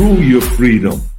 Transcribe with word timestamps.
Screw 0.00 0.22
your 0.22 0.40
freedom. 0.40 1.09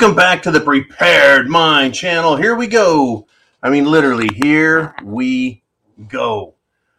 Welcome 0.00 0.16
back 0.16 0.42
to 0.44 0.50
the 0.50 0.62
Prepared 0.62 1.46
Mind 1.46 1.94
channel. 1.94 2.34
Here 2.34 2.54
we 2.54 2.68
go. 2.68 3.26
I 3.62 3.68
mean, 3.68 3.84
literally, 3.84 4.30
here 4.34 4.94
we 5.04 5.62
go. 6.08 6.54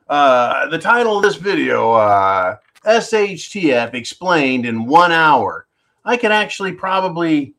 Uh, 0.07 0.67
the 0.67 0.77
title 0.77 1.17
of 1.17 1.23
this 1.23 1.35
video 1.35 1.93
uh, 1.93 2.57
SHTF 2.85 3.95
explained 3.95 4.67
in 4.67 4.85
one 4.85 5.11
hour. 5.11 5.65
I 6.05 6.15
can 6.15 6.31
actually 6.31 6.73
probably 6.73 7.55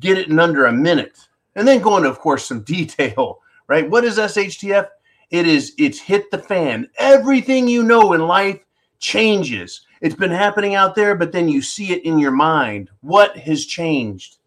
get 0.00 0.18
it 0.18 0.30
in 0.30 0.40
under 0.40 0.66
a 0.66 0.72
minute 0.72 1.28
and 1.54 1.66
then 1.66 1.80
go 1.80 1.96
into, 1.96 2.08
of 2.08 2.18
course, 2.18 2.44
some 2.44 2.62
detail, 2.64 3.38
right? 3.68 3.88
What 3.88 4.02
is 4.02 4.18
SHTF? 4.18 4.88
It 5.30 5.46
is, 5.46 5.74
it's 5.78 6.00
hit 6.00 6.28
the 6.32 6.38
fan. 6.38 6.88
Everything 6.98 7.68
you 7.68 7.84
know 7.84 8.14
in 8.14 8.22
life 8.22 8.58
changes. 8.98 9.86
It's 10.00 10.16
been 10.16 10.32
happening 10.32 10.74
out 10.74 10.96
there, 10.96 11.14
but 11.14 11.30
then 11.30 11.48
you 11.48 11.62
see 11.62 11.92
it 11.92 12.04
in 12.04 12.18
your 12.18 12.32
mind. 12.32 12.90
What 13.00 13.36
has 13.36 13.64
changed? 13.64 14.38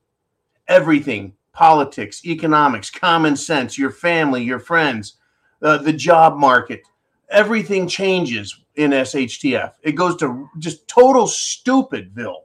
Everything 0.68 1.34
politics, 1.56 2.26
economics, 2.26 2.90
common 2.92 3.36
sense, 3.36 3.78
your 3.78 3.90
family, 3.90 4.44
your 4.44 4.60
friends, 4.60 5.14
uh, 5.62 5.78
the 5.78 5.94
job 5.94 6.38
market. 6.38 6.82
Everything 7.30 7.88
changes 7.88 8.62
in 8.76 8.92
SHTF. 8.92 9.72
It 9.82 9.94
goes 9.94 10.18
to 10.18 10.50
just 10.60 10.88
total 10.88 11.26
stupidville. 11.26 12.42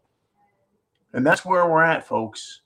And 1.12 1.26
that's 1.26 1.44
where 1.44 1.68
we're 1.68 1.82
at, 1.82 2.06
folks. 2.06 2.62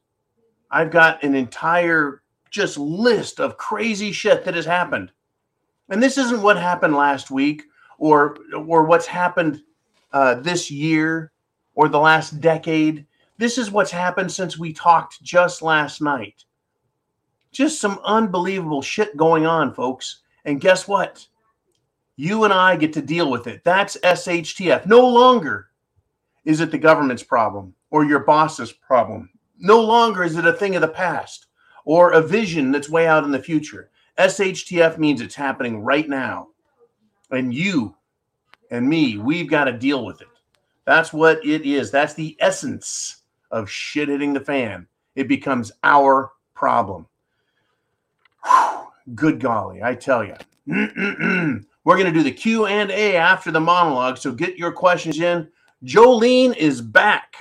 I've 0.70 0.90
got 0.90 1.22
an 1.22 1.34
entire 1.34 2.22
just 2.50 2.76
list 2.76 3.40
of 3.40 3.56
crazy 3.56 4.12
shit 4.12 4.44
that 4.44 4.54
has 4.54 4.66
happened. 4.66 5.12
And 5.88 6.02
this 6.02 6.18
isn't 6.18 6.42
what 6.42 6.56
happened 6.56 6.94
last 6.94 7.30
week 7.30 7.64
or 7.98 8.36
or 8.54 8.84
what's 8.84 9.06
happened 9.06 9.62
uh, 10.12 10.36
this 10.36 10.70
year 10.70 11.32
or 11.74 11.88
the 11.88 11.98
last 11.98 12.40
decade. 12.40 13.06
This 13.36 13.58
is 13.58 13.70
what's 13.70 13.90
happened 13.90 14.30
since 14.30 14.58
we 14.58 14.72
talked 14.72 15.22
just 15.22 15.60
last 15.60 16.00
night. 16.00 16.44
Just 17.50 17.80
some 17.80 18.00
unbelievable 18.04 18.82
shit 18.82 19.16
going 19.16 19.44
on, 19.44 19.74
folks. 19.74 20.22
And 20.44 20.60
guess 20.60 20.86
what? 20.86 21.26
You 22.16 22.44
and 22.44 22.52
I 22.52 22.76
get 22.76 22.92
to 22.92 23.02
deal 23.02 23.30
with 23.30 23.48
it. 23.48 23.62
That's 23.64 23.96
SHTF. 23.98 24.86
No 24.86 25.06
longer 25.06 25.70
is 26.44 26.60
it 26.60 26.70
the 26.70 26.78
government's 26.78 27.22
problem 27.22 27.74
or 27.90 28.04
your 28.04 28.20
boss's 28.20 28.72
problem. 28.72 29.30
No 29.58 29.80
longer 29.80 30.22
is 30.22 30.36
it 30.36 30.46
a 30.46 30.52
thing 30.52 30.76
of 30.76 30.82
the 30.82 30.88
past 30.88 31.46
or 31.84 32.12
a 32.12 32.20
vision 32.20 32.70
that's 32.70 32.88
way 32.88 33.06
out 33.06 33.24
in 33.24 33.32
the 33.32 33.42
future. 33.42 33.90
SHTF 34.18 34.98
means 34.98 35.20
it's 35.20 35.34
happening 35.34 35.80
right 35.80 36.08
now. 36.08 36.48
And 37.30 37.52
you 37.52 37.96
and 38.70 38.88
me, 38.88 39.18
we've 39.18 39.50
got 39.50 39.64
to 39.64 39.72
deal 39.72 40.04
with 40.04 40.22
it. 40.22 40.28
That's 40.84 41.12
what 41.12 41.44
it 41.44 41.62
is. 41.62 41.90
That's 41.90 42.14
the 42.14 42.36
essence 42.38 43.22
of 43.54 43.70
shit 43.70 44.08
hitting 44.08 44.32
the 44.32 44.40
fan. 44.40 44.86
It 45.14 45.28
becomes 45.28 45.70
our 45.84 46.32
problem. 46.54 47.06
Whew, 48.44 48.88
good 49.14 49.38
golly, 49.38 49.82
I 49.82 49.94
tell 49.94 50.24
you. 50.24 50.34
We're 50.66 51.96
going 51.96 52.06
to 52.06 52.12
do 52.12 52.24
the 52.24 52.32
Q 52.32 52.66
and 52.66 52.90
A 52.90 53.16
after 53.16 53.52
the 53.52 53.60
monologue, 53.60 54.18
so 54.18 54.32
get 54.32 54.58
your 54.58 54.72
questions 54.72 55.20
in. 55.20 55.48
Jolene 55.84 56.56
is 56.56 56.80
back. 56.80 57.36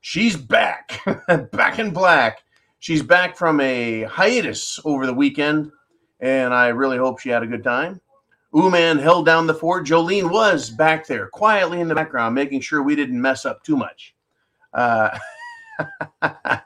She's 0.00 0.36
back, 0.36 1.00
back 1.52 1.78
in 1.78 1.92
black. 1.92 2.42
She's 2.80 3.02
back 3.02 3.36
from 3.36 3.60
a 3.60 4.02
hiatus 4.04 4.80
over 4.84 5.06
the 5.06 5.14
weekend, 5.14 5.70
and 6.20 6.52
I 6.52 6.68
really 6.68 6.98
hope 6.98 7.20
she 7.20 7.28
had 7.28 7.42
a 7.42 7.46
good 7.46 7.62
time. 7.62 8.00
Uman 8.54 8.98
held 8.98 9.26
down 9.26 9.46
the 9.46 9.54
fort. 9.54 9.86
Jolene 9.86 10.30
was 10.30 10.70
back 10.70 11.06
there, 11.06 11.28
quietly 11.28 11.80
in 11.80 11.88
the 11.88 11.94
background, 11.94 12.34
making 12.34 12.60
sure 12.60 12.82
we 12.82 12.96
didn't 12.96 13.20
mess 13.20 13.44
up 13.44 13.62
too 13.62 13.76
much. 13.76 14.14
Uh, 14.72 15.18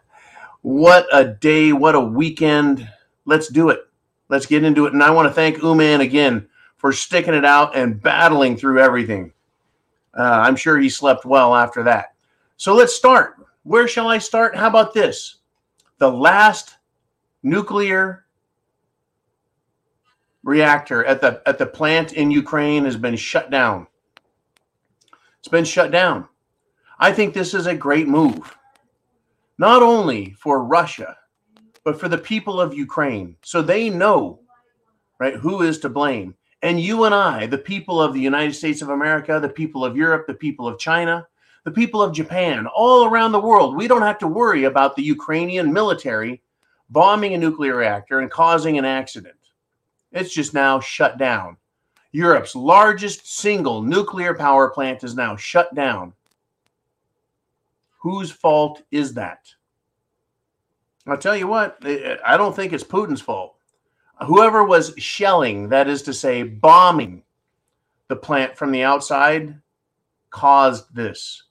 what 0.62 1.06
a 1.12 1.24
day! 1.24 1.72
What 1.72 1.94
a 1.94 2.00
weekend! 2.00 2.88
Let's 3.24 3.48
do 3.48 3.70
it. 3.70 3.80
Let's 4.28 4.46
get 4.46 4.64
into 4.64 4.86
it. 4.86 4.92
And 4.92 5.02
I 5.02 5.10
want 5.10 5.28
to 5.28 5.34
thank 5.34 5.62
Uman 5.62 6.00
again 6.00 6.48
for 6.76 6.92
sticking 6.92 7.34
it 7.34 7.44
out 7.44 7.76
and 7.76 8.00
battling 8.00 8.56
through 8.56 8.80
everything. 8.80 9.32
Uh, 10.18 10.22
I'm 10.22 10.56
sure 10.56 10.78
he 10.78 10.88
slept 10.88 11.24
well 11.24 11.54
after 11.54 11.84
that. 11.84 12.14
So 12.56 12.74
let's 12.74 12.94
start. 12.94 13.36
Where 13.62 13.86
shall 13.86 14.08
I 14.08 14.18
start? 14.18 14.56
How 14.56 14.68
about 14.68 14.92
this? 14.92 15.36
The 15.98 16.10
last 16.10 16.76
nuclear 17.42 18.24
reactor 20.42 21.04
at 21.04 21.20
the 21.20 21.40
at 21.46 21.58
the 21.58 21.66
plant 21.66 22.12
in 22.12 22.30
Ukraine 22.30 22.84
has 22.84 22.96
been 22.96 23.16
shut 23.16 23.50
down. 23.50 23.86
It's 25.38 25.48
been 25.48 25.64
shut 25.64 25.90
down. 25.90 26.28
I 27.02 27.12
think 27.12 27.34
this 27.34 27.52
is 27.52 27.66
a 27.66 27.74
great 27.74 28.06
move. 28.06 28.56
Not 29.58 29.82
only 29.82 30.36
for 30.38 30.62
Russia, 30.62 31.16
but 31.82 31.98
for 31.98 32.08
the 32.08 32.16
people 32.16 32.60
of 32.60 32.72
Ukraine. 32.72 33.34
So 33.42 33.60
they 33.60 33.90
know 33.90 34.38
right 35.18 35.34
who 35.34 35.62
is 35.62 35.80
to 35.80 35.88
blame. 35.88 36.36
And 36.62 36.80
you 36.80 37.02
and 37.02 37.12
I, 37.12 37.46
the 37.46 37.58
people 37.58 38.00
of 38.00 38.14
the 38.14 38.20
United 38.20 38.54
States 38.54 38.82
of 38.82 38.90
America, 38.90 39.40
the 39.40 39.48
people 39.48 39.84
of 39.84 39.96
Europe, 39.96 40.28
the 40.28 40.34
people 40.34 40.68
of 40.68 40.78
China, 40.78 41.26
the 41.64 41.72
people 41.72 42.00
of 42.00 42.14
Japan, 42.14 42.68
all 42.68 43.06
around 43.06 43.32
the 43.32 43.40
world, 43.40 43.74
we 43.74 43.88
don't 43.88 44.02
have 44.02 44.18
to 44.18 44.28
worry 44.28 44.62
about 44.62 44.94
the 44.94 45.02
Ukrainian 45.02 45.72
military 45.72 46.40
bombing 46.88 47.34
a 47.34 47.38
nuclear 47.38 47.74
reactor 47.74 48.20
and 48.20 48.30
causing 48.30 48.78
an 48.78 48.84
accident. 48.84 49.34
It's 50.12 50.32
just 50.32 50.54
now 50.54 50.78
shut 50.78 51.18
down. 51.18 51.56
Europe's 52.12 52.54
largest 52.54 53.26
single 53.40 53.82
nuclear 53.82 54.34
power 54.34 54.70
plant 54.70 55.02
is 55.02 55.16
now 55.16 55.34
shut 55.34 55.74
down. 55.74 56.12
Whose 58.02 58.32
fault 58.32 58.82
is 58.90 59.14
that? 59.14 59.46
I'll 61.06 61.16
tell 61.16 61.36
you 61.36 61.46
what, 61.46 61.78
eh, 61.84 61.98
eh, 62.02 62.16
I 62.26 62.36
don't 62.36 62.54
think 62.54 62.72
it's 62.72 62.82
Putin's 62.82 63.20
fault. 63.20 63.54
Whoever 64.26 64.64
was 64.64 64.92
shelling, 64.98 65.68
that 65.68 65.88
is 65.88 66.02
to 66.02 66.12
say, 66.12 66.42
bombing 66.42 67.22
the 68.08 68.16
plant 68.16 68.56
from 68.56 68.72
the 68.72 68.82
outside, 68.82 69.56
caused 70.30 70.92
this. 70.92 71.44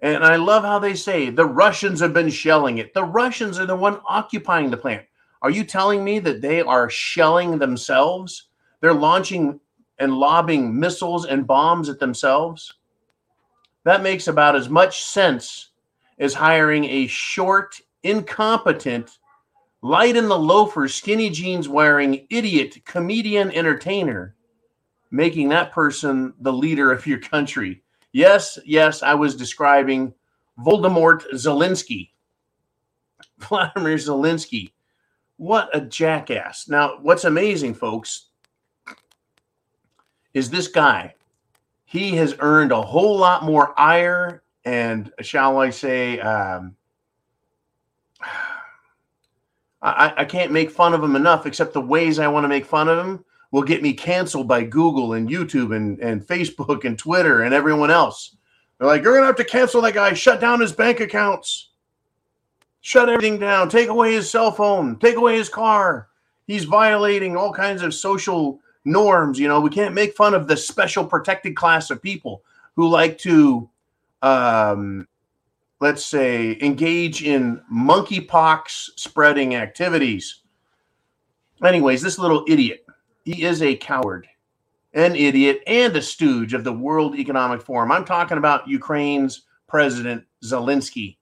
And 0.00 0.22
I 0.22 0.36
love 0.36 0.62
how 0.62 0.78
they 0.78 0.94
say 0.94 1.30
the 1.30 1.46
Russians 1.46 2.00
have 2.00 2.12
been 2.12 2.28
shelling 2.28 2.78
it. 2.78 2.92
The 2.92 3.04
Russians 3.04 3.58
are 3.58 3.64
the 3.64 3.74
one 3.74 4.00
occupying 4.06 4.70
the 4.70 4.76
plant. 4.76 5.06
Are 5.40 5.50
you 5.50 5.64
telling 5.64 6.04
me 6.04 6.18
that 6.18 6.42
they 6.42 6.60
are 6.60 6.90
shelling 6.90 7.58
themselves? 7.58 8.48
They're 8.80 8.92
launching 8.92 9.58
and 9.98 10.18
lobbing 10.18 10.78
missiles 10.78 11.24
and 11.24 11.46
bombs 11.46 11.88
at 11.88 11.98
themselves? 11.98 12.74
That 13.84 14.02
makes 14.02 14.28
about 14.28 14.54
as 14.54 14.68
much 14.68 15.02
sense 15.02 15.70
as 16.18 16.34
hiring 16.34 16.84
a 16.84 17.06
short, 17.06 17.80
incompetent, 18.02 19.18
light 19.82 20.16
in 20.16 20.28
the 20.28 20.38
loafer, 20.38 20.88
skinny 20.88 21.30
jeans 21.30 21.68
wearing 21.68 22.26
idiot 22.30 22.84
comedian 22.84 23.50
entertainer, 23.50 24.34
making 25.10 25.48
that 25.48 25.72
person 25.72 26.32
the 26.40 26.52
leader 26.52 26.92
of 26.92 27.06
your 27.06 27.18
country. 27.18 27.82
Yes, 28.12 28.58
yes, 28.64 29.02
I 29.02 29.14
was 29.14 29.34
describing 29.34 30.14
Voldemort 30.58 31.24
Zelensky. 31.34 32.10
Vladimir 33.38 33.96
Zelensky. 33.96 34.72
What 35.36 35.68
a 35.76 35.80
jackass. 35.80 36.68
Now, 36.68 36.98
what's 37.02 37.24
amazing, 37.24 37.74
folks, 37.74 38.26
is 40.32 40.48
this 40.48 40.68
guy. 40.68 41.14
He 41.84 42.16
has 42.16 42.36
earned 42.38 42.72
a 42.72 42.80
whole 42.80 43.18
lot 43.18 43.44
more 43.44 43.78
ire 43.78 44.43
and, 44.64 45.12
shall 45.20 45.58
I 45.58 45.70
say, 45.70 46.20
um, 46.20 46.76
I, 49.82 50.14
I 50.16 50.24
can't 50.24 50.52
make 50.52 50.70
fun 50.70 50.94
of 50.94 51.02
him 51.04 51.16
enough, 51.16 51.44
except 51.46 51.74
the 51.74 51.80
ways 51.80 52.18
I 52.18 52.28
want 52.28 52.44
to 52.44 52.48
make 52.48 52.64
fun 52.64 52.88
of 52.88 53.04
him 53.04 53.24
will 53.50 53.62
get 53.62 53.82
me 53.82 53.92
canceled 53.92 54.48
by 54.48 54.64
Google 54.64 55.12
and 55.12 55.28
YouTube 55.28 55.76
and, 55.76 56.00
and 56.00 56.26
Facebook 56.26 56.84
and 56.84 56.98
Twitter 56.98 57.42
and 57.42 57.54
everyone 57.54 57.90
else. 57.90 58.36
They're 58.78 58.88
like, 58.88 59.02
you're 59.02 59.12
going 59.12 59.22
to 59.22 59.26
have 59.26 59.36
to 59.36 59.44
cancel 59.44 59.82
that 59.82 59.94
guy, 59.94 60.12
shut 60.14 60.40
down 60.40 60.60
his 60.60 60.72
bank 60.72 61.00
accounts, 61.00 61.68
shut 62.80 63.08
everything 63.08 63.38
down, 63.38 63.68
take 63.68 63.88
away 63.88 64.14
his 64.14 64.28
cell 64.30 64.50
phone, 64.50 64.98
take 64.98 65.16
away 65.16 65.36
his 65.36 65.48
car. 65.48 66.08
He's 66.46 66.64
violating 66.64 67.36
all 67.36 67.52
kinds 67.52 67.82
of 67.82 67.94
social 67.94 68.60
norms. 68.84 69.38
You 69.38 69.48
know, 69.48 69.60
we 69.60 69.70
can't 69.70 69.94
make 69.94 70.16
fun 70.16 70.34
of 70.34 70.48
the 70.48 70.56
special 70.56 71.04
protected 71.04 71.54
class 71.54 71.90
of 71.90 72.02
people 72.02 72.42
who 72.74 72.88
like 72.88 73.18
to, 73.18 73.68
um, 74.24 75.06
let's 75.80 76.04
say, 76.04 76.56
engage 76.62 77.22
in 77.22 77.60
monkeypox 77.70 78.88
spreading 78.96 79.54
activities. 79.54 80.40
Anyways, 81.62 82.00
this 82.00 82.18
little 82.18 82.42
idiot, 82.48 82.86
he 83.24 83.44
is 83.44 83.60
a 83.60 83.76
coward, 83.76 84.26
an 84.94 85.14
idiot, 85.14 85.62
and 85.66 85.94
a 85.94 86.00
stooge 86.00 86.54
of 86.54 86.64
the 86.64 86.72
World 86.72 87.16
Economic 87.16 87.60
Forum. 87.60 87.92
I'm 87.92 88.06
talking 88.06 88.38
about 88.38 88.66
Ukraine's 88.66 89.42
President 89.68 90.24
Zelensky. 90.42 91.18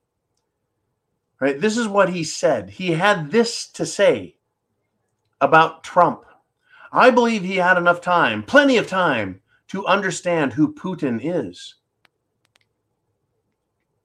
Right? 1.41 1.61
This 1.61 1.77
is 1.77 1.89
what 1.89 2.09
he 2.09 2.23
said. 2.23 2.71
He 2.71 2.93
had 2.93 3.33
this 3.33 3.67
to 3.73 3.85
say 3.85 4.37
about 5.41 5.83
Trump. 5.83 6.25
I 6.93 7.11
believe 7.11 7.43
he 7.43 7.57
had 7.57 7.79
enough 7.79 8.01
time, 8.01 8.45
plenty 8.45 8.77
of 8.77 8.87
time, 8.87 9.41
to 9.69 9.85
understand 9.87 10.53
who 10.53 10.73
Putin 10.73 11.19
is. 11.21 11.77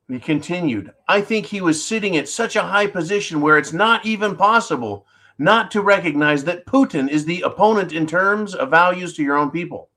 He 0.09 0.19
continued, 0.19 0.93
I 1.07 1.19
think 1.19 1.45
he 1.45 1.59
was 1.59 1.83
sitting 1.83 2.15
at 2.15 2.29
such 2.29 2.55
a 2.55 2.63
high 2.63 2.87
position 2.87 3.41
where 3.41 3.57
it's 3.57 3.73
not 3.73 4.05
even 4.05 4.37
possible 4.37 5.05
not 5.37 5.69
to 5.71 5.81
recognize 5.81 6.43
that 6.45 6.65
Putin 6.65 7.09
is 7.09 7.25
the 7.25 7.41
opponent 7.41 7.91
in 7.91 8.07
terms 8.07 8.55
of 8.55 8.71
values 8.71 9.13
to 9.15 9.23
your 9.23 9.37
own 9.37 9.51
people. 9.51 9.89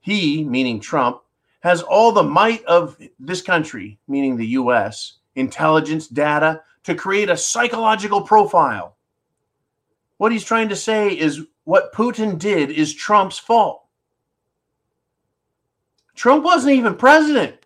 He, 0.00 0.42
meaning 0.44 0.80
Trump, 0.80 1.20
has 1.60 1.82
all 1.82 2.12
the 2.12 2.22
might 2.22 2.64
of 2.64 2.96
this 3.18 3.42
country, 3.42 3.98
meaning 4.08 4.36
the 4.36 4.46
US, 4.46 5.18
intelligence, 5.34 6.08
data, 6.08 6.62
to 6.84 6.94
create 6.94 7.28
a 7.28 7.36
psychological 7.36 8.22
profile. 8.22 8.96
What 10.16 10.32
he's 10.32 10.44
trying 10.44 10.70
to 10.70 10.76
say 10.76 11.10
is 11.10 11.42
what 11.64 11.92
Putin 11.92 12.38
did 12.38 12.70
is 12.70 12.94
Trump's 12.94 13.38
fault. 13.38 13.84
Trump 16.14 16.42
wasn't 16.42 16.74
even 16.74 16.96
president, 16.96 17.59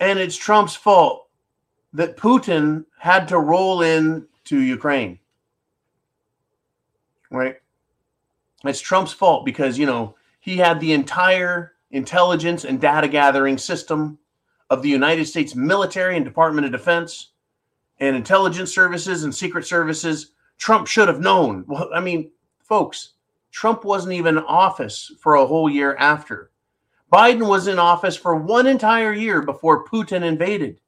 and 0.00 0.18
it's 0.18 0.36
Trump's 0.36 0.74
fault 0.74 1.28
that 1.92 2.16
Putin 2.16 2.84
had 2.98 3.28
to 3.28 3.38
roll 3.38 3.82
in 3.82 4.26
to 4.44 4.60
Ukraine. 4.60 5.18
Right? 7.30 7.56
It's 8.64 8.80
Trump's 8.80 9.12
fault 9.12 9.44
because, 9.44 9.78
you 9.78 9.86
know, 9.86 10.16
he 10.40 10.56
had 10.56 10.80
the 10.80 10.92
entire 10.92 11.74
intelligence 11.90 12.64
and 12.64 12.80
data 12.80 13.08
gathering 13.08 13.58
system 13.58 14.18
of 14.70 14.82
the 14.82 14.88
United 14.88 15.26
States 15.26 15.54
military 15.54 16.16
and 16.16 16.24
Department 16.24 16.64
of 16.64 16.72
Defense 16.72 17.30
and 17.98 18.16
intelligence 18.16 18.74
services 18.74 19.24
and 19.24 19.34
secret 19.34 19.66
services. 19.66 20.32
Trump 20.58 20.86
should 20.86 21.08
have 21.08 21.20
known. 21.20 21.64
Well, 21.66 21.90
I 21.94 22.00
mean, 22.00 22.30
folks, 22.62 23.14
Trump 23.50 23.84
wasn't 23.84 24.14
even 24.14 24.38
in 24.38 24.44
office 24.44 25.12
for 25.20 25.34
a 25.34 25.46
whole 25.46 25.68
year 25.68 25.96
after. 25.96 26.50
Biden 27.12 27.48
was 27.48 27.66
in 27.66 27.78
office 27.78 28.16
for 28.16 28.36
one 28.36 28.66
entire 28.66 29.12
year 29.12 29.42
before 29.42 29.84
Putin 29.84 30.22
invaded. 30.22 30.80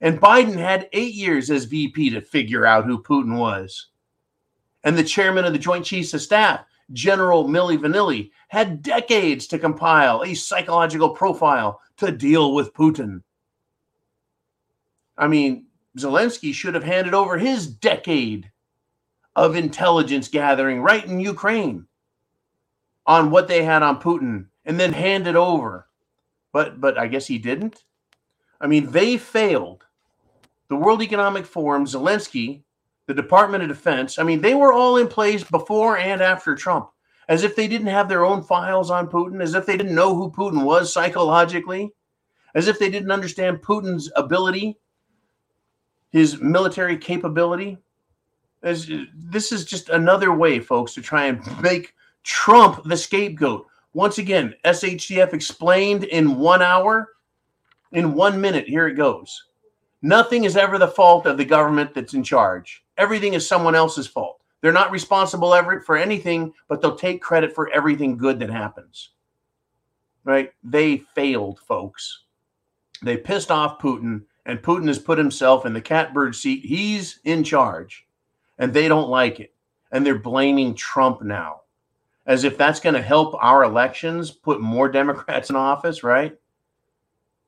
And 0.00 0.20
Biden 0.20 0.56
had 0.56 0.88
eight 0.92 1.14
years 1.14 1.50
as 1.50 1.64
VP 1.64 2.10
to 2.10 2.20
figure 2.20 2.64
out 2.64 2.86
who 2.86 3.02
Putin 3.02 3.36
was. 3.36 3.88
And 4.84 4.96
the 4.96 5.04
chairman 5.04 5.44
of 5.44 5.52
the 5.52 5.58
Joint 5.58 5.84
Chiefs 5.84 6.14
of 6.14 6.22
Staff, 6.22 6.64
General 6.92 7.46
Milli 7.46 7.76
Vanilli, 7.76 8.30
had 8.48 8.80
decades 8.80 9.46
to 9.48 9.58
compile 9.58 10.22
a 10.22 10.34
psychological 10.34 11.10
profile 11.10 11.80
to 11.98 12.10
deal 12.10 12.54
with 12.54 12.72
Putin. 12.72 13.22
I 15.18 15.26
mean, 15.26 15.66
Zelensky 15.98 16.54
should 16.54 16.74
have 16.74 16.84
handed 16.84 17.12
over 17.12 17.36
his 17.36 17.66
decade 17.66 18.50
of 19.36 19.56
intelligence 19.56 20.28
gathering 20.28 20.80
right 20.80 21.04
in 21.04 21.20
Ukraine 21.20 21.86
on 23.04 23.30
what 23.30 23.48
they 23.48 23.64
had 23.64 23.82
on 23.82 24.00
Putin 24.00 24.46
and 24.68 24.78
then 24.78 24.92
hand 24.92 25.26
it 25.26 25.34
over. 25.34 25.88
But 26.52 26.80
but 26.80 26.96
I 26.96 27.08
guess 27.08 27.26
he 27.26 27.38
didn't. 27.38 27.82
I 28.60 28.68
mean, 28.68 28.92
they 28.92 29.16
failed. 29.16 29.84
The 30.68 30.76
World 30.76 31.02
Economic 31.02 31.46
Forum, 31.46 31.86
Zelensky, 31.86 32.62
the 33.06 33.14
Department 33.14 33.64
of 33.64 33.68
Defense, 33.68 34.18
I 34.18 34.22
mean, 34.22 34.40
they 34.40 34.54
were 34.54 34.72
all 34.72 34.98
in 34.98 35.08
place 35.08 35.42
before 35.42 35.98
and 35.98 36.22
after 36.22 36.54
Trump 36.54 36.90
as 37.28 37.44
if 37.44 37.54
they 37.54 37.68
didn't 37.68 37.88
have 37.88 38.08
their 38.08 38.24
own 38.24 38.42
files 38.42 38.90
on 38.90 39.06
Putin, 39.06 39.42
as 39.42 39.54
if 39.54 39.66
they 39.66 39.76
didn't 39.76 39.94
know 39.94 40.14
who 40.14 40.30
Putin 40.30 40.64
was 40.64 40.92
psychologically, 40.92 41.90
as 42.54 42.68
if 42.68 42.78
they 42.78 42.90
didn't 42.90 43.12
understand 43.12 43.62
Putin's 43.62 44.10
ability, 44.16 44.78
his 46.10 46.40
military 46.40 46.96
capability. 46.96 47.76
As, 48.62 48.90
this 49.14 49.52
is 49.52 49.66
just 49.66 49.90
another 49.90 50.32
way, 50.32 50.58
folks, 50.58 50.94
to 50.94 51.02
try 51.02 51.26
and 51.26 51.62
make 51.62 51.94
Trump 52.24 52.82
the 52.84 52.96
scapegoat. 52.96 53.66
Once 53.98 54.18
again, 54.18 54.54
SHTF 54.64 55.32
explained 55.32 56.04
in 56.04 56.38
one 56.38 56.62
hour, 56.62 57.14
in 57.90 58.14
one 58.14 58.40
minute. 58.40 58.68
Here 58.68 58.86
it 58.86 58.94
goes. 58.94 59.46
Nothing 60.02 60.44
is 60.44 60.56
ever 60.56 60.78
the 60.78 60.86
fault 60.86 61.26
of 61.26 61.36
the 61.36 61.44
government 61.44 61.94
that's 61.94 62.14
in 62.14 62.22
charge. 62.22 62.84
Everything 62.96 63.34
is 63.34 63.44
someone 63.44 63.74
else's 63.74 64.06
fault. 64.06 64.40
They're 64.60 64.70
not 64.70 64.92
responsible 64.92 65.52
ever 65.52 65.80
for 65.80 65.96
anything, 65.96 66.54
but 66.68 66.80
they'll 66.80 66.94
take 66.94 67.20
credit 67.20 67.52
for 67.52 67.70
everything 67.70 68.16
good 68.16 68.38
that 68.38 68.50
happens. 68.50 69.10
Right? 70.22 70.52
They 70.62 70.98
failed, 71.16 71.58
folks. 71.58 72.22
They 73.02 73.16
pissed 73.16 73.50
off 73.50 73.80
Putin, 73.80 74.22
and 74.46 74.62
Putin 74.62 74.86
has 74.86 75.00
put 75.00 75.18
himself 75.18 75.66
in 75.66 75.72
the 75.72 75.80
catbird 75.80 76.36
seat. 76.36 76.64
He's 76.64 77.18
in 77.24 77.42
charge, 77.42 78.06
and 78.58 78.72
they 78.72 78.86
don't 78.86 79.10
like 79.10 79.40
it. 79.40 79.52
And 79.90 80.06
they're 80.06 80.20
blaming 80.20 80.76
Trump 80.76 81.20
now, 81.20 81.62
as 82.28 82.44
if 82.44 82.58
that's 82.58 82.78
going 82.78 82.94
to 82.94 83.02
help 83.02 83.34
our 83.42 83.64
elections, 83.64 84.30
put 84.30 84.60
more 84.60 84.88
Democrats 84.88 85.48
in 85.48 85.56
office, 85.56 86.04
right? 86.04 86.38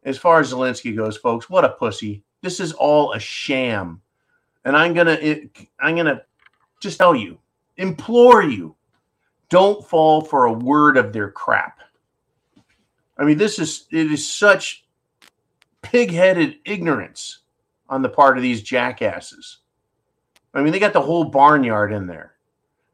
As 0.04 0.16
far 0.16 0.40
as 0.40 0.52
Zelensky 0.52 0.96
goes, 0.96 1.18
folks, 1.18 1.50
what 1.50 1.66
a 1.66 1.68
pussy. 1.68 2.24
This 2.40 2.58
is 2.58 2.72
all 2.72 3.12
a 3.12 3.20
sham. 3.20 4.00
And 4.64 4.74
I'm 4.74 4.94
going 4.94 5.06
to 5.06 5.48
I'm 5.78 5.94
going 5.94 6.06
to 6.06 6.22
just 6.80 6.96
tell 6.96 7.14
you, 7.14 7.38
implore 7.76 8.42
you, 8.42 8.74
don't 9.50 9.86
fall 9.86 10.22
for 10.22 10.46
a 10.46 10.52
word 10.52 10.96
of 10.96 11.12
their 11.12 11.30
crap. 11.30 11.80
I 13.18 13.24
mean, 13.24 13.36
this 13.36 13.58
is 13.58 13.86
it 13.92 14.10
is 14.10 14.26
such 14.26 14.86
pig-headed 15.82 16.56
ignorance 16.64 17.40
on 17.90 18.00
the 18.00 18.08
part 18.08 18.38
of 18.38 18.42
these 18.42 18.62
jackasses. 18.62 19.58
I 20.54 20.62
mean, 20.62 20.72
they 20.72 20.78
got 20.78 20.94
the 20.94 21.02
whole 21.02 21.24
barnyard 21.24 21.92
in 21.92 22.06
there, 22.06 22.36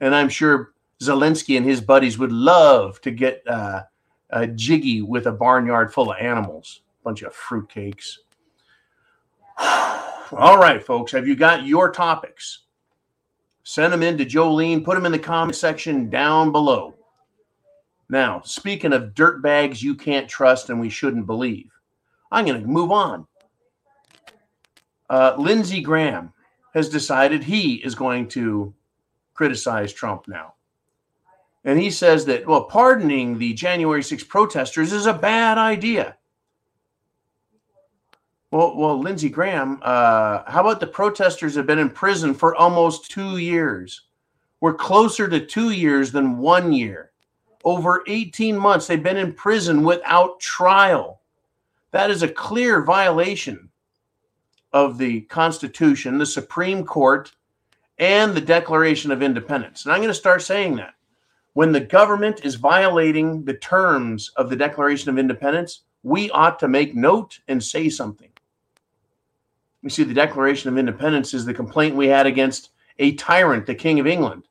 and 0.01 0.15
I'm 0.15 0.29
sure 0.29 0.73
Zelensky 1.03 1.57
and 1.57 1.67
his 1.67 1.81
buddies 1.81 2.19
would 2.19 2.33
love 2.33 3.01
to 3.03 3.11
get 3.11 3.43
uh, 3.47 3.83
a 4.31 4.47
jiggy 4.47 5.03
with 5.03 5.27
a 5.27 5.33
barnyard 5.33 5.93
full 5.93 6.11
of 6.11 6.19
animals, 6.19 6.83
a 7.03 7.05
bunch 7.05 7.23
of 7.23 7.35
fruitcakes. 7.35 8.17
All 9.59 10.59
right, 10.59 10.83
folks, 10.83 11.13
have 11.13 11.27
you 11.27 11.37
got 11.37 11.67
your 11.67 11.91
topics? 11.93 12.61
Send 13.63 13.93
them 13.93 14.03
in 14.03 14.17
to 14.19 14.25
Jolene. 14.25 14.85
Put 14.85 14.95
them 14.95 15.07
in 15.07 15.13
the 15.13 15.19
comment 15.19 15.57
section 15.57 16.09
down 16.09 16.53
below. 16.53 16.95
Now, 18.09 18.41
speaking 18.43 18.93
of 18.93 19.15
dirt 19.15 19.43
bags 19.43 19.83
you 19.83 19.95
can't 19.95 20.29
trust 20.29 20.71
and 20.71 20.81
we 20.81 20.89
shouldn't 20.89 21.27
believe, 21.27 21.71
I'm 22.31 22.47
going 22.47 22.61
to 22.61 22.67
move 22.67 22.93
on. 22.93 23.27
Uh, 25.11 25.35
Lindsey 25.39 25.81
Graham 25.81 26.33
has 26.75 26.89
decided 26.89 27.43
he 27.43 27.75
is 27.77 27.95
going 27.95 28.29
to 28.29 28.73
criticize 29.35 29.93
Trump 29.93 30.29
now. 30.29 30.55
And 31.67 31.81
he 31.81 31.91
says 31.91 32.25
that, 32.27 32.47
well, 32.47 32.63
pardoning 32.63 33.39
the 33.39 33.53
January 33.53 34.03
6 34.03 34.23
protesters 34.25 34.93
is 34.93 35.07
a 35.07 35.13
bad 35.13 35.59
idea. 35.59 36.17
Well, 38.53 38.77
well, 38.77 39.01
Lindsey 39.01 39.29
Graham, 39.29 39.81
uh, 39.83 40.45
how 40.47 40.61
about 40.61 40.79
the 40.79 40.87
protesters 40.87 41.57
have 41.57 41.67
been 41.67 41.81
in 41.81 41.91
prison 41.91 42.35
for 42.35 42.55
almost 42.55 43.11
two 43.11 43.39
years? 43.39 44.03
We're 44.61 44.75
closer 44.75 45.29
to 45.29 45.45
two 45.45 45.71
years 45.71 46.13
than 46.13 46.39
one 46.39 46.73
year. 46.73 47.11
Over 47.65 48.05
18 48.07 48.57
months, 48.57 48.87
they've 48.87 49.03
been 49.03 49.17
in 49.17 49.33
prison 49.33 49.83
without 49.83 50.39
trial. 50.39 51.21
That 51.91 52.13
is 52.13 52.23
a 52.23 52.29
clear 52.29 52.83
violation 52.83 53.71
of 54.73 54.99
the 54.99 55.23
Constitution, 55.23 56.19
the 56.19 56.27
Supreme 56.27 56.85
Court, 56.85 57.33
and 57.99 58.35
the 58.35 58.41
Declaration 58.41 59.11
of 59.11 59.21
Independence. 59.21 59.85
And 59.85 59.93
I'm 59.93 59.99
going 59.99 60.09
to 60.09 60.15
start 60.15 60.43
saying 60.43 60.77
that. 60.77 60.95
When 61.57 61.73
the 61.73 61.81
government 61.81 62.45
is 62.45 62.57
violating 62.57 63.43
the 63.43 63.55
terms 63.55 64.31
of 64.37 64.51
the 64.51 64.57
Declaration 64.57 65.09
of 65.09 65.17
Independence, 65.17 65.85
we 66.03 66.29
ought 66.33 66.59
to 66.59 66.69
make 66.69 66.95
note 66.95 67.39
and 67.49 67.65
say 67.65 67.89
something. 67.89 68.29
We 69.83 69.89
see 69.89 70.03
the 70.03 70.13
Declaration 70.13 70.69
of 70.69 70.77
Independence 70.77 71.33
is 71.33 71.47
the 71.47 71.55
complaint 71.55 71.97
we 71.97 72.09
had 72.09 72.27
against 72.27 72.73
a 72.99 73.15
tyrant, 73.15 73.65
the 73.65 73.75
King 73.75 73.99
of 73.99 74.07
England. 74.07 74.43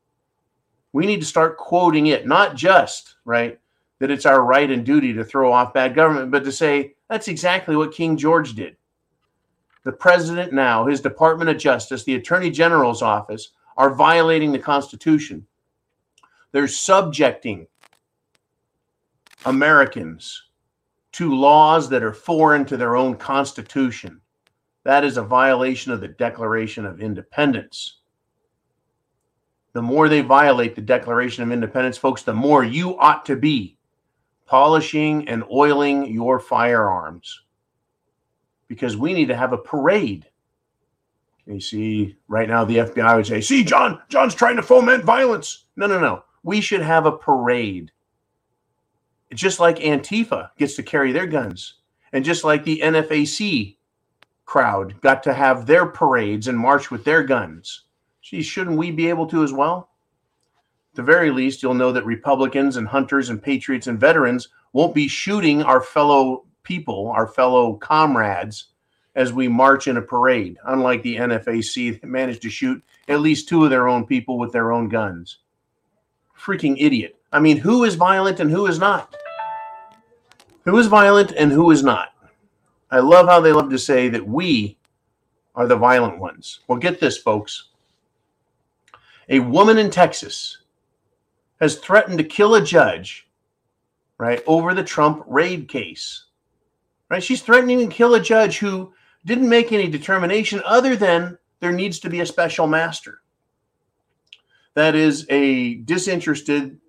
We 0.94 1.06
need 1.06 1.20
to 1.20 1.28
start 1.28 1.58
quoting 1.58 2.08
it, 2.08 2.26
not 2.26 2.56
just, 2.56 3.18
right, 3.24 3.60
that 4.00 4.10
it's 4.10 4.26
our 4.26 4.44
right 4.44 4.72
and 4.72 4.84
duty 4.84 5.14
to 5.14 5.24
throw 5.24 5.54
off 5.54 5.76
bad 5.76 5.94
government, 5.94 6.32
but 6.32 6.44
to 6.44 6.52
say 6.52 6.96
that's 7.08 7.28
exactly 7.28 7.76
what 7.76 7.94
King 7.94 8.18
George 8.18 8.56
did. 8.56 8.78
The 9.84 9.92
president 9.92 10.54
now, 10.54 10.88
his 10.88 11.02
Department 11.02 11.52
of 11.52 11.60
Justice, 11.60 12.04
the 12.04 12.16
Attorney 12.16 12.50
General's 12.50 13.04
office 13.04 13.52
are 13.78 13.94
violating 13.94 14.52
the 14.52 14.58
Constitution. 14.58 15.46
They're 16.52 16.68
subjecting 16.68 17.68
Americans 19.46 20.42
to 21.14 21.34
laws 21.34 21.90
that 21.90 22.04
are 22.04 22.14
foreign 22.14 22.66
to 22.66 22.78
their 22.78 22.96
own 22.96 23.16
constitution. 23.16 24.20
That 24.84 25.04
is 25.04 25.18
a 25.18 25.24
violation 25.24 25.92
of 25.92 26.02
the 26.02 26.10
Declaration 26.10 26.86
of 26.86 27.02
Independence. 27.02 28.00
The 29.74 29.82
more 29.82 30.08
they 30.08 30.22
violate 30.22 30.76
the 30.76 30.82
Declaration 30.82 31.44
of 31.44 31.52
Independence, 31.52 31.98
folks, 31.98 32.22
the 32.24 32.34
more 32.34 32.64
you 32.64 32.98
ought 33.00 33.26
to 33.26 33.36
be 33.36 33.78
polishing 34.46 35.28
and 35.28 35.44
oiling 35.52 36.06
your 36.12 36.40
firearms 36.40 37.42
because 38.68 38.96
we 38.96 39.14
need 39.14 39.28
to 39.28 39.36
have 39.36 39.54
a 39.54 39.58
parade. 39.58 40.28
You 41.46 41.60
see, 41.60 42.18
right 42.28 42.48
now 42.48 42.66
the 42.66 42.78
FBI 42.78 43.16
would 43.16 43.28
say, 43.28 43.42
"See, 43.42 43.64
John, 43.64 44.02
John's 44.10 44.36
trying 44.36 44.56
to 44.56 44.64
foment 44.64 45.04
violence." 45.04 45.66
No, 45.76 45.88
no, 45.88 46.00
no. 46.00 46.24
We 46.46 46.62
should 46.62 46.84
have 46.84 47.08
a 47.08 47.12
parade. 47.12 47.92
Just 49.34 49.60
like 49.60 49.78
Antifa 49.78 50.52
gets 50.60 50.76
to 50.76 50.84
carry 50.84 51.12
their 51.12 51.26
guns, 51.26 51.74
and 52.14 52.24
just 52.24 52.44
like 52.44 52.64
the 52.64 52.82
NFAC 52.84 53.78
crowd 54.46 55.02
got 55.02 55.24
to 55.24 55.34
have 55.34 55.66
their 55.66 55.88
parades 55.88 56.48
and 56.48 56.56
march 56.56 56.92
with 56.92 57.04
their 57.04 57.24
guns. 57.24 57.86
Shouldn't 58.22 58.78
we 58.78 58.92
be 58.92 59.10
able 59.10 59.26
to 59.26 59.44
as 59.44 59.54
well? 59.54 59.90
At 60.92 60.98
the 60.98 61.02
very 61.02 61.32
least, 61.32 61.64
you'll 61.64 61.74
know 61.74 61.92
that 61.92 62.06
Republicans 62.06 62.78
and 62.78 62.88
hunters 62.88 63.32
and 63.32 63.42
patriots 63.42 63.88
and 63.88 64.00
veterans 64.00 64.50
won't 64.72 64.94
be 64.94 65.08
shooting 65.08 65.64
our 65.64 65.82
fellow 65.82 66.46
people, 66.62 67.08
our 67.08 67.26
fellow 67.26 67.74
comrades, 67.74 68.68
as 69.16 69.34
we 69.34 69.48
march 69.48 69.88
in 69.88 69.98
a 69.98 70.02
parade, 70.02 70.60
unlike 70.66 71.02
the 71.02 71.16
NFAC 71.16 72.00
that 72.00 72.08
managed 72.08 72.44
to 72.44 72.52
shoot 72.52 72.84
at 73.08 73.22
least 73.22 73.50
two 73.50 73.64
of 73.64 73.72
their 73.72 73.88
own 73.88 74.06
people 74.06 74.38
with 74.38 74.52
their 74.52 74.72
own 74.72 74.90
guns. 74.90 75.40
Freaking 76.46 76.76
idiot. 76.80 77.16
I 77.32 77.40
mean, 77.40 77.58
who 77.58 77.86
is 77.86 77.96
violent 77.96 78.40
and 78.40 78.52
who 78.52 78.68
is 78.68 78.78
not? 78.78 79.16
Who 80.66 80.78
is 80.78 80.86
violent 80.88 81.32
and 81.32 81.52
who 81.52 81.72
is 81.72 81.84
not? 81.84 82.10
I 82.92 83.00
love 83.00 83.28
how 83.28 83.40
they 83.40 83.52
love 83.52 83.72
to 83.72 83.80
say 83.80 84.10
that 84.10 84.28
we 84.28 84.78
are 85.56 85.66
the 85.66 85.76
violent 85.76 86.20
ones. 86.20 86.60
Well, 86.68 86.78
get 86.78 87.00
this, 87.00 87.18
folks. 87.18 87.70
A 89.30 89.40
woman 89.40 89.80
in 89.80 89.90
Texas 89.90 90.60
has 91.60 91.78
threatened 91.78 92.20
to 92.20 92.24
kill 92.24 92.56
a 92.56 92.64
judge, 92.64 93.28
right, 94.20 94.44
over 94.46 94.76
the 94.76 94.84
Trump 94.84 95.24
raid 95.26 95.68
case. 95.68 96.26
Right? 97.10 97.24
She's 97.24 97.42
threatening 97.42 97.80
to 97.80 97.96
kill 97.96 98.14
a 98.14 98.22
judge 98.22 98.60
who 98.60 98.94
didn't 99.26 99.50
make 99.50 99.72
any 99.72 99.88
determination 99.88 100.62
other 100.64 100.96
than 100.96 101.40
there 101.60 101.72
needs 101.72 102.00
to 102.00 102.10
be 102.10 102.20
a 102.20 102.26
special 102.26 102.68
master. 102.68 103.22
That 104.76 104.96
is 104.96 105.26
a 105.30 105.76
disinterested 105.76 106.80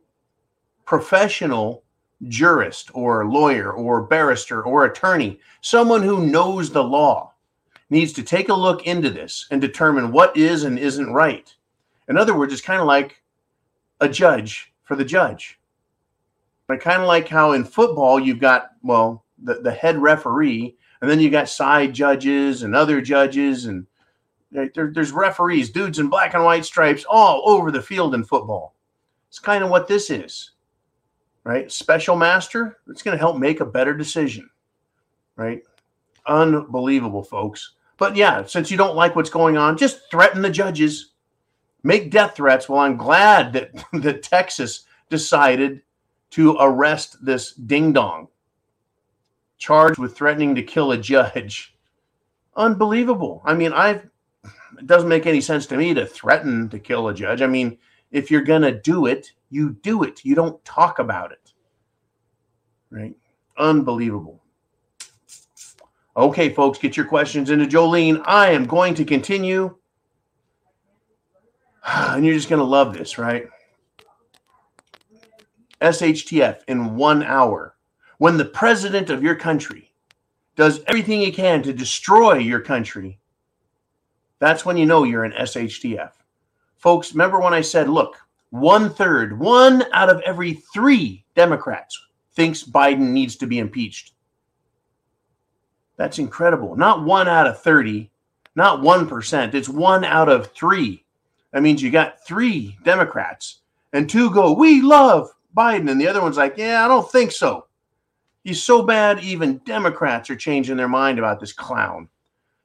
professional 0.84 1.84
jurist 2.28 2.90
or 2.94 3.26
lawyer 3.26 3.72
or 3.72 4.02
barrister 4.02 4.62
or 4.62 4.84
attorney, 4.84 5.40
someone 5.60 6.02
who 6.02 6.26
knows 6.26 6.70
the 6.70 6.82
law, 6.82 7.32
needs 7.90 8.12
to 8.14 8.22
take 8.22 8.48
a 8.48 8.54
look 8.54 8.86
into 8.86 9.10
this 9.10 9.46
and 9.50 9.60
determine 9.60 10.12
what 10.12 10.36
is 10.36 10.64
and 10.64 10.78
isn't 10.78 11.12
right. 11.12 11.54
In 12.08 12.16
other 12.16 12.36
words, 12.36 12.52
it's 12.52 12.62
kind 12.62 12.80
of 12.80 12.86
like 12.86 13.22
a 14.00 14.08
judge 14.08 14.72
for 14.82 14.96
the 14.96 15.04
judge. 15.04 15.58
But 16.66 16.80
kind 16.80 17.00
of 17.00 17.08
like 17.08 17.28
how 17.28 17.52
in 17.52 17.64
football 17.64 18.18
you've 18.18 18.40
got, 18.40 18.72
well, 18.82 19.24
the, 19.42 19.54
the 19.54 19.70
head 19.70 19.98
referee, 19.98 20.76
and 21.00 21.10
then 21.10 21.20
you've 21.20 21.32
got 21.32 21.48
side 21.48 21.92
judges 21.92 22.62
and 22.62 22.74
other 22.74 23.00
judges, 23.00 23.66
and 23.66 23.86
there, 24.74 24.90
there's 24.92 25.12
referees, 25.12 25.70
dudes 25.70 25.98
in 25.98 26.08
black 26.08 26.34
and 26.34 26.44
white 26.44 26.64
stripes 26.64 27.04
all 27.08 27.42
over 27.44 27.70
the 27.70 27.82
field 27.82 28.14
in 28.14 28.24
football. 28.24 28.74
It's 29.28 29.38
kind 29.38 29.62
of 29.62 29.70
what 29.70 29.88
this 29.88 30.10
is 30.10 30.52
right? 31.46 31.70
Special 31.70 32.16
master, 32.16 32.78
it's 32.88 33.04
going 33.04 33.16
to 33.16 33.20
help 33.20 33.38
make 33.38 33.60
a 33.60 33.64
better 33.64 33.94
decision, 33.94 34.50
right? 35.36 35.62
Unbelievable, 36.26 37.22
folks. 37.22 37.74
But 37.98 38.16
yeah, 38.16 38.44
since 38.44 38.68
you 38.68 38.76
don't 38.76 38.96
like 38.96 39.14
what's 39.14 39.30
going 39.30 39.56
on, 39.56 39.78
just 39.78 40.10
threaten 40.10 40.42
the 40.42 40.50
judges, 40.50 41.12
make 41.84 42.10
death 42.10 42.34
threats. 42.34 42.68
Well, 42.68 42.80
I'm 42.80 42.96
glad 42.96 43.52
that, 43.52 43.70
that 43.92 44.24
Texas 44.24 44.86
decided 45.08 45.82
to 46.30 46.56
arrest 46.58 47.24
this 47.24 47.52
ding 47.52 47.92
dong 47.92 48.26
charged 49.56 49.98
with 49.98 50.16
threatening 50.16 50.56
to 50.56 50.64
kill 50.64 50.90
a 50.90 50.98
judge. 50.98 51.76
Unbelievable. 52.56 53.40
I 53.44 53.54
mean, 53.54 53.72
I've 53.72 54.10
it 54.78 54.86
doesn't 54.86 55.08
make 55.08 55.26
any 55.26 55.40
sense 55.40 55.66
to 55.66 55.76
me 55.76 55.94
to 55.94 56.06
threaten 56.06 56.68
to 56.70 56.78
kill 56.78 57.08
a 57.08 57.14
judge. 57.14 57.42
I 57.42 57.46
mean, 57.46 57.78
if 58.10 58.30
you're 58.30 58.42
going 58.42 58.62
to 58.62 58.80
do 58.80 59.06
it, 59.06 59.32
you 59.50 59.70
do 59.82 60.02
it. 60.02 60.24
You 60.24 60.34
don't 60.34 60.62
talk 60.64 60.98
about 60.98 61.32
it. 61.32 61.52
Right? 62.90 63.16
Unbelievable. 63.58 64.42
Okay, 66.16 66.48
folks, 66.48 66.78
get 66.78 66.96
your 66.96 67.06
questions 67.06 67.50
into 67.50 67.66
Jolene. 67.66 68.22
I 68.24 68.50
am 68.50 68.66
going 68.66 68.94
to 68.94 69.04
continue. 69.04 69.76
And 71.88 72.24
you're 72.24 72.34
just 72.34 72.48
going 72.48 72.58
to 72.58 72.64
love 72.64 72.94
this, 72.94 73.16
right? 73.16 73.46
SHTF 75.80 76.62
in 76.66 76.96
one 76.96 77.22
hour. 77.22 77.76
When 78.18 78.38
the 78.38 78.44
president 78.44 79.08
of 79.10 79.22
your 79.22 79.36
country 79.36 79.92
does 80.56 80.80
everything 80.86 81.20
he 81.20 81.30
can 81.30 81.62
to 81.62 81.72
destroy 81.72 82.38
your 82.38 82.60
country, 82.60 83.20
that's 84.38 84.64
when 84.64 84.76
you 84.76 84.86
know 84.86 85.04
you're 85.04 85.24
an 85.24 85.32
SHTF. 85.32 86.12
Folks, 86.76 87.12
remember 87.12 87.40
when 87.40 87.54
I 87.54 87.62
said, 87.62 87.88
look, 87.88 88.16
one 88.50 88.90
third, 88.90 89.38
one 89.38 89.84
out 89.92 90.10
of 90.10 90.20
every 90.20 90.54
three 90.72 91.24
Democrats 91.34 92.00
thinks 92.34 92.62
Biden 92.62 93.10
needs 93.10 93.36
to 93.36 93.46
be 93.46 93.58
impeached. 93.58 94.12
That's 95.96 96.18
incredible. 96.18 96.76
Not 96.76 97.04
one 97.04 97.28
out 97.28 97.46
of 97.46 97.60
30, 97.62 98.10
not 98.54 98.80
1%. 98.80 99.54
It's 99.54 99.68
one 99.68 100.04
out 100.04 100.28
of 100.28 100.52
three. 100.52 101.04
That 101.52 101.62
means 101.62 101.82
you 101.82 101.90
got 101.90 102.24
three 102.26 102.76
Democrats, 102.84 103.60
and 103.92 104.08
two 104.08 104.30
go, 104.30 104.52
We 104.52 104.82
love 104.82 105.30
Biden. 105.56 105.90
And 105.90 105.98
the 105.98 106.08
other 106.08 106.20
one's 106.20 106.36
like, 106.36 106.58
Yeah, 106.58 106.84
I 106.84 106.88
don't 106.88 107.10
think 107.10 107.32
so. 107.32 107.66
He's 108.44 108.62
so 108.62 108.82
bad, 108.82 109.20
even 109.20 109.58
Democrats 109.64 110.28
are 110.30 110.36
changing 110.36 110.76
their 110.76 110.88
mind 110.88 111.18
about 111.18 111.40
this 111.40 111.52
clown. 111.52 112.08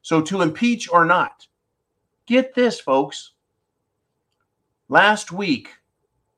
So, 0.01 0.21
to 0.21 0.41
impeach 0.41 0.91
or 0.91 1.05
not, 1.05 1.47
get 2.31 2.55
this, 2.55 2.79
folks 2.79 3.31
Last 4.91 5.31
week, 5.31 5.69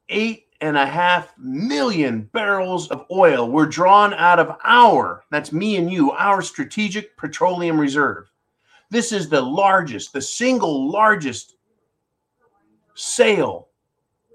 eight 0.10 0.46
and 0.62 0.78
a 0.78 0.86
half 0.86 1.34
million 1.40 2.30
barrels 2.34 2.88
of 2.90 3.04
oil 3.10 3.50
were 3.50 3.66
drawn 3.66 4.14
out 4.14 4.38
of 4.38 4.56
our, 4.64 5.24
that's 5.32 5.52
me 5.52 5.76
and 5.78 5.92
you, 5.92 6.12
our 6.12 6.44
strategic 6.44 7.18
petroleum 7.18 7.80
reserve. 7.80 8.32
This 8.92 9.12
is 9.12 9.28
the 9.28 9.42
largest, 9.42 10.14
the 10.14 10.22
single 10.22 10.92
largest 10.92 11.56
sale 12.94 13.70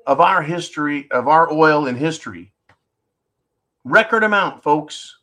of 0.05 0.21
our 0.21 0.43
history, 0.43 1.09
of 1.13 1.29
our 1.29 1.53
oil 1.53 1.87
in 1.87 1.95
history. 1.95 2.53
Record 3.85 4.25
amount, 4.25 4.65
folks. 4.65 5.17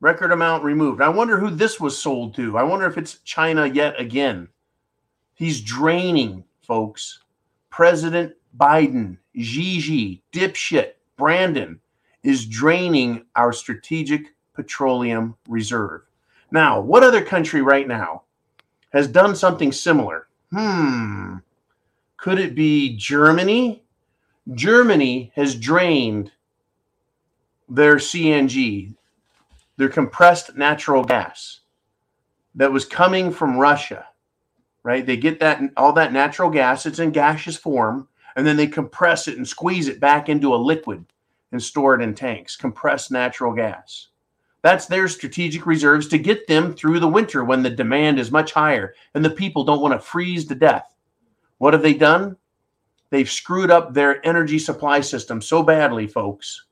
Record 0.00 0.32
amount 0.32 0.64
removed. 0.64 1.00
I 1.00 1.08
wonder 1.08 1.38
who 1.38 1.50
this 1.50 1.78
was 1.78 1.96
sold 1.96 2.34
to. 2.34 2.58
I 2.58 2.64
wonder 2.64 2.86
if 2.86 2.98
it's 2.98 3.20
China 3.20 3.64
yet 3.64 4.00
again. 4.00 4.48
He's 5.34 5.60
draining 5.60 6.44
folks. 6.62 7.20
President 7.70 8.34
Biden, 8.56 9.16
Gigi, 9.34 10.22
dipshit, 10.32 10.92
Brandon 11.16 11.80
is 12.22 12.46
draining 12.46 13.24
our 13.34 13.52
strategic 13.52 14.34
petroleum 14.54 15.36
reserve. 15.48 16.02
Now, 16.50 16.80
what 16.80 17.02
other 17.02 17.24
country 17.24 17.62
right 17.62 17.88
now 17.88 18.22
has 18.92 19.08
done 19.08 19.34
something 19.34 19.72
similar? 19.72 20.28
Hmm. 20.50 21.36
Could 22.18 22.38
it 22.38 22.54
be 22.54 22.96
Germany? 22.96 23.82
Germany 24.54 25.32
has 25.34 25.54
drained 25.54 26.30
their 27.68 27.96
CNG, 27.96 28.94
their 29.76 29.88
compressed 29.88 30.56
natural 30.56 31.04
gas 31.04 31.60
that 32.54 32.70
was 32.70 32.84
coming 32.84 33.32
from 33.32 33.56
Russia 33.56 34.06
right? 34.82 35.04
They 35.04 35.16
get 35.16 35.40
that 35.40 35.60
all 35.76 35.92
that 35.94 36.12
natural 36.12 36.50
gas, 36.50 36.86
it's 36.86 36.98
in 36.98 37.10
gaseous 37.10 37.56
form, 37.56 38.08
and 38.36 38.46
then 38.46 38.56
they 38.56 38.66
compress 38.66 39.28
it 39.28 39.36
and 39.36 39.46
squeeze 39.46 39.88
it 39.88 40.00
back 40.00 40.28
into 40.28 40.54
a 40.54 40.56
liquid 40.56 41.04
and 41.52 41.62
store 41.62 41.94
it 41.94 42.02
in 42.02 42.14
tanks, 42.14 42.56
compressed 42.56 43.10
natural 43.10 43.52
gas. 43.52 44.08
That's 44.62 44.86
their 44.86 45.08
strategic 45.08 45.66
reserves 45.66 46.06
to 46.08 46.18
get 46.18 46.46
them 46.46 46.74
through 46.74 47.00
the 47.00 47.08
winter 47.08 47.44
when 47.44 47.62
the 47.62 47.70
demand 47.70 48.18
is 48.18 48.30
much 48.30 48.52
higher 48.52 48.94
and 49.14 49.24
the 49.24 49.30
people 49.30 49.64
don't 49.64 49.82
want 49.82 49.92
to 49.92 49.98
freeze 49.98 50.46
to 50.46 50.54
death. 50.54 50.94
What 51.58 51.74
have 51.74 51.82
they 51.82 51.94
done? 51.94 52.36
They've 53.10 53.28
screwed 53.28 53.70
up 53.70 53.92
their 53.92 54.24
energy 54.26 54.58
supply 54.58 55.00
system 55.00 55.42
so 55.42 55.62
badly, 55.62 56.06
folks, 56.06 56.64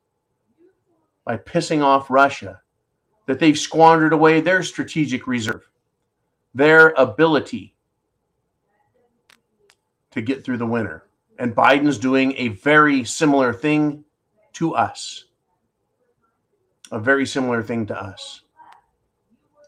by 1.25 1.37
pissing 1.37 1.83
off 1.83 2.11
Russia, 2.11 2.63
that 3.27 3.39
they've 3.39 3.59
squandered 3.59 4.13
away 4.13 4.41
their 4.41 4.63
strategic 4.63 5.27
reserve, 5.27 5.69
their 6.55 6.91
ability 6.97 7.75
to 10.13 10.21
get 10.23 10.45
through 10.45 10.59
the 10.59 10.67
winter. 10.67 11.09
And 11.39 11.55
Biden's 11.55 11.99
doing 11.99 12.35
a 12.37 12.49
very 12.49 13.05
similar 13.05 13.53
thing 13.53 14.05
to 14.55 14.75
us. 14.75 15.25
a 16.93 16.99
very 16.99 17.27
similar 17.27 17.63
thing 17.63 17.87
to 17.87 18.01
us. 18.01 18.43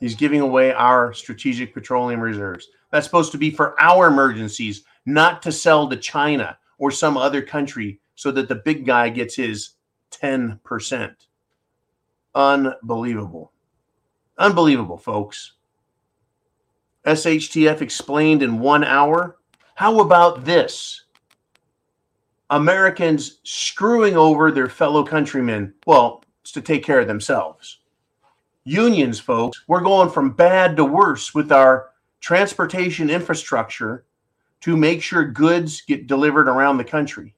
He's 0.01 0.15
giving 0.17 0.41
away 0.41 0.73
our 0.73 1.13
strategic 1.15 1.73
petroleum 1.73 2.21
reserves. 2.21 2.69
That's 2.91 3.07
supposed 3.07 3.33
to 3.33 3.39
be 3.39 3.51
for 3.51 3.81
our 3.81 4.09
emergencies, 4.09 4.83
not 5.07 5.43
to 5.43 5.53
sell 5.53 5.89
to 5.89 5.97
China 5.97 6.59
or 6.79 6.91
some 6.91 7.17
other 7.17 7.41
country 7.43 8.01
so 8.17 8.31
that 8.33 8.49
the 8.49 8.57
big 8.57 8.85
guy 8.85 9.09
gets 9.09 9.37
his 9.37 9.75
10%. 10.11 11.15
Unbelievable. 12.35 13.53
Unbelievable, 14.39 14.99
folks. 14.99 15.53
SHTF 17.07 17.81
explained 17.81 18.43
in 18.43 18.59
one 18.59 18.85
hour. 18.85 19.39
How 19.83 19.99
about 19.99 20.45
this? 20.45 21.07
Americans 22.51 23.41
screwing 23.43 24.17
over 24.17 24.53
their 24.53 24.69
fellow 24.69 25.03
countrymen. 25.03 25.75
Well, 25.89 26.23
it's 26.41 26.53
to 26.53 26.61
take 26.61 26.85
care 26.85 27.01
of 27.01 27.09
themselves. 27.09 27.81
Unions, 28.63 29.19
folks, 29.19 29.65
we're 29.67 29.81
going 29.81 30.09
from 30.09 30.35
bad 30.35 30.77
to 30.77 30.85
worse 30.85 31.35
with 31.35 31.51
our 31.51 31.89
transportation 32.21 33.11
infrastructure 33.11 34.05
to 34.61 34.77
make 34.77 35.03
sure 35.03 35.25
goods 35.25 35.81
get 35.81 36.07
delivered 36.07 36.47
around 36.47 36.77
the 36.77 36.85
country. 36.85 37.35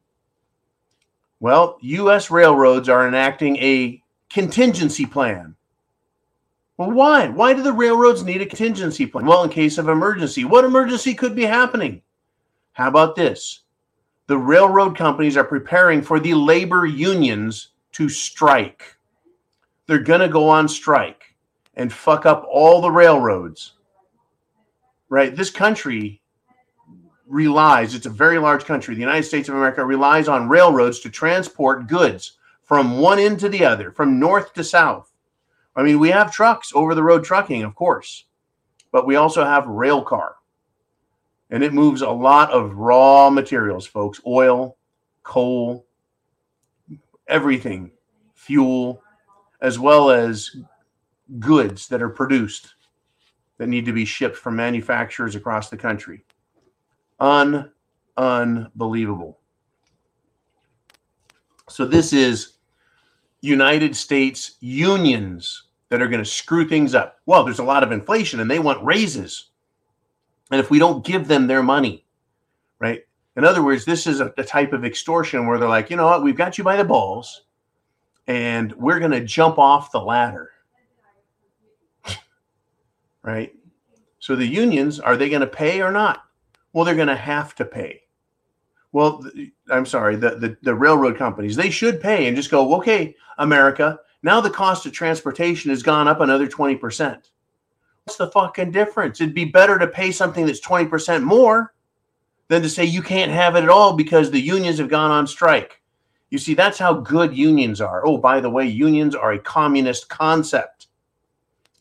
Well, 1.40 1.78
U.S. 1.80 2.30
railroads 2.30 2.90
are 2.90 3.08
enacting 3.08 3.56
a 3.56 4.02
contingency 4.28 5.06
plan. 5.06 5.56
Well, 6.76 6.90
why? 6.90 7.26
Why 7.28 7.54
do 7.54 7.62
the 7.62 7.72
railroads 7.72 8.22
need 8.22 8.42
a 8.42 8.46
contingency 8.46 9.06
plan? 9.06 9.24
Well, 9.24 9.44
in 9.44 9.48
case 9.48 9.78
of 9.78 9.88
emergency. 9.88 10.44
What 10.44 10.66
emergency 10.66 11.14
could 11.14 11.34
be 11.34 11.44
happening? 11.44 12.02
How 12.74 12.88
about 12.88 13.16
this? 13.16 13.60
The 14.26 14.36
railroad 14.36 14.96
companies 14.96 15.36
are 15.36 15.44
preparing 15.44 16.02
for 16.02 16.18
the 16.18 16.34
labor 16.34 16.86
unions 16.86 17.68
to 17.92 18.08
strike. 18.08 18.96
They're 19.86 19.98
going 19.98 20.20
to 20.20 20.28
go 20.28 20.48
on 20.48 20.68
strike 20.68 21.34
and 21.74 21.92
fuck 21.92 22.26
up 22.26 22.46
all 22.50 22.80
the 22.80 22.90
railroads. 22.90 23.74
Right? 25.08 25.34
This 25.34 25.50
country 25.50 26.20
relies, 27.26 27.94
it's 27.94 28.06
a 28.06 28.10
very 28.10 28.38
large 28.38 28.64
country. 28.64 28.94
The 28.94 29.00
United 29.00 29.24
States 29.24 29.48
of 29.48 29.54
America 29.54 29.84
relies 29.84 30.26
on 30.26 30.48
railroads 30.48 30.98
to 31.00 31.10
transport 31.10 31.86
goods 31.86 32.32
from 32.64 32.98
one 32.98 33.20
end 33.20 33.38
to 33.40 33.48
the 33.48 33.64
other, 33.64 33.92
from 33.92 34.18
north 34.18 34.52
to 34.54 34.64
south. 34.64 35.12
I 35.76 35.82
mean, 35.82 36.00
we 36.00 36.10
have 36.10 36.32
trucks, 36.32 36.72
over 36.74 36.94
the 36.94 37.02
road 37.02 37.24
trucking, 37.24 37.62
of 37.62 37.74
course, 37.74 38.24
but 38.90 39.06
we 39.06 39.16
also 39.16 39.44
have 39.44 39.66
rail 39.66 40.02
car. 40.02 40.33
And 41.54 41.62
it 41.62 41.72
moves 41.72 42.02
a 42.02 42.10
lot 42.10 42.50
of 42.50 42.74
raw 42.74 43.30
materials, 43.30 43.86
folks 43.86 44.20
oil, 44.26 44.76
coal, 45.22 45.86
everything, 47.28 47.92
fuel, 48.34 49.00
as 49.60 49.78
well 49.78 50.10
as 50.10 50.56
goods 51.38 51.86
that 51.86 52.02
are 52.02 52.08
produced 52.08 52.74
that 53.58 53.68
need 53.68 53.86
to 53.86 53.92
be 53.92 54.04
shipped 54.04 54.36
from 54.36 54.56
manufacturers 54.56 55.36
across 55.36 55.70
the 55.70 55.76
country. 55.76 56.24
Un 57.20 57.70
unbelievable. 58.16 59.38
So 61.68 61.84
this 61.86 62.12
is 62.12 62.54
United 63.42 63.94
States 63.94 64.56
unions 64.58 65.68
that 65.88 66.02
are 66.02 66.08
going 66.08 66.24
to 66.24 66.28
screw 66.28 66.68
things 66.68 66.96
up. 66.96 67.20
Well, 67.26 67.44
there's 67.44 67.60
a 67.60 67.64
lot 67.64 67.84
of 67.84 67.92
inflation 67.92 68.40
and 68.40 68.50
they 68.50 68.58
want 68.58 68.84
raises. 68.84 69.50
And 70.54 70.60
if 70.60 70.70
we 70.70 70.78
don't 70.78 71.04
give 71.04 71.26
them 71.26 71.48
their 71.48 71.64
money, 71.64 72.04
right? 72.78 73.02
In 73.34 73.44
other 73.44 73.60
words, 73.60 73.84
this 73.84 74.06
is 74.06 74.20
a, 74.20 74.32
a 74.38 74.44
type 74.44 74.72
of 74.72 74.84
extortion 74.84 75.48
where 75.48 75.58
they're 75.58 75.68
like, 75.68 75.90
you 75.90 75.96
know 75.96 76.06
what, 76.06 76.22
we've 76.22 76.36
got 76.36 76.56
you 76.56 76.62
by 76.62 76.76
the 76.76 76.84
balls 76.84 77.42
and 78.28 78.72
we're 78.74 79.00
going 79.00 79.10
to 79.10 79.24
jump 79.24 79.58
off 79.58 79.90
the 79.90 80.00
ladder. 80.00 80.52
right? 83.22 83.52
So 84.20 84.36
the 84.36 84.46
unions, 84.46 85.00
are 85.00 85.16
they 85.16 85.28
going 85.28 85.40
to 85.40 85.48
pay 85.48 85.82
or 85.82 85.90
not? 85.90 86.22
Well, 86.72 86.84
they're 86.84 86.94
going 86.94 87.08
to 87.08 87.16
have 87.16 87.56
to 87.56 87.64
pay. 87.64 88.02
Well, 88.92 89.28
I'm 89.70 89.86
sorry, 89.86 90.14
the, 90.14 90.36
the, 90.36 90.56
the 90.62 90.74
railroad 90.76 91.18
companies, 91.18 91.56
they 91.56 91.70
should 91.70 92.00
pay 92.00 92.28
and 92.28 92.36
just 92.36 92.52
go, 92.52 92.76
okay, 92.76 93.16
America, 93.38 93.98
now 94.22 94.40
the 94.40 94.50
cost 94.50 94.86
of 94.86 94.92
transportation 94.92 95.70
has 95.70 95.82
gone 95.82 96.06
up 96.06 96.20
another 96.20 96.46
20%. 96.46 97.22
What's 98.04 98.18
the 98.18 98.30
fucking 98.30 98.70
difference? 98.70 99.20
It'd 99.20 99.34
be 99.34 99.46
better 99.46 99.78
to 99.78 99.86
pay 99.86 100.12
something 100.12 100.44
that's 100.44 100.60
20% 100.60 101.22
more 101.22 101.72
than 102.48 102.60
to 102.60 102.68
say 102.68 102.84
you 102.84 103.00
can't 103.00 103.32
have 103.32 103.56
it 103.56 103.64
at 103.64 103.70
all 103.70 103.94
because 103.94 104.30
the 104.30 104.40
unions 104.40 104.78
have 104.78 104.90
gone 104.90 105.10
on 105.10 105.26
strike. 105.26 105.80
You 106.28 106.36
see, 106.36 106.52
that's 106.52 106.78
how 106.78 106.94
good 106.94 107.34
unions 107.34 107.80
are. 107.80 108.06
Oh, 108.06 108.18
by 108.18 108.40
the 108.40 108.50
way, 108.50 108.66
unions 108.66 109.14
are 109.14 109.32
a 109.32 109.38
communist 109.38 110.10
concept. 110.10 110.88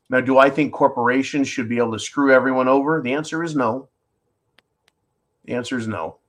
Now, 0.10 0.22
do 0.22 0.38
I 0.38 0.50
think 0.50 0.72
corporations 0.72 1.50
should 1.50 1.68
be 1.68 1.78
able 1.78 1.92
to 1.94 2.00
screw 2.00 2.32
everyone 2.32 2.70
over? 2.70 3.02
The 3.02 3.14
answer 3.14 3.44
is 3.44 3.56
no. 3.56 3.90
The 5.44 5.56
answer 5.56 5.78
is 5.78 5.90
no. 5.90 6.20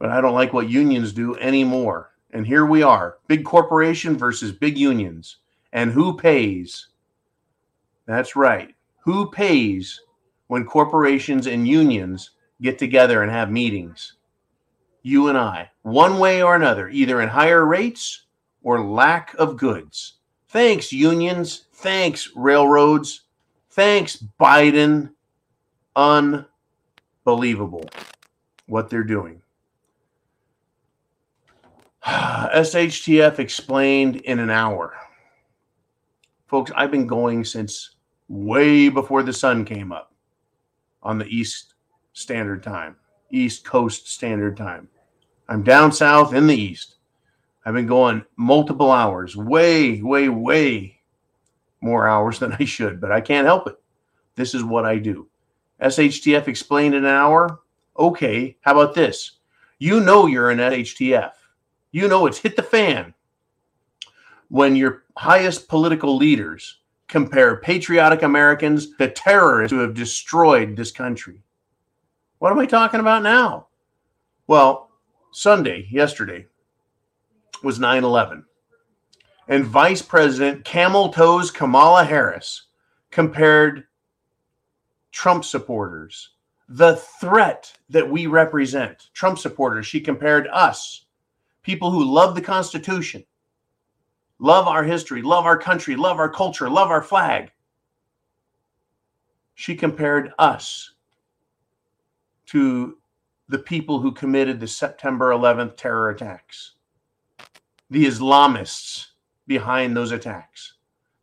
But 0.00 0.10
I 0.10 0.20
don't 0.20 0.34
like 0.34 0.52
what 0.52 0.68
unions 0.68 1.12
do 1.12 1.36
anymore. 1.36 2.14
And 2.32 2.44
here 2.44 2.66
we 2.66 2.82
are 2.82 3.18
big 3.28 3.44
corporation 3.44 4.16
versus 4.16 4.50
big 4.50 4.76
unions. 4.76 5.36
And 5.72 5.92
who 5.92 6.16
pays? 6.16 6.88
That's 8.06 8.36
right. 8.36 8.74
Who 9.04 9.30
pays 9.30 10.00
when 10.48 10.64
corporations 10.64 11.46
and 11.46 11.66
unions 11.66 12.30
get 12.60 12.78
together 12.78 13.22
and 13.22 13.30
have 13.30 13.50
meetings? 13.50 14.14
You 15.02 15.28
and 15.28 15.38
I, 15.38 15.70
one 15.82 16.18
way 16.18 16.42
or 16.42 16.54
another, 16.56 16.88
either 16.88 17.20
in 17.22 17.28
higher 17.28 17.64
rates 17.64 18.26
or 18.62 18.84
lack 18.84 19.34
of 19.34 19.56
goods. 19.56 20.14
Thanks, 20.48 20.92
unions. 20.92 21.66
Thanks, 21.72 22.30
railroads. 22.34 23.22
Thanks, 23.70 24.22
Biden. 24.38 25.12
Unbelievable 25.96 27.88
what 28.66 28.90
they're 28.90 29.04
doing. 29.04 29.40
SHTF 32.06 33.38
explained 33.38 34.16
in 34.16 34.38
an 34.38 34.50
hour. 34.50 34.94
Folks, 36.50 36.72
I've 36.74 36.90
been 36.90 37.06
going 37.06 37.44
since 37.44 37.94
way 38.26 38.88
before 38.88 39.22
the 39.22 39.32
sun 39.32 39.64
came 39.64 39.92
up 39.92 40.12
on 41.00 41.16
the 41.16 41.26
East 41.26 41.74
Standard 42.12 42.60
Time, 42.60 42.96
East 43.30 43.64
Coast 43.64 44.08
Standard 44.08 44.56
Time. 44.56 44.88
I'm 45.48 45.62
down 45.62 45.92
south 45.92 46.34
in 46.34 46.48
the 46.48 46.56
East. 46.56 46.96
I've 47.64 47.74
been 47.74 47.86
going 47.86 48.24
multiple 48.34 48.90
hours, 48.90 49.36
way, 49.36 50.02
way, 50.02 50.28
way 50.28 50.98
more 51.80 52.08
hours 52.08 52.40
than 52.40 52.52
I 52.58 52.64
should, 52.64 53.00
but 53.00 53.12
I 53.12 53.20
can't 53.20 53.46
help 53.46 53.68
it. 53.68 53.76
This 54.34 54.52
is 54.52 54.64
what 54.64 54.84
I 54.84 54.98
do. 54.98 55.28
SHTF 55.80 56.48
explained 56.48 56.96
in 56.96 57.04
an 57.04 57.14
hour. 57.14 57.60
Okay, 57.96 58.56
how 58.62 58.72
about 58.72 58.96
this? 58.96 59.38
You 59.78 60.00
know 60.00 60.26
you're 60.26 60.50
an 60.50 60.58
SHTF 60.58 61.30
you 61.92 62.08
know 62.08 62.26
it's 62.26 62.38
hit 62.38 62.56
the 62.56 62.62
fan 62.62 63.14
when 64.50 64.76
your 64.76 65.04
highest 65.16 65.68
political 65.68 66.16
leaders 66.16 66.78
compare 67.08 67.56
patriotic 67.56 68.22
Americans 68.22 68.94
to 68.96 69.10
terrorists 69.10 69.72
who 69.72 69.78
have 69.78 69.94
destroyed 69.94 70.76
this 70.76 70.90
country. 70.90 71.42
What 72.38 72.52
am 72.52 72.58
I 72.58 72.66
talking 72.66 73.00
about 73.00 73.22
now? 73.22 73.68
Well, 74.46 74.90
Sunday, 75.32 75.88
yesterday, 75.90 76.46
was 77.62 77.78
9 77.78 78.04
11. 78.04 78.44
And 79.48 79.64
Vice 79.64 80.02
President 80.02 80.64
Camel 80.64 81.10
Toes 81.10 81.50
Kamala 81.50 82.04
Harris 82.04 82.66
compared 83.10 83.84
Trump 85.12 85.44
supporters, 85.44 86.30
the 86.68 86.96
threat 87.20 87.72
that 87.88 88.08
we 88.08 88.26
represent, 88.26 89.10
Trump 89.12 89.38
supporters, 89.38 89.86
she 89.86 90.00
compared 90.00 90.46
us 90.48 91.06
people 91.62 91.90
who 91.90 92.04
love 92.04 92.34
the 92.34 92.40
Constitution, 92.40 93.24
love 94.40 94.66
our 94.66 94.82
history, 94.82 95.22
love 95.22 95.44
our 95.44 95.58
country, 95.58 95.94
love 95.94 96.18
our 96.18 96.30
culture, 96.30 96.68
love 96.68 96.90
our 96.90 97.02
flag. 97.02 97.52
She 99.54 99.76
compared 99.76 100.32
us 100.38 100.94
to 102.46 102.96
the 103.48 103.58
people 103.58 104.00
who 104.00 104.12
committed 104.12 104.58
the 104.58 104.66
September 104.66 105.30
11th 105.30 105.76
terror 105.76 106.10
attacks, 106.10 106.72
the 107.90 108.06
Islamists 108.06 109.08
behind 109.46 109.96
those 109.96 110.12
attacks. 110.12 110.74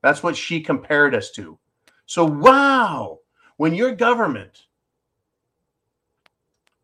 That's 0.03 0.21
what 0.21 0.38
she 0.38 0.62
compared 0.62 1.15
us 1.15 1.32
to. 1.32 1.58
So, 2.06 2.23
wow, 2.23 3.19
when 3.58 3.73
your 3.73 3.93
government 3.95 4.65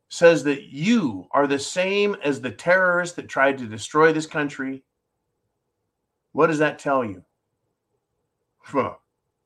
says 0.09 0.43
that 0.43 0.63
you 0.63 1.27
are 1.31 1.47
the 1.47 1.59
same 1.59 2.15
as 2.23 2.41
the 2.41 2.51
terrorists 2.51 3.15
that 3.15 3.29
tried 3.29 3.57
to 3.59 3.65
destroy 3.65 4.11
this 4.11 4.27
country, 4.27 4.83
what 6.33 6.47
does 6.47 6.59
that 6.59 6.79
tell 6.79 7.05
you? 7.05 7.23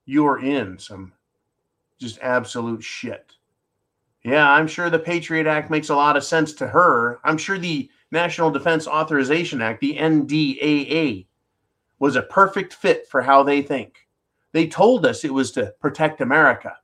You 0.05 0.25
are 0.25 0.39
in 0.39 0.79
some 0.79 1.13
just 1.99 2.19
absolute 2.21 2.83
shit. 2.83 3.33
Yeah, 4.23 4.49
I'm 4.49 4.67
sure 4.67 4.89
the 4.89 4.99
Patriot 4.99 5.47
Act 5.47 5.69
makes 5.69 5.89
a 5.89 5.95
lot 5.95 6.17
of 6.17 6.23
sense 6.23 6.53
to 6.53 6.67
her. 6.67 7.19
I'm 7.23 7.37
sure 7.37 7.57
the 7.57 7.89
National 8.11 8.51
Defense 8.51 8.87
Authorization 8.87 9.61
Act, 9.61 9.81
the 9.81 9.97
NDAA, 9.97 11.27
was 11.99 12.15
a 12.15 12.23
perfect 12.23 12.73
fit 12.73 13.07
for 13.07 13.21
how 13.21 13.43
they 13.43 13.61
think. 13.61 14.07
They 14.53 14.67
told 14.67 15.05
us 15.05 15.23
it 15.23 15.33
was 15.33 15.51
to 15.51 15.73
protect 15.79 16.21
America. 16.21 16.75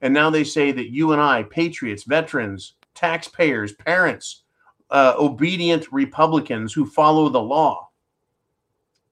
And 0.00 0.12
now 0.12 0.30
they 0.30 0.44
say 0.44 0.72
that 0.72 0.90
you 0.90 1.12
and 1.12 1.20
I, 1.20 1.44
patriots, 1.44 2.04
veterans, 2.04 2.74
taxpayers, 2.94 3.72
parents, 3.72 4.42
uh, 4.90 5.14
obedient 5.18 5.90
Republicans 5.92 6.72
who 6.72 6.86
follow 6.86 7.28
the 7.28 7.40
law, 7.40 7.85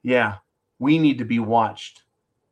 yeah, 0.05 0.37
we 0.79 0.99
need 0.99 1.19
to 1.19 1.25
be 1.25 1.41
watched. 1.41 2.03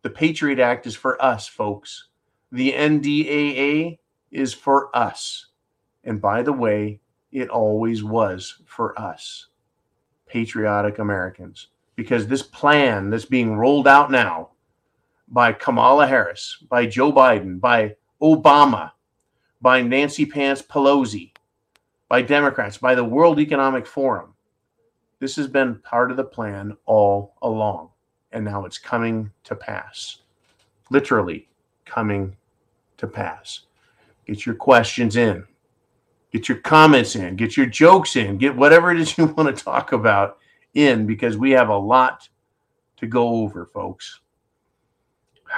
The 0.00 0.10
Patriot 0.10 0.58
Act 0.58 0.86
is 0.86 0.96
for 0.96 1.22
us, 1.22 1.46
folks. 1.46 2.08
The 2.50 2.72
NDAA 2.72 3.98
is 4.32 4.54
for 4.54 4.94
us. 4.96 5.46
And 6.02 6.20
by 6.20 6.42
the 6.42 6.52
way, 6.52 7.00
it 7.30 7.50
always 7.50 8.02
was 8.02 8.62
for 8.64 8.98
us, 8.98 9.48
patriotic 10.26 10.98
Americans. 10.98 11.68
Because 11.94 12.26
this 12.26 12.42
plan 12.42 13.10
that's 13.10 13.26
being 13.26 13.54
rolled 13.54 13.86
out 13.86 14.10
now 14.10 14.50
by 15.28 15.52
Kamala 15.52 16.06
Harris, 16.06 16.56
by 16.70 16.86
Joe 16.86 17.12
Biden, 17.12 17.60
by 17.60 17.96
Obama, 18.20 18.92
by 19.60 19.82
Nancy 19.82 20.24
Pants 20.24 20.62
Pelosi, 20.62 21.32
by 22.08 22.22
Democrats, 22.22 22.78
by 22.78 22.94
the 22.94 23.04
World 23.04 23.38
Economic 23.38 23.86
Forum, 23.86 24.31
this 25.22 25.36
has 25.36 25.46
been 25.46 25.76
part 25.76 26.10
of 26.10 26.16
the 26.16 26.24
plan 26.24 26.76
all 26.84 27.36
along. 27.42 27.90
And 28.32 28.44
now 28.44 28.64
it's 28.64 28.76
coming 28.76 29.30
to 29.44 29.54
pass. 29.54 30.22
Literally 30.90 31.48
coming 31.84 32.34
to 32.96 33.06
pass. 33.06 33.60
Get 34.26 34.44
your 34.44 34.56
questions 34.56 35.14
in. 35.14 35.44
Get 36.32 36.48
your 36.48 36.58
comments 36.58 37.14
in. 37.14 37.36
Get 37.36 37.56
your 37.56 37.66
jokes 37.66 38.16
in. 38.16 38.36
Get 38.36 38.56
whatever 38.56 38.90
it 38.90 38.98
is 38.98 39.16
you 39.16 39.26
want 39.36 39.56
to 39.56 39.64
talk 39.64 39.92
about 39.92 40.38
in 40.74 41.06
because 41.06 41.36
we 41.36 41.52
have 41.52 41.68
a 41.68 41.78
lot 41.78 42.28
to 42.96 43.06
go 43.06 43.28
over, 43.28 43.64
folks. 43.64 44.18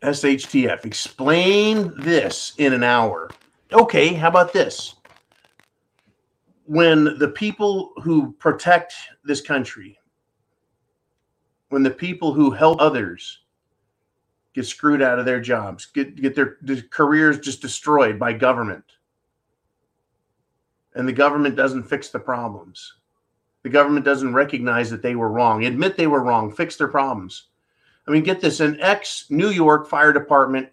SHTF, 0.00 0.86
explain 0.86 1.92
this 1.98 2.54
in 2.56 2.72
an 2.72 2.82
hour. 2.82 3.28
Okay, 3.70 4.14
how 4.14 4.28
about 4.28 4.54
this? 4.54 4.94
When 6.66 7.18
the 7.18 7.28
people 7.28 7.92
who 8.02 8.32
protect 8.32 8.92
this 9.24 9.40
country, 9.40 9.98
when 11.68 11.82
the 11.82 11.90
people 11.90 12.32
who 12.32 12.50
help 12.50 12.80
others 12.80 13.40
get 14.52 14.66
screwed 14.66 15.02
out 15.02 15.18
of 15.18 15.24
their 15.24 15.40
jobs, 15.40 15.86
get 15.86 16.20
get 16.20 16.34
their, 16.34 16.56
their 16.62 16.82
careers 16.90 17.38
just 17.38 17.62
destroyed 17.62 18.18
by 18.18 18.32
government. 18.32 18.84
And 20.94 21.06
the 21.06 21.12
government 21.12 21.56
doesn't 21.56 21.84
fix 21.84 22.08
the 22.08 22.18
problems. 22.18 22.94
The 23.62 23.68
government 23.68 24.04
doesn't 24.04 24.32
recognize 24.32 24.90
that 24.90 25.02
they 25.02 25.14
were 25.14 25.30
wrong, 25.30 25.64
admit 25.64 25.96
they 25.96 26.06
were 26.06 26.22
wrong, 26.22 26.52
fix 26.52 26.76
their 26.76 26.88
problems. 26.88 27.48
I 28.06 28.12
mean, 28.12 28.22
get 28.22 28.40
this 28.40 28.60
an 28.60 28.80
ex 28.80 29.26
New 29.30 29.50
York 29.50 29.88
Fire 29.88 30.12
Department 30.12 30.68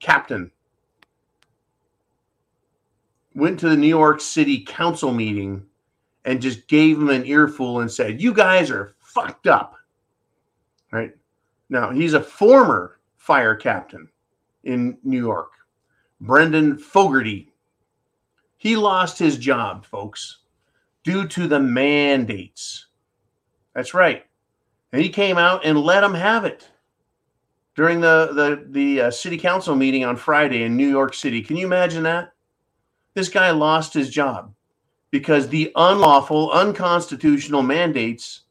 captain 0.00 0.50
went 3.36 3.60
to 3.60 3.68
the 3.68 3.76
New 3.76 3.86
York 3.86 4.20
City 4.20 4.64
Council 4.64 5.12
meeting 5.12 5.62
and 6.24 6.42
just 6.42 6.66
gave 6.66 6.96
him 6.96 7.10
an 7.10 7.24
earful 7.26 7.80
and 7.80 7.92
said, 7.92 8.20
You 8.20 8.32
guys 8.32 8.70
are 8.70 8.96
fucked 8.98 9.46
up. 9.46 9.76
Right 10.90 11.12
now, 11.68 11.90
he's 11.90 12.14
a 12.14 12.22
former 12.22 12.98
fire 13.18 13.54
captain 13.54 14.08
in 14.64 14.98
New 15.04 15.18
York, 15.18 15.52
Brendan 16.20 16.78
Fogarty. 16.78 17.52
He 18.56 18.74
lost 18.74 19.18
his 19.18 19.36
job, 19.36 19.84
folks, 19.84 20.38
due 21.04 21.28
to 21.28 21.46
the 21.46 21.60
mandates. 21.60 22.86
That's 23.74 23.92
right. 23.92 24.24
And 24.92 25.02
he 25.02 25.10
came 25.10 25.36
out 25.36 25.64
and 25.64 25.78
let 25.78 26.00
them 26.00 26.14
have 26.14 26.46
it 26.46 26.66
during 27.74 28.00
the 28.00 28.30
the 28.32 28.66
the 28.70 29.00
uh, 29.02 29.10
city 29.10 29.36
council 29.36 29.76
meeting 29.76 30.04
on 30.04 30.16
Friday 30.16 30.62
in 30.62 30.76
New 30.76 30.88
York 30.88 31.12
City. 31.12 31.42
Can 31.42 31.56
you 31.56 31.66
imagine 31.66 32.02
that? 32.04 32.32
This 33.16 33.30
guy 33.30 33.50
lost 33.50 33.94
his 33.94 34.10
job 34.10 34.52
because 35.10 35.48
the 35.48 35.72
unlawful, 35.74 36.52
unconstitutional 36.52 37.62
mandates 37.62 38.42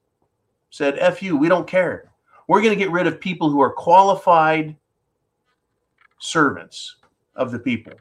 said, 0.72 0.98
"F 0.98 1.22
you, 1.22 1.38
we 1.38 1.48
don't 1.48 1.68
care." 1.68 2.10
We're 2.48 2.64
going 2.64 2.74
to 2.74 2.84
get 2.84 2.92
rid 2.92 3.06
of 3.06 3.20
people 3.20 3.52
who 3.52 3.62
are 3.62 3.72
qualified 3.72 4.76
servants 6.18 6.96
of 7.36 7.52
the 7.52 7.60
people. 7.60 7.94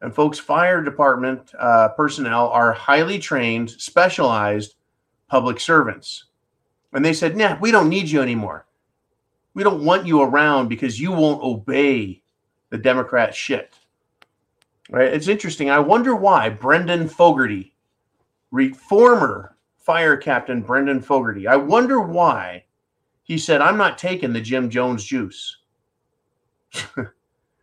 And 0.00 0.14
folks, 0.14 0.38
fire 0.38 0.84
department 0.84 1.50
uh, 1.58 1.88
personnel 1.88 2.48
are 2.50 2.72
highly 2.72 3.18
trained, 3.18 3.68
specialized 3.70 4.76
public 5.26 5.58
servants. 5.58 6.26
And 6.92 7.04
they 7.04 7.12
said, 7.12 7.36
nah, 7.36 7.58
we 7.58 7.72
don't 7.72 7.88
need 7.88 8.08
you 8.08 8.22
anymore. 8.22 8.66
We 9.54 9.64
don't 9.64 9.84
want 9.84 10.06
you 10.06 10.22
around 10.22 10.68
because 10.68 11.00
you 11.00 11.10
won't 11.10 11.42
obey 11.42 12.22
the 12.70 12.78
Democrat 12.78 13.34
shit. 13.34 13.74
Right? 14.90 15.12
It's 15.12 15.28
interesting. 15.28 15.70
I 15.70 15.78
wonder 15.78 16.14
why 16.14 16.48
Brendan 16.48 17.08
Fogarty, 17.08 17.74
former 18.76 19.56
fire 19.76 20.16
captain 20.16 20.62
Brendan 20.62 21.02
Fogarty, 21.02 21.46
I 21.46 21.56
wonder 21.56 22.00
why 22.00 22.64
he 23.22 23.36
said, 23.36 23.60
I'm 23.60 23.76
not 23.76 23.98
taking 23.98 24.32
the 24.32 24.40
Jim 24.40 24.70
Jones 24.70 25.04
juice. 25.04 25.58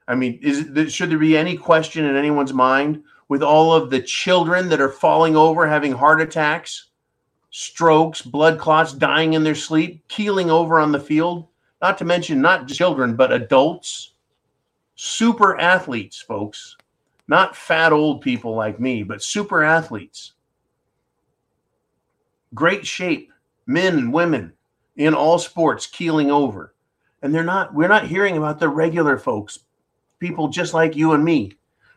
I 0.07 0.13
mean, 0.13 0.39
is 0.43 0.93
should 0.93 1.09
there 1.09 1.17
be 1.17 1.35
any 1.35 1.57
question 1.57 2.05
in 2.05 2.15
anyone's 2.15 2.53
mind 2.53 3.03
with 3.27 3.41
all 3.41 3.73
of 3.73 3.89
the 3.89 4.01
children 4.01 4.69
that 4.69 4.79
are 4.79 4.89
falling 4.89 5.35
over, 5.35 5.67
having 5.67 5.91
heart 5.91 6.21
attacks, 6.21 6.89
strokes, 7.49 8.21
blood 8.21 8.59
clots, 8.59 8.93
dying 8.93 9.33
in 9.33 9.43
their 9.43 9.55
sleep, 9.55 10.07
keeling 10.07 10.51
over 10.51 10.79
on 10.79 10.91
the 10.91 10.99
field? 10.99 11.47
Not 11.81 11.97
to 11.97 12.05
mention 12.05 12.39
not 12.41 12.67
children, 12.67 13.15
but 13.15 13.31
adults, 13.31 14.11
super 14.95 15.59
athletes, 15.59 16.21
folks. 16.21 16.77
Not 17.27 17.55
fat 17.55 17.91
old 17.91 18.21
people 18.21 18.55
like 18.55 18.79
me, 18.79 19.03
but 19.03 19.23
super 19.23 19.63
athletes. 19.63 20.33
Great 22.53 22.85
shape, 22.85 23.31
men 23.65 23.97
and 23.97 24.13
women 24.13 24.53
in 24.95 25.13
all 25.13 25.39
sports 25.39 25.87
keeling 25.87 26.31
over. 26.31 26.73
And 27.21 27.33
they're 27.33 27.43
not, 27.43 27.73
we're 27.73 27.87
not 27.87 28.07
hearing 28.07 28.37
about 28.37 28.59
the 28.59 28.69
regular 28.69 29.17
folks, 29.17 29.59
people 30.19 30.47
just 30.47 30.73
like 30.73 30.95
you 30.95 31.13
and 31.13 31.25
me, 31.25 31.53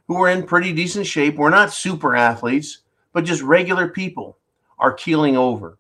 who 0.07 0.17
are 0.23 0.31
in 0.31 0.43
pretty 0.45 0.73
decent 0.73 1.07
shape. 1.07 1.37
We're 1.37 1.51
not 1.51 1.73
super 1.73 2.17
athletes, 2.17 2.79
but 3.13 3.25
just 3.25 3.43
regular 3.43 3.89
people 3.89 4.39
are 4.79 4.93
keeling 4.93 5.37
over. 5.37 5.79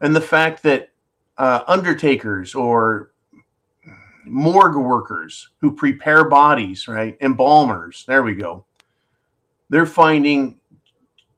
And 0.00 0.14
the 0.14 0.20
fact 0.20 0.62
that 0.62 0.90
uh, 1.38 1.64
undertakers 1.66 2.54
or 2.54 3.11
morgue 4.24 4.76
workers 4.76 5.50
who 5.60 5.72
prepare 5.72 6.28
bodies, 6.28 6.88
right? 6.88 7.16
Embalmers, 7.20 8.04
there 8.06 8.22
we 8.22 8.34
go. 8.34 8.64
They're 9.68 9.86
finding 9.86 10.60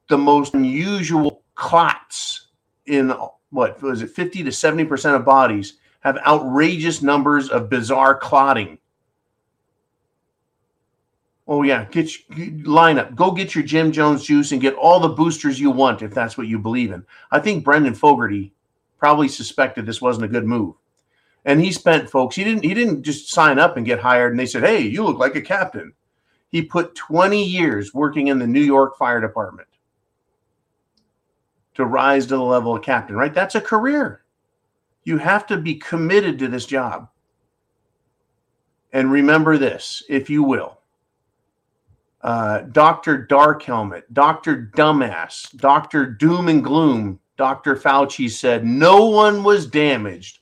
the 0.09 0.19
most 0.19 0.55
unusual 0.55 1.43
clots 1.55 2.49
in 2.87 3.15
what 3.51 3.81
was 3.81 4.03
it 4.03 4.11
50 4.11 4.43
to 4.45 4.51
70% 4.51 5.15
of 5.15 5.25
bodies 5.25 5.75
have 6.01 6.19
outrageous 6.27 7.01
numbers 7.01 7.49
of 7.49 7.71
bizarre 7.71 8.15
clotting 8.15 8.79
oh 11.47 11.63
yeah 11.63 11.85
get 11.91 12.11
line 12.67 12.99
up 12.99 13.15
go 13.15 13.31
get 13.31 13.55
your 13.55 13.65
jim 13.65 13.93
jones 13.93 14.25
juice 14.25 14.53
and 14.53 14.61
get 14.61 14.75
all 14.75 14.99
the 15.01 15.09
boosters 15.09 15.61
you 15.61 15.71
want 15.71 16.03
if 16.03 16.13
that's 16.13 16.37
what 16.37 16.47
you 16.47 16.59
believe 16.59 16.91
in 16.91 17.05
i 17.31 17.39
think 17.39 17.65
brendan 17.65 17.95
fogarty 17.95 18.53
probably 18.99 19.29
suspected 19.29 19.85
this 19.85 20.01
wasn't 20.01 20.25
a 20.25 20.29
good 20.29 20.47
move 20.47 20.75
and 21.45 21.61
he 21.61 21.73
spent 21.73 22.11
folks 22.11 22.37
he 22.37 22.45
didn't 22.45 22.65
he 22.65 22.75
didn't 22.75 23.03
just 23.03 23.31
sign 23.31 23.59
up 23.59 23.77
and 23.77 23.87
get 23.87 24.01
hired 24.01 24.33
and 24.33 24.41
they 24.41 24.47
said 24.47 24.63
hey 24.63 24.81
you 24.81 25.05
look 25.05 25.19
like 25.19 25.37
a 25.37 25.41
captain 25.41 25.93
he 26.49 26.63
put 26.63 26.95
20 26.95 27.43
years 27.43 27.93
working 27.93 28.29
in 28.29 28.39
the 28.39 28.47
new 28.47 28.61
york 28.61 28.97
fire 28.97 29.21
department 29.21 29.69
to 31.75 31.85
rise 31.85 32.27
to 32.27 32.37
the 32.37 32.43
level 32.43 32.77
of 32.77 32.83
captain, 32.83 33.17
right? 33.17 33.35
That's 33.35 33.57
a 33.57 33.61
career. 33.61 34.23
You 35.05 35.19
have 35.19 35.47
to 35.49 35.57
be 35.57 35.75
committed 35.75 36.39
to 36.39 36.49
this 36.49 36.67
job. 36.67 37.09
And 38.93 39.11
remember 39.11 39.59
this, 39.59 40.03
if 40.09 40.31
you 40.31 40.43
will. 40.43 40.79
Uh, 42.23 42.61
Dr. 42.61 43.19
Dark 43.19 43.63
Helmet, 43.63 44.13
Dr. 44.15 44.71
Dumbass, 44.75 45.55
Dr. 45.59 46.07
Doom 46.07 46.49
and 46.49 46.65
Gloom, 46.65 47.21
Dr. 47.37 47.77
Fauci 47.77 48.31
said 48.31 48.65
no 48.65 49.07
one 49.07 49.43
was 49.43 49.67
damaged 49.67 50.39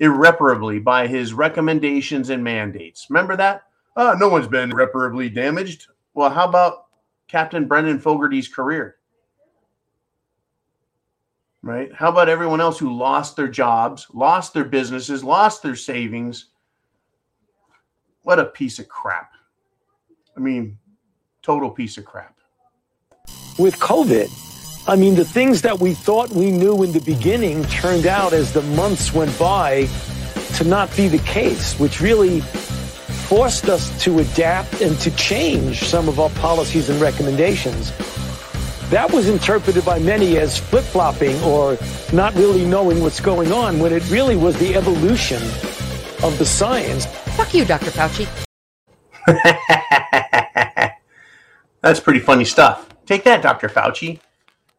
irreparably 0.00 0.78
by 0.78 1.06
his 1.06 1.32
recommendations 1.32 2.30
and 2.30 2.42
mandates. 2.42 3.06
Remember 3.08 3.36
that? 3.36 3.62
Uh, 3.96 4.16
no 4.18 4.28
one's 4.28 4.48
been 4.48 4.72
irreparably 4.72 5.28
damaged. 5.28 5.86
Well, 6.14 6.30
how 6.30 6.48
about 6.48 6.86
Captain 7.28 7.66
Brendan 7.66 8.00
Fogarty's 8.00 8.48
career? 8.48 8.96
right? 11.62 11.92
How 11.94 12.08
about 12.08 12.28
everyone 12.28 12.60
else 12.60 12.78
who 12.78 12.96
lost 12.96 13.36
their 13.36 13.48
jobs, 13.48 14.06
lost 14.12 14.54
their 14.54 14.64
businesses, 14.64 15.22
lost 15.22 15.62
their 15.62 15.76
savings? 15.76 16.46
What 18.22 18.38
a 18.38 18.46
piece 18.46 18.78
of 18.78 18.88
crap. 18.88 19.32
I 20.36 20.40
mean, 20.40 20.78
total 21.42 21.70
piece 21.70 21.98
of 21.98 22.04
crap. 22.04 22.36
With 23.58 23.76
COVID, 23.78 24.30
I 24.86 24.96
mean, 24.96 25.14
the 25.14 25.24
things 25.24 25.62
that 25.62 25.78
we 25.78 25.92
thought 25.92 26.30
we 26.30 26.50
knew 26.50 26.82
in 26.82 26.92
the 26.92 27.00
beginning 27.00 27.64
turned 27.64 28.06
out 28.06 28.32
as 28.32 28.52
the 28.52 28.62
months 28.62 29.12
went 29.12 29.38
by 29.38 29.88
to 30.54 30.64
not 30.64 30.94
be 30.96 31.06
the 31.06 31.18
case, 31.18 31.78
which 31.78 32.00
really 32.00 32.40
forced 32.40 33.68
us 33.68 34.02
to 34.02 34.18
adapt 34.18 34.80
and 34.80 34.98
to 35.00 35.10
change 35.12 35.84
some 35.84 36.08
of 36.08 36.18
our 36.18 36.30
policies 36.30 36.88
and 36.88 37.00
recommendations. 37.00 37.92
That 38.88 39.12
was 39.12 39.28
interpreted 39.28 39.84
by 39.84 40.00
many 40.00 40.38
as 40.38 40.58
flip 40.58 40.82
flopping 40.82 41.40
or 41.42 41.78
not 42.12 42.34
really 42.34 42.64
knowing 42.64 43.02
what's 43.02 43.20
going 43.20 43.52
on 43.52 43.78
when 43.78 43.92
it 43.92 44.10
really 44.10 44.36
was 44.36 44.58
the 44.58 44.74
evolution 44.74 45.42
of 46.24 46.36
the 46.38 46.46
science. 46.46 47.06
Fuck 47.36 47.54
you, 47.54 47.64
Dr. 47.64 47.90
Fauci. 47.90 48.26
That's 51.82 52.00
pretty 52.00 52.20
funny 52.20 52.44
stuff. 52.44 52.88
Take 53.06 53.24
that, 53.24 53.42
Dr. 53.42 53.68
Fauci. 53.68 54.18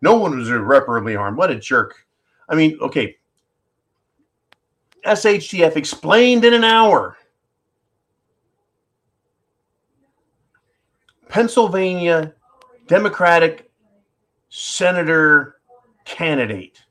No 0.01 0.15
one 0.15 0.37
was 0.37 0.49
irreparably 0.49 1.15
harmed. 1.15 1.37
What 1.37 1.51
a 1.51 1.55
jerk. 1.55 2.05
I 2.49 2.55
mean, 2.55 2.77
okay. 2.81 3.17
SHTF 5.05 5.75
explained 5.75 6.45
in 6.45 6.53
an 6.53 6.63
hour. 6.63 7.17
Pennsylvania 11.29 12.33
Democratic 12.87 13.71
senator 14.49 15.61
candidate, 16.03 16.83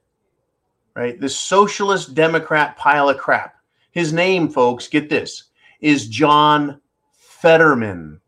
right? 0.97 1.21
This 1.21 1.39
socialist 1.39 2.15
Democrat 2.15 2.77
pile 2.77 3.11
of 3.11 3.19
crap. 3.19 3.57
His 3.91 4.13
name, 4.13 4.49
folks, 4.49 4.89
get 4.89 5.11
this, 5.11 5.45
is 5.81 6.09
John 6.09 6.81
Fetterman. 7.13 8.21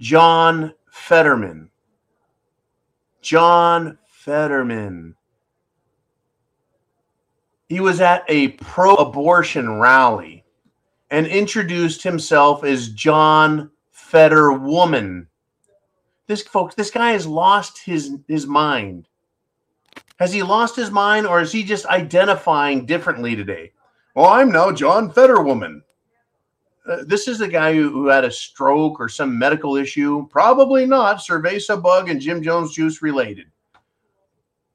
John 0.00 0.74
Fetterman. 0.90 1.70
John 3.20 3.98
Fetterman. 4.24 5.16
He 7.68 7.80
was 7.80 8.00
at 8.00 8.24
a 8.28 8.50
pro 8.50 8.94
abortion 8.94 9.80
rally 9.80 10.44
and 11.10 11.26
introduced 11.26 12.04
himself 12.04 12.62
as 12.62 12.90
John 12.90 13.72
Fetterwoman. 13.92 15.26
This 16.28 16.42
folks, 16.42 16.76
this 16.76 16.92
guy 16.92 17.10
has 17.10 17.26
lost 17.26 17.84
his 17.84 18.16
his 18.28 18.46
mind. 18.46 19.08
Has 20.20 20.32
he 20.32 20.44
lost 20.44 20.76
his 20.76 20.92
mind 20.92 21.26
or 21.26 21.40
is 21.40 21.50
he 21.50 21.64
just 21.64 21.86
identifying 21.86 22.86
differently 22.86 23.34
today? 23.34 23.72
Well, 24.14 24.26
I'm 24.26 24.52
now 24.52 24.70
John 24.70 25.10
Fetterwoman. 25.10 25.82
Uh, 26.88 26.98
this 27.06 27.26
is 27.26 27.40
the 27.40 27.48
guy 27.48 27.74
who, 27.74 27.90
who 27.90 28.06
had 28.06 28.24
a 28.24 28.30
stroke 28.30 29.00
or 29.00 29.08
some 29.08 29.36
medical 29.36 29.74
issue. 29.74 30.28
Probably 30.28 30.86
not 30.86 31.18
cerveza 31.18 31.82
bug 31.82 32.08
and 32.08 32.20
Jim 32.20 32.40
Jones 32.40 32.72
juice 32.72 33.02
related. 33.02 33.51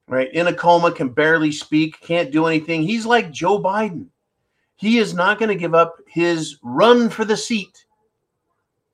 Right? 0.08 0.32
In 0.34 0.48
a 0.48 0.54
coma, 0.54 0.92
can 0.92 1.10
barely 1.10 1.52
speak, 1.52 2.00
can't 2.00 2.32
do 2.32 2.46
anything. 2.46 2.82
He's 2.82 3.06
like 3.06 3.32
Joe 3.32 3.60
Biden. 3.62 4.08
He 4.78 5.00
is 5.00 5.14
not 5.14 5.40
going 5.40 5.50
to 5.50 5.56
give 5.56 5.76
up 5.76 5.98
his 6.08 6.58
run 6.62 7.10
for 7.10 7.26
the 7.26 7.36
seat. 7.36 7.86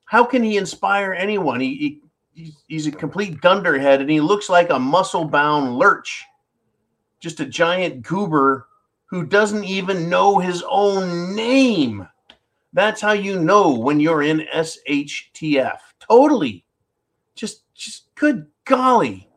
How 0.06 0.24
can 0.24 0.42
he 0.44 0.58
inspire 0.58 1.14
anyone? 1.14 1.60
He, 1.60 2.02
he 2.34 2.54
he's 2.68 2.88
a 2.88 2.92
complete 2.92 3.42
dunderhead 3.42 4.02
and 4.02 4.10
he 4.10 4.20
looks 4.20 4.50
like 4.50 4.70
a 4.70 4.80
muscle 4.80 5.26
bound 5.26 5.78
lurch, 5.78 6.24
just 7.20 7.40
a 7.40 7.46
giant 7.46 8.02
goober 8.02 8.68
who 9.06 9.26
doesn't 9.26 9.64
even 9.66 10.10
know 10.10 10.40
his 10.40 10.64
own 10.68 11.36
name. 11.36 12.08
That's 12.74 13.02
how 13.02 13.12
you 13.12 13.40
know 13.40 13.78
when 13.78 14.00
you're 14.00 14.24
in 14.24 14.48
SHTF. 14.54 15.78
Totally. 16.00 16.66
Just 17.36 17.64
just 17.76 18.14
good 18.16 18.48
golly. 18.66 19.30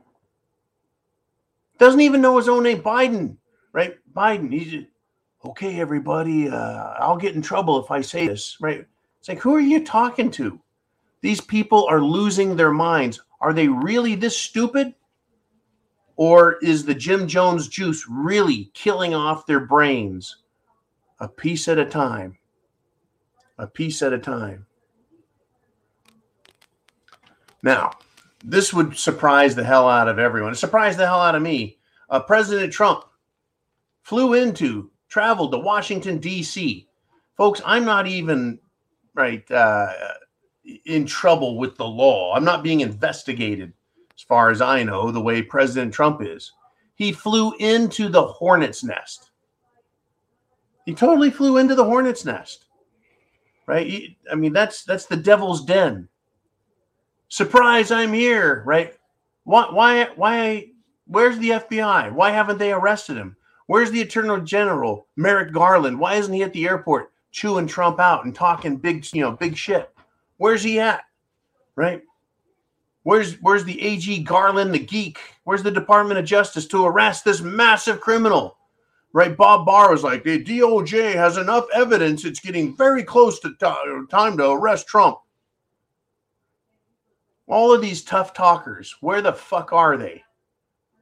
Doesn't 1.78 2.00
even 2.00 2.20
know 2.20 2.36
his 2.36 2.48
own 2.48 2.62
name. 2.62 2.82
Biden, 2.82 3.36
right? 3.72 3.96
Biden. 4.14 4.52
He's 4.52 4.84
okay, 5.44 5.80
everybody. 5.80 6.48
Uh, 6.48 6.94
I'll 6.98 7.16
get 7.16 7.34
in 7.34 7.42
trouble 7.42 7.82
if 7.82 7.90
I 7.90 8.00
say 8.00 8.26
this, 8.26 8.56
right? 8.60 8.86
It's 9.18 9.28
like, 9.28 9.40
who 9.40 9.54
are 9.54 9.60
you 9.60 9.84
talking 9.84 10.30
to? 10.32 10.60
These 11.20 11.40
people 11.40 11.86
are 11.86 12.00
losing 12.00 12.56
their 12.56 12.72
minds. 12.72 13.20
Are 13.40 13.52
they 13.52 13.68
really 13.68 14.14
this 14.14 14.36
stupid? 14.36 14.94
Or 16.16 16.56
is 16.62 16.84
the 16.84 16.94
Jim 16.94 17.28
Jones 17.28 17.68
juice 17.68 18.06
really 18.08 18.70
killing 18.72 19.14
off 19.14 19.46
their 19.46 19.60
brains 19.60 20.36
a 21.20 21.28
piece 21.28 21.68
at 21.68 21.78
a 21.78 21.84
time? 21.84 22.38
a 23.58 23.66
piece 23.66 24.02
at 24.02 24.12
a 24.12 24.18
time. 24.18 24.66
Now, 27.62 27.92
this 28.46 28.72
would 28.72 28.96
surprise 28.96 29.54
the 29.54 29.64
hell 29.64 29.88
out 29.88 30.08
of 30.08 30.18
everyone. 30.18 30.52
It 30.52 30.56
surprised 30.56 30.98
the 30.98 31.06
hell 31.06 31.20
out 31.20 31.34
of 31.34 31.42
me. 31.42 31.78
Uh, 32.08 32.20
President 32.20 32.72
Trump 32.72 33.04
flew 34.02 34.34
into, 34.34 34.90
traveled 35.08 35.52
to 35.52 35.58
Washington, 35.58 36.18
D.C. 36.18 36.86
Folks, 37.36 37.60
I'm 37.66 37.84
not 37.84 38.06
even 38.06 38.58
right 39.14 39.48
uh, 39.50 39.92
in 40.84 41.04
trouble 41.06 41.58
with 41.58 41.76
the 41.76 41.86
law. 41.86 42.34
I'm 42.34 42.44
not 42.44 42.62
being 42.62 42.80
investigated, 42.80 43.72
as 44.14 44.22
far 44.22 44.50
as 44.50 44.60
I 44.60 44.82
know, 44.84 45.10
the 45.10 45.20
way 45.20 45.42
President 45.42 45.92
Trump 45.92 46.22
is. 46.22 46.52
He 46.94 47.12
flew 47.12 47.52
into 47.58 48.08
the 48.08 48.26
hornet's 48.26 48.84
nest. 48.84 49.30
He 50.86 50.94
totally 50.94 51.30
flew 51.30 51.58
into 51.58 51.74
the 51.74 51.84
hornet's 51.84 52.24
nest 52.24 52.66
right? 53.66 54.16
I 54.30 54.34
mean, 54.34 54.52
that's 54.52 54.84
that's 54.84 55.06
the 55.06 55.16
devil's 55.16 55.64
den. 55.64 56.08
Surprise, 57.28 57.90
I'm 57.90 58.12
here, 58.12 58.62
right? 58.66 58.94
Why 59.44 59.68
why 59.70 60.04
why 60.16 60.70
where's 61.06 61.38
the 61.38 61.50
FBI? 61.50 62.12
Why 62.12 62.30
haven't 62.30 62.58
they 62.58 62.72
arrested 62.72 63.16
him? 63.16 63.36
Where's 63.66 63.90
the 63.90 64.02
Attorney 64.02 64.44
General, 64.44 65.06
Merrick 65.16 65.52
Garland? 65.52 65.98
Why 65.98 66.14
isn't 66.14 66.32
he 66.32 66.42
at 66.42 66.52
the 66.52 66.66
airport 66.66 67.12
chewing 67.32 67.66
Trump 67.66 67.98
out 67.98 68.24
and 68.24 68.34
talking 68.34 68.76
big, 68.76 69.06
you 69.12 69.22
know, 69.22 69.32
big 69.32 69.56
shit? 69.56 69.90
Where's 70.36 70.62
he 70.62 70.78
at? 70.78 71.04
Right? 71.74 72.02
Where's 73.02 73.34
where's 73.42 73.64
the 73.64 73.80
AG 73.82 74.22
Garland, 74.22 74.72
the 74.72 74.78
geek? 74.78 75.18
Where's 75.44 75.62
the 75.62 75.70
Department 75.70 76.18
of 76.18 76.24
Justice 76.24 76.66
to 76.68 76.86
arrest 76.86 77.24
this 77.24 77.40
massive 77.40 78.00
criminal? 78.00 78.56
right? 79.16 79.34
Bob 79.34 79.64
Barr 79.64 79.92
was 79.92 80.02
like, 80.02 80.24
the 80.24 80.44
DOJ 80.44 81.14
has 81.14 81.38
enough 81.38 81.64
evidence. 81.72 82.26
It's 82.26 82.38
getting 82.38 82.76
very 82.76 83.02
close 83.02 83.40
to 83.40 83.48
t- 83.58 84.06
time 84.10 84.36
to 84.36 84.50
arrest 84.50 84.88
Trump. 84.88 85.16
All 87.46 87.72
of 87.72 87.80
these 87.80 88.02
tough 88.02 88.32
talkers, 88.32 88.96
where 89.00 89.22
the 89.22 89.32
fuck 89.32 89.72
are 89.72 89.96
they? 89.96 90.22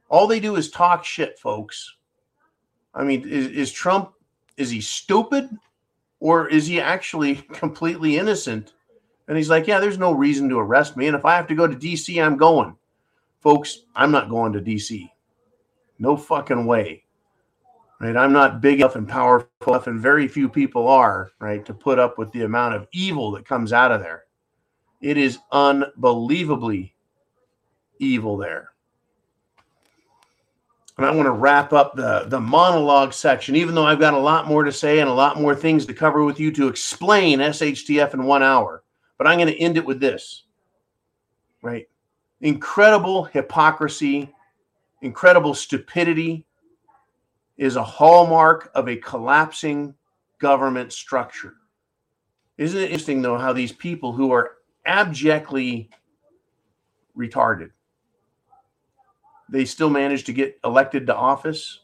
All 0.09 0.27
they 0.27 0.39
do 0.39 0.55
is 0.55 0.69
talk 0.69 1.03
shit, 1.03 1.39
folks. 1.39 1.95
I 2.93 3.03
mean, 3.03 3.27
is, 3.27 3.47
is 3.47 3.71
Trump, 3.71 4.13
is 4.57 4.69
he 4.69 4.81
stupid 4.81 5.49
or 6.19 6.47
is 6.47 6.67
he 6.67 6.79
actually 6.79 7.35
completely 7.53 8.17
innocent? 8.17 8.73
And 9.27 9.37
he's 9.37 9.49
like, 9.49 9.65
yeah, 9.65 9.79
there's 9.79 9.97
no 9.97 10.11
reason 10.11 10.47
to 10.49 10.59
arrest 10.59 10.95
me. 10.95 11.07
And 11.07 11.15
if 11.15 11.25
I 11.25 11.35
have 11.35 11.47
to 11.47 11.55
go 11.55 11.67
to 11.67 11.75
DC, 11.75 12.23
I'm 12.23 12.37
going. 12.37 12.75
Folks, 13.41 13.81
I'm 13.95 14.11
not 14.11 14.29
going 14.29 14.53
to 14.53 14.61
DC. 14.61 15.09
No 15.97 16.15
fucking 16.15 16.65
way 16.65 17.05
right? 17.99 18.15
I'm 18.15 18.33
not 18.33 18.61
big 18.61 18.79
enough 18.79 18.95
and 18.95 19.07
powerful 19.07 19.49
enough, 19.67 19.87
and 19.87 19.99
very 19.99 20.27
few 20.27 20.49
people 20.49 20.87
are, 20.87 21.31
right, 21.39 21.65
to 21.65 21.73
put 21.73 21.99
up 21.99 22.17
with 22.17 22.31
the 22.31 22.43
amount 22.43 22.75
of 22.75 22.87
evil 22.91 23.31
that 23.31 23.47
comes 23.47 23.73
out 23.73 23.91
of 23.91 24.01
there. 24.01 24.24
It 25.05 25.17
is 25.17 25.37
unbelievably 25.51 26.95
evil 27.99 28.37
there. 28.37 28.71
And 30.97 31.05
I 31.05 31.11
want 31.11 31.27
to 31.27 31.31
wrap 31.31 31.73
up 31.73 31.95
the, 31.95 32.25
the 32.25 32.39
monologue 32.39 33.13
section, 33.13 33.55
even 33.55 33.75
though 33.75 33.85
I've 33.85 33.99
got 33.99 34.15
a 34.15 34.17
lot 34.17 34.47
more 34.47 34.63
to 34.63 34.71
say 34.71 34.97
and 34.97 35.07
a 35.07 35.13
lot 35.13 35.39
more 35.39 35.55
things 35.55 35.85
to 35.85 35.93
cover 35.93 36.23
with 36.23 36.39
you 36.39 36.51
to 36.53 36.67
explain 36.67 37.37
SHTF 37.37 38.15
in 38.15 38.23
one 38.23 38.41
hour. 38.41 38.81
But 39.19 39.27
I'm 39.27 39.37
going 39.37 39.53
to 39.53 39.61
end 39.61 39.77
it 39.77 39.85
with 39.85 39.99
this, 39.99 40.45
right? 41.61 41.87
Incredible 42.41 43.25
hypocrisy, 43.25 44.33
incredible 45.03 45.53
stupidity, 45.53 46.47
is 47.57 47.75
a 47.75 47.83
hallmark 47.83 48.71
of 48.73 48.89
a 48.89 48.95
collapsing 48.95 49.93
government 50.39 50.91
structure. 50.91 51.53
Isn't 52.57 52.81
it 52.81 52.85
interesting, 52.85 53.21
though, 53.21 53.37
how 53.37 53.53
these 53.53 53.71
people 53.71 54.11
who 54.11 54.31
are 54.31 54.54
abjectly 54.85 55.89
retarded, 57.17 57.71
they 59.49 59.65
still 59.65 59.89
managed 59.89 60.25
to 60.27 60.33
get 60.33 60.59
elected 60.63 61.07
to 61.07 61.15
office? 61.15 61.81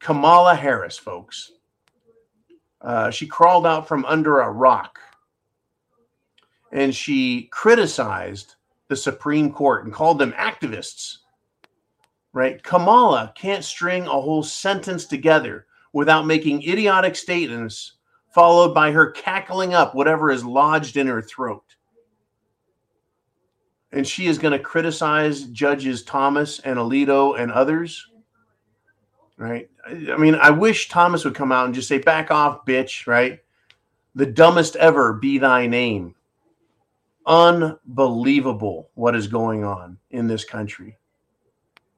Kamala 0.00 0.54
Harris, 0.54 0.96
folks. 0.96 1.52
Uh, 2.80 3.10
she 3.10 3.26
crawled 3.26 3.66
out 3.66 3.88
from 3.88 4.04
under 4.04 4.40
a 4.40 4.50
rock 4.50 5.00
and 6.72 6.94
she 6.94 7.48
criticized 7.50 8.54
the 8.88 8.96
Supreme 8.96 9.52
Court 9.52 9.84
and 9.84 9.92
called 9.92 10.18
them 10.18 10.32
activists 10.32 11.18
right? 12.32 12.62
Kamala 12.62 13.32
can't 13.36 13.64
string 13.64 14.06
a 14.06 14.10
whole 14.10 14.42
sentence 14.42 15.06
together 15.06 15.66
without 15.92 16.26
making 16.26 16.62
idiotic 16.62 17.16
statements 17.16 17.94
followed 18.32 18.74
by 18.74 18.92
her 18.92 19.10
cackling 19.10 19.74
up 19.74 19.94
whatever 19.94 20.30
is 20.30 20.44
lodged 20.44 20.96
in 20.96 21.06
her 21.06 21.22
throat. 21.22 21.64
And 23.92 24.06
she 24.06 24.26
is 24.26 24.38
going 24.38 24.52
to 24.52 24.58
criticize 24.58 25.44
judges 25.44 26.02
Thomas 26.02 26.60
and 26.60 26.78
Alito 26.78 27.38
and 27.38 27.50
others. 27.50 28.06
Right? 29.36 29.70
I 29.86 30.16
mean, 30.16 30.34
I 30.34 30.50
wish 30.50 30.88
Thomas 30.88 31.24
would 31.24 31.34
come 31.34 31.52
out 31.52 31.66
and 31.66 31.74
just 31.74 31.88
say, 31.88 31.98
"Back 31.98 32.30
off, 32.30 32.66
bitch!" 32.66 33.06
Right? 33.06 33.40
The 34.14 34.26
dumbest 34.26 34.74
ever 34.76 35.12
be 35.12 35.38
thy 35.38 35.66
name. 35.66 36.14
Unbelievable 37.24 38.90
what 38.94 39.14
is 39.14 39.28
going 39.28 39.62
on 39.62 39.98
in 40.10 40.26
this 40.26 40.44
country, 40.44 40.96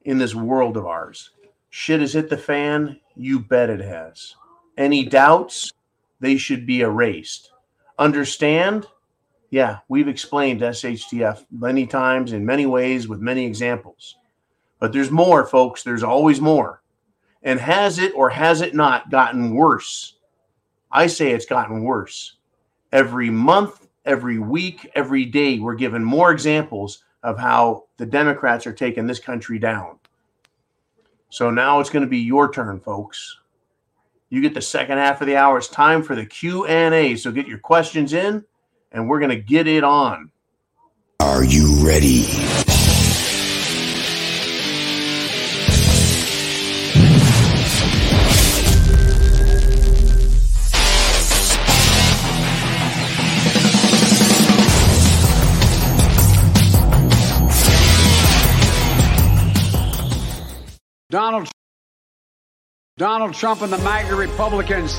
in 0.04 0.18
this 0.18 0.34
world 0.34 0.76
of 0.76 0.86
ours. 0.86 1.30
Shit 1.70 2.00
has 2.00 2.12
hit 2.12 2.28
the 2.28 2.36
fan. 2.36 3.00
You 3.16 3.38
bet 3.38 3.70
it 3.70 3.80
has. 3.80 4.34
Any 4.76 5.04
doubts? 5.04 5.72
They 6.18 6.36
should 6.36 6.66
be 6.66 6.82
erased. 6.82 7.52
Understand? 7.98 8.86
Yeah, 9.50 9.78
we've 9.88 10.08
explained 10.08 10.60
SHTF 10.60 11.44
many 11.50 11.86
times 11.86 12.32
in 12.32 12.46
many 12.46 12.66
ways 12.66 13.08
with 13.08 13.20
many 13.20 13.44
examples. 13.44 14.16
But 14.78 14.92
there's 14.92 15.10
more, 15.10 15.44
folks. 15.44 15.82
There's 15.82 16.04
always 16.04 16.40
more. 16.40 16.82
And 17.42 17.58
has 17.58 17.98
it 17.98 18.12
or 18.14 18.30
has 18.30 18.60
it 18.60 18.74
not 18.74 19.10
gotten 19.10 19.54
worse? 19.54 20.16
I 20.92 21.08
say 21.08 21.32
it's 21.32 21.46
gotten 21.46 21.82
worse. 21.82 22.36
Every 22.92 23.28
month, 23.28 23.88
every 24.04 24.38
week, 24.38 24.88
every 24.94 25.24
day, 25.24 25.58
we're 25.58 25.74
given 25.74 26.02
more 26.04 26.30
examples 26.30 27.04
of 27.22 27.38
how 27.38 27.86
the 27.96 28.06
Democrats 28.06 28.66
are 28.66 28.72
taking 28.72 29.06
this 29.06 29.18
country 29.18 29.58
down. 29.58 29.98
So 31.28 31.50
now 31.50 31.80
it's 31.80 31.90
going 31.90 32.04
to 32.04 32.10
be 32.10 32.18
your 32.18 32.52
turn, 32.52 32.80
folks. 32.80 33.38
You 34.30 34.40
get 34.40 34.54
the 34.54 34.62
second 34.62 34.98
half 34.98 35.20
of 35.20 35.26
the 35.26 35.36
hour. 35.36 35.58
It's 35.58 35.68
time 35.68 36.02
for 36.02 36.14
the 36.14 36.26
Q&A. 36.26 37.16
So 37.16 37.32
get 37.32 37.48
your 37.48 37.58
questions 37.58 38.12
in 38.12 38.44
and 38.92 39.08
we're 39.08 39.20
going 39.20 39.30
to 39.30 39.36
get 39.36 39.66
it 39.66 39.84
on. 39.84 40.30
Are 41.20 41.44
you 41.44 41.86
ready? 41.86 42.26
Donald 61.10 61.48
Donald 62.96 63.34
Trump 63.34 63.62
and 63.62 63.72
the 63.72 63.78
MAGA 63.78 64.14
Republicans 64.14 64.96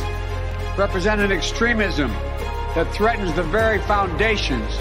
represent 0.78 1.22
an 1.22 1.32
extremism 1.32 2.12
that 2.76 2.92
threatens 2.94 3.34
the 3.34 3.44
very 3.44 3.80
foundations 3.80 4.78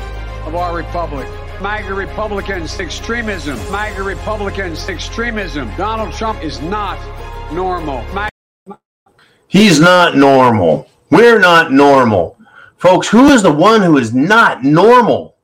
of 0.46 0.54
our 0.54 0.76
republic. 0.76 1.26
MAGA 1.60 1.92
Republicans, 1.92 2.78
extremism. 2.80 3.56
MAGA 3.70 4.02
Republicans, 4.02 4.88
extremism. 4.88 5.70
Donald 5.76 6.12
Trump 6.14 6.42
is 6.42 6.60
not 6.62 6.98
normal. 7.52 8.04
He's 9.48 9.80
not 9.80 10.16
normal. 10.16 10.88
We're 11.10 11.40
not 11.40 11.72
normal. 11.72 12.38
Folks, 12.76 13.08
who 13.08 13.28
is 13.28 13.42
the 13.42 13.52
one 13.52 13.82
who 13.82 13.98
is 13.98 14.14
not 14.14 14.64
normal? 14.64 15.36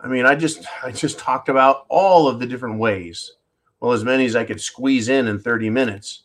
I 0.00 0.08
mean, 0.08 0.24
I 0.24 0.34
just 0.34 0.64
I 0.82 0.90
just 0.90 1.18
talked 1.18 1.48
about 1.48 1.84
all 1.88 2.26
of 2.26 2.40
the 2.40 2.46
different 2.46 2.78
ways. 2.78 3.32
Well, 3.80 3.92
as 3.92 4.04
many 4.04 4.24
as 4.24 4.34
I 4.34 4.44
could 4.44 4.60
squeeze 4.60 5.08
in 5.08 5.28
in 5.28 5.38
30 5.38 5.68
minutes. 5.68 6.22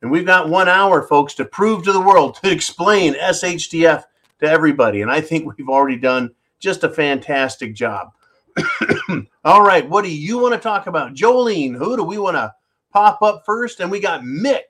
And 0.00 0.10
we've 0.10 0.26
got 0.26 0.48
one 0.48 0.68
hour, 0.68 1.02
folks, 1.02 1.34
to 1.34 1.44
prove 1.44 1.84
to 1.84 1.92
the 1.92 2.00
world, 2.00 2.36
to 2.42 2.50
explain 2.50 3.14
SHTF 3.14 4.04
to 4.44 4.50
everybody. 4.50 5.02
And 5.02 5.10
I 5.10 5.20
think 5.20 5.46
we've 5.56 5.68
already 5.68 5.96
done 5.96 6.30
just 6.58 6.84
a 6.84 6.88
fantastic 6.88 7.74
job. 7.74 8.12
All 9.44 9.62
right, 9.62 9.88
what 9.88 10.04
do 10.04 10.14
you 10.14 10.38
want 10.38 10.54
to 10.54 10.60
talk 10.60 10.86
about? 10.86 11.14
Jolene, 11.14 11.76
who 11.76 11.96
do 11.96 12.04
we 12.04 12.18
want 12.18 12.36
to 12.36 12.54
pop 12.92 13.22
up 13.22 13.44
first? 13.44 13.80
And 13.80 13.90
we 13.90 14.00
got 14.00 14.22
Mick 14.22 14.62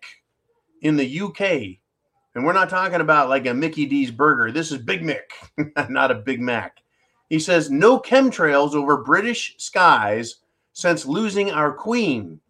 in 0.80 0.96
the 0.96 1.20
UK. 1.20 1.40
And 2.34 2.44
we're 2.44 2.52
not 2.52 2.70
talking 2.70 3.00
about 3.00 3.28
like 3.28 3.46
a 3.46 3.54
Mickey 3.54 3.86
D's 3.86 4.10
burger. 4.10 4.50
This 4.50 4.72
is 4.72 4.78
Big 4.78 5.02
Mick, 5.02 5.88
not 5.88 6.10
a 6.10 6.16
Big 6.16 6.40
Mac. 6.40 6.78
He 7.28 7.38
says, 7.38 7.70
no 7.70 7.98
chemtrails 8.00 8.74
over 8.74 8.96
British 8.96 9.54
skies 9.58 10.36
since 10.72 11.06
losing 11.06 11.50
our 11.50 11.72
queen. 11.72 12.40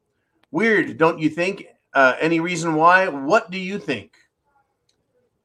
Weird, 0.51 0.97
don't 0.97 1.19
you 1.19 1.29
think? 1.29 1.67
Uh, 1.93 2.15
any 2.19 2.41
reason 2.41 2.75
why? 2.75 3.09
What 3.09 3.51
do 3.51 3.59
you 3.59 3.79
think? 3.79 4.17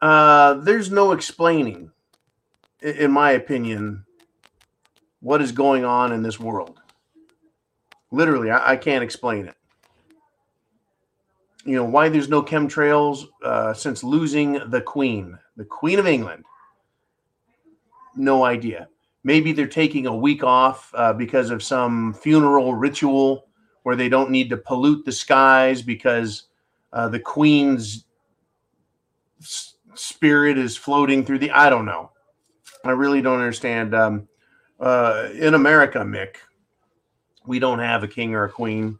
Uh, 0.01 0.55
there's 0.55 0.91
no 0.91 1.11
explaining, 1.11 1.91
in 2.81 3.11
my 3.11 3.31
opinion, 3.31 4.05
what 5.19 5.41
is 5.41 5.51
going 5.51 5.83
on 5.83 6.13
in 6.13 6.23
this 6.23 6.39
world. 6.39 6.79
Literally, 8.11 8.49
I, 8.49 8.71
I 8.71 8.75
can't 8.77 9.03
explain 9.03 9.47
it. 9.47 9.55
You 11.65 11.75
know, 11.75 11.83
why 11.83 12.07
there's 12.09 12.29
no 12.29 12.41
chemtrails 12.41 13.25
uh, 13.43 13.73
since 13.73 14.03
losing 14.03 14.53
the 14.69 14.81
Queen, 14.81 15.37
the 15.57 15.65
Queen 15.65 15.99
of 15.99 16.07
England. 16.07 16.45
No 18.15 18.45
idea. 18.45 18.87
Maybe 19.23 19.51
they're 19.51 19.67
taking 19.67 20.07
a 20.07 20.15
week 20.15 20.43
off 20.43 20.91
uh, 20.95 21.11
because 21.11 21.49
of 21.49 21.61
some 21.61 22.13
funeral 22.13 22.73
ritual 22.73 23.47
where 23.83 23.97
they 23.97 24.07
don't 24.07 24.31
need 24.31 24.49
to 24.49 24.57
pollute 24.57 25.03
the 25.05 25.11
skies 25.11 25.81
because 25.81 26.43
uh, 26.93 27.09
the 27.09 27.19
Queen's 27.19 28.05
spirit 29.99 30.57
is 30.57 30.77
floating 30.77 31.25
through 31.25 31.39
the. 31.39 31.51
I 31.51 31.69
don't 31.69 31.85
know. 31.85 32.11
I 32.83 32.91
really 32.91 33.21
don't 33.21 33.39
understand. 33.39 33.93
Um, 33.93 34.27
uh, 34.79 35.29
in 35.33 35.53
America, 35.53 35.99
Mick, 35.99 36.37
we 37.45 37.59
don't 37.59 37.79
have 37.79 38.03
a 38.03 38.07
king 38.07 38.33
or 38.33 38.45
a 38.45 38.51
queen. 38.51 38.97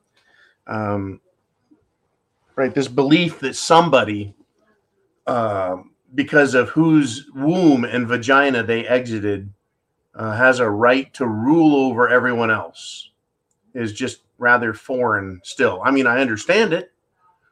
Um, 0.67 1.21
right, 2.55 2.73
this 2.73 2.87
belief 2.87 3.39
that 3.39 3.55
somebody, 3.55 4.35
uh, 5.25 5.77
because 6.13 6.53
of 6.53 6.69
whose 6.69 7.29
womb 7.33 7.85
and 7.85 8.07
vagina 8.07 8.63
they 8.63 8.85
exited, 8.85 9.51
uh, 10.15 10.33
has 10.33 10.59
a 10.59 10.69
right 10.69 11.13
to 11.13 11.25
rule 11.25 11.75
over 11.75 12.09
everyone 12.09 12.51
else 12.51 13.11
is 13.73 13.93
just 13.93 14.21
rather 14.37 14.73
foreign 14.73 15.39
still. 15.43 15.81
I 15.83 15.91
mean, 15.91 16.07
I 16.07 16.19
understand 16.19 16.73
it. 16.73 16.91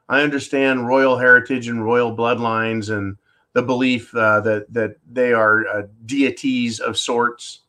I 0.09 0.21
understand 0.21 0.87
royal 0.87 1.17
heritage 1.17 1.67
and 1.67 1.83
royal 1.83 2.15
bloodlines 2.15 2.95
and 2.95 3.17
the 3.57 3.63
belief 3.63 4.13
uh, 4.13 4.39
that 4.41 4.71
that 4.71 4.97
they 5.11 5.33
are 5.33 5.67
uh, 5.67 5.81
deities 6.05 6.79
of 6.79 6.95
sorts. 6.95 7.61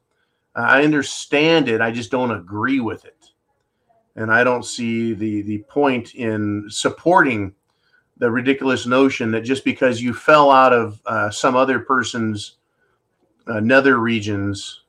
Uh, 0.54 0.60
I 0.60 0.84
understand 0.84 1.66
it. 1.66 1.80
I 1.80 1.90
just 1.90 2.10
don't 2.10 2.30
agree 2.30 2.78
with 2.78 3.06
it, 3.06 3.30
and 4.14 4.30
I 4.30 4.44
don't 4.44 4.66
see 4.66 5.14
the 5.14 5.40
the 5.40 5.60
point 5.60 6.14
in 6.14 6.66
supporting 6.68 7.54
the 8.18 8.30
ridiculous 8.30 8.84
notion 8.84 9.30
that 9.30 9.44
just 9.44 9.64
because 9.64 10.02
you 10.02 10.12
fell 10.12 10.50
out 10.50 10.74
of 10.74 11.00
uh, 11.06 11.30
some 11.30 11.56
other 11.56 11.78
person's 11.78 12.58
uh, 13.46 13.60
nether 13.60 13.96
regions 13.96 14.82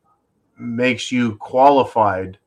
makes 0.57 1.13
you 1.13 1.38
qualified 1.38 2.38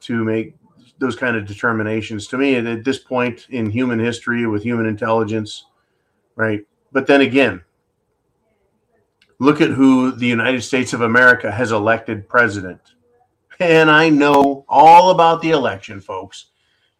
to 0.00 0.24
make 0.24 0.54
those 1.00 1.16
kind 1.16 1.36
of 1.36 1.44
determinations. 1.44 2.28
To 2.28 2.38
me, 2.38 2.54
at 2.54 2.82
this 2.82 2.98
point 2.98 3.46
in 3.50 3.68
human 3.68 3.98
history, 3.98 4.46
with 4.46 4.62
human 4.62 4.86
intelligence, 4.86 5.66
right? 6.34 6.64
But 6.92 7.06
then 7.06 7.20
again, 7.20 7.62
look 9.38 9.60
at 9.60 9.70
who 9.70 10.12
the 10.12 10.26
United 10.26 10.62
States 10.62 10.92
of 10.92 11.00
America 11.00 11.50
has 11.50 11.72
elected 11.72 12.28
president. 12.28 12.80
And 13.60 13.90
I 13.90 14.08
know 14.08 14.64
all 14.68 15.10
about 15.10 15.42
the 15.42 15.50
election, 15.50 16.00
folks. 16.00 16.46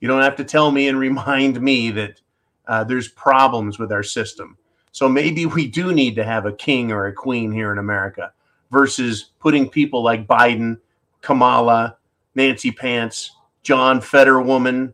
You 0.01 0.09
don't 0.09 0.23
have 0.23 0.37
to 0.37 0.45
tell 0.45 0.71
me 0.71 0.89
and 0.89 0.99
remind 1.09 1.61
me 1.61 1.91
that 1.93 2.21
uh, 2.67 2.85
there's 2.85 3.09
problems 3.09 3.79
with 3.79 3.93
our 3.93 4.03
system. 4.03 4.57
So 4.93 5.09
maybe 5.09 5.47
we 5.47 5.67
do 5.67 5.93
need 5.93 6.17
to 6.17 6.25
have 6.25 6.47
a 6.47 6.53
king 6.53 6.93
or 6.93 7.07
a 7.07 7.13
queen 7.13 7.53
here 7.53 7.73
in 7.73 7.79
America 7.79 8.33
versus 8.71 9.31
putting 9.39 9.69
people 9.69 10.03
like 10.03 10.27
Biden, 10.27 10.79
Kamala, 11.21 11.97
Nancy 12.35 12.71
Pants, 12.71 13.33
John 13.63 14.01
Fetterwoman, 14.01 14.93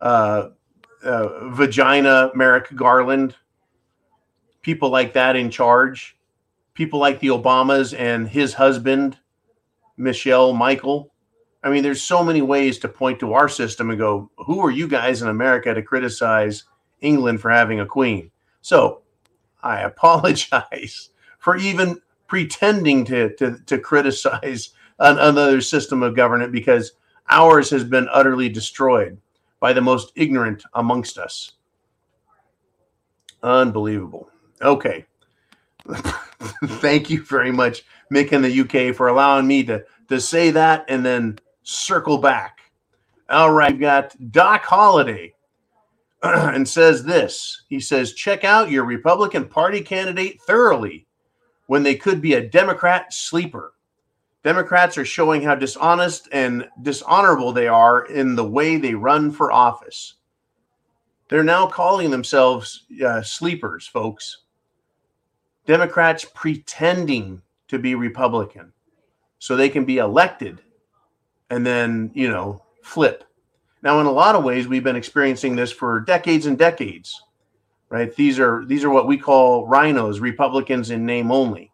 uh, 0.00 0.50
uh, 1.04 1.48
Vagina 1.50 2.30
Merrick 2.34 2.74
Garland, 2.74 3.34
people 4.66 4.90
like 4.90 5.12
that 5.12 5.36
in 5.36 5.48
charge, 5.48 6.16
people 6.74 6.98
like 6.98 7.20
the 7.20 7.28
Obamas 7.28 7.96
and 7.96 8.28
his 8.28 8.52
husband, 8.52 9.16
Michelle 9.96 10.52
Michael. 10.52 11.12
I 11.62 11.70
mean, 11.70 11.84
there's 11.84 12.02
so 12.02 12.24
many 12.24 12.42
ways 12.42 12.80
to 12.80 12.88
point 12.88 13.20
to 13.20 13.32
our 13.32 13.48
system 13.48 13.90
and 13.90 13.98
go, 13.98 14.28
who 14.38 14.58
are 14.58 14.72
you 14.72 14.88
guys 14.88 15.22
in 15.22 15.28
America 15.28 15.72
to 15.72 15.82
criticize 15.82 16.64
England 17.00 17.40
for 17.40 17.48
having 17.48 17.78
a 17.78 17.86
queen? 17.86 18.32
So 18.60 19.02
I 19.62 19.82
apologize 19.92 21.10
for 21.38 21.56
even 21.56 22.00
pretending 22.26 23.04
to, 23.04 23.36
to, 23.36 23.58
to 23.66 23.78
criticize 23.78 24.70
an, 24.98 25.16
another 25.16 25.60
system 25.60 26.02
of 26.02 26.16
government 26.16 26.50
because 26.50 26.90
ours 27.28 27.70
has 27.70 27.84
been 27.84 28.08
utterly 28.10 28.48
destroyed 28.48 29.16
by 29.60 29.72
the 29.72 29.80
most 29.80 30.10
ignorant 30.16 30.64
amongst 30.74 31.18
us. 31.18 31.52
Unbelievable. 33.44 34.28
Okay. 34.62 35.04
Thank 36.64 37.10
you 37.10 37.22
very 37.22 37.52
much, 37.52 37.84
Mick 38.12 38.32
in 38.32 38.42
the 38.42 38.60
UK, 38.60 38.94
for 38.94 39.08
allowing 39.08 39.46
me 39.46 39.64
to, 39.64 39.84
to 40.08 40.20
say 40.20 40.50
that 40.50 40.84
and 40.88 41.04
then 41.04 41.38
circle 41.62 42.18
back. 42.18 42.60
All 43.28 43.52
right, 43.52 43.72
we've 43.72 43.80
got 43.80 44.14
Doc 44.30 44.62
Holliday 44.64 45.34
and 46.22 46.68
says 46.68 47.04
this. 47.04 47.64
He 47.68 47.80
says, 47.80 48.12
check 48.12 48.44
out 48.44 48.70
your 48.70 48.84
Republican 48.84 49.46
Party 49.46 49.80
candidate 49.80 50.40
thoroughly 50.42 51.06
when 51.66 51.82
they 51.82 51.96
could 51.96 52.20
be 52.20 52.34
a 52.34 52.48
Democrat 52.48 53.12
sleeper. 53.12 53.72
Democrats 54.44 54.96
are 54.96 55.04
showing 55.04 55.42
how 55.42 55.56
dishonest 55.56 56.28
and 56.30 56.68
dishonorable 56.82 57.52
they 57.52 57.66
are 57.66 58.06
in 58.06 58.36
the 58.36 58.48
way 58.48 58.76
they 58.76 58.94
run 58.94 59.32
for 59.32 59.50
office. 59.50 60.14
They're 61.28 61.42
now 61.42 61.66
calling 61.66 62.10
themselves 62.10 62.86
uh, 63.04 63.22
sleepers, 63.22 63.88
folks. 63.88 64.42
Democrats 65.66 66.24
pretending 66.34 67.42
to 67.68 67.78
be 67.78 67.94
Republican 67.94 68.72
so 69.38 69.56
they 69.56 69.68
can 69.68 69.84
be 69.84 69.98
elected 69.98 70.60
and 71.50 71.64
then, 71.64 72.10
you 72.14 72.28
know, 72.28 72.62
flip. 72.82 73.24
Now, 73.82 74.00
in 74.00 74.06
a 74.06 74.12
lot 74.12 74.34
of 74.34 74.44
ways, 74.44 74.66
we've 74.66 74.84
been 74.84 74.96
experiencing 74.96 75.54
this 75.54 75.70
for 75.70 76.00
decades 76.00 76.46
and 76.46 76.58
decades, 76.58 77.22
right? 77.88 78.14
These 78.16 78.38
are 78.38 78.64
these 78.64 78.84
are 78.84 78.90
what 78.90 79.06
we 79.06 79.16
call 79.16 79.66
rhinos, 79.66 80.18
Republicans 80.18 80.90
in 80.90 81.04
name 81.06 81.30
only. 81.30 81.70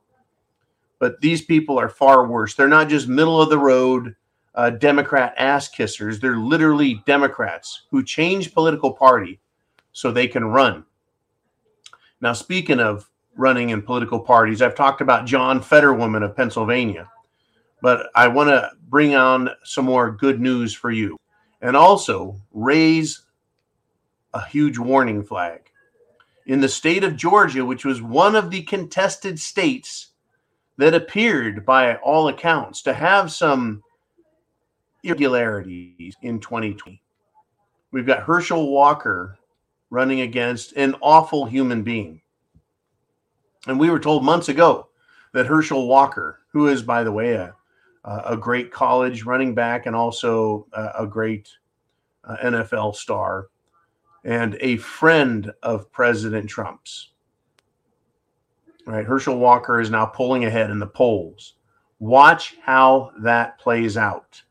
But 0.99 1.20
these 1.20 1.43
people 1.43 1.78
are 1.78 1.88
far 1.88 2.26
worse. 2.26 2.55
They're 2.55 2.68
not 2.68 2.88
just 2.88 3.09
middle 3.09 3.40
of 3.40 3.51
the 3.51 3.59
road 3.59 4.14
uh, 4.55 4.70
Democrat 4.70 5.34
ass 5.36 5.70
kissers. 5.70 6.20
They're 6.20 6.36
literally 6.36 7.03
Democrats 7.07 7.82
who 7.90 8.05
change 8.05 8.53
political 8.53 8.93
party 8.93 9.40
so 9.93 10.11
they 10.11 10.28
can 10.28 10.45
run. 10.45 10.84
Now, 12.20 12.32
speaking 12.34 12.78
of 12.78 13.09
running 13.37 13.70
in 13.70 13.83
political 13.83 14.20
parties, 14.20 14.62
I've 14.62 14.74
talked 14.74 15.01
about 15.01 15.26
John 15.26 15.61
Fetterwoman 15.61 16.24
of 16.24 16.37
Pennsylvania, 16.37 17.09
but 17.80 18.09
I 18.14 18.28
want 18.28 18.51
to 18.51 18.70
bring 18.89 19.14
on 19.14 19.51
some 19.64 19.85
more 19.85 20.11
good 20.11 20.41
news 20.41 20.74
for 20.74 20.91
you 20.91 21.16
and 21.61 21.76
also 21.76 22.37
raise 22.53 23.24
a 24.35 24.45
huge 24.45 24.78
warning 24.78 25.22
flag. 25.22 25.61
In 26.47 26.61
the 26.61 26.68
state 26.68 27.05
of 27.05 27.16
Georgia, 27.16 27.64
which 27.64 27.85
was 27.85 28.03
one 28.03 28.35
of 28.35 28.51
the 28.51 28.62
contested 28.62 29.39
states 29.39 30.09
that 30.78 30.95
appeared 30.95 31.64
by 31.64 31.97
all 31.97 32.28
accounts 32.28 32.83
to 32.83 32.93
have 32.93 33.30
some 33.30 33.83
irregularities 35.05 36.14
in 36.22 36.41
2020. 36.41 37.01
We've 37.93 38.07
got 38.07 38.22
Herschel 38.22 38.72
Walker 38.72 39.39
running 39.91 40.22
against 40.22 40.72
an 40.72 40.97
awful 41.03 41.45
human 41.45 41.83
being. 41.83 42.22
And 43.67 43.79
we 43.79 43.91
were 43.91 44.01
told 44.01 44.25
months 44.25 44.49
ago 44.49 44.89
that 45.33 45.47
Herschel 45.47 45.87
Walker, 45.87 46.41
who 46.53 46.69
is, 46.69 46.83
by 46.83 47.05
the 47.05 47.13
way, 47.13 47.35
a, 47.35 47.55
a 48.05 48.37
great 48.37 48.73
college 48.73 49.25
running 49.25 49.55
back 49.55 49.87
and 49.87 49.95
also 49.95 50.67
a, 50.73 51.07
great 51.07 51.49
uh, 52.25 52.37
NFL 52.43 52.97
star 52.97 53.49
and 54.25 54.57
a 54.61 54.77
friend 54.79 55.53
of 55.63 55.91
President 55.93 56.49
Trump's, 56.49 57.13
Right, 58.85 59.07
Herschel 59.07 59.39
Walker 59.39 59.81
is 59.81 59.91
now 59.91 60.07
pulling 60.07 60.45
ahead 60.45 60.71
in 60.71 60.81
the 60.81 60.87
polls. 60.87 61.55
Watch 62.01 62.57
how 62.63 63.13
that 63.21 63.59
plays 63.59 63.97
out. 63.97 64.43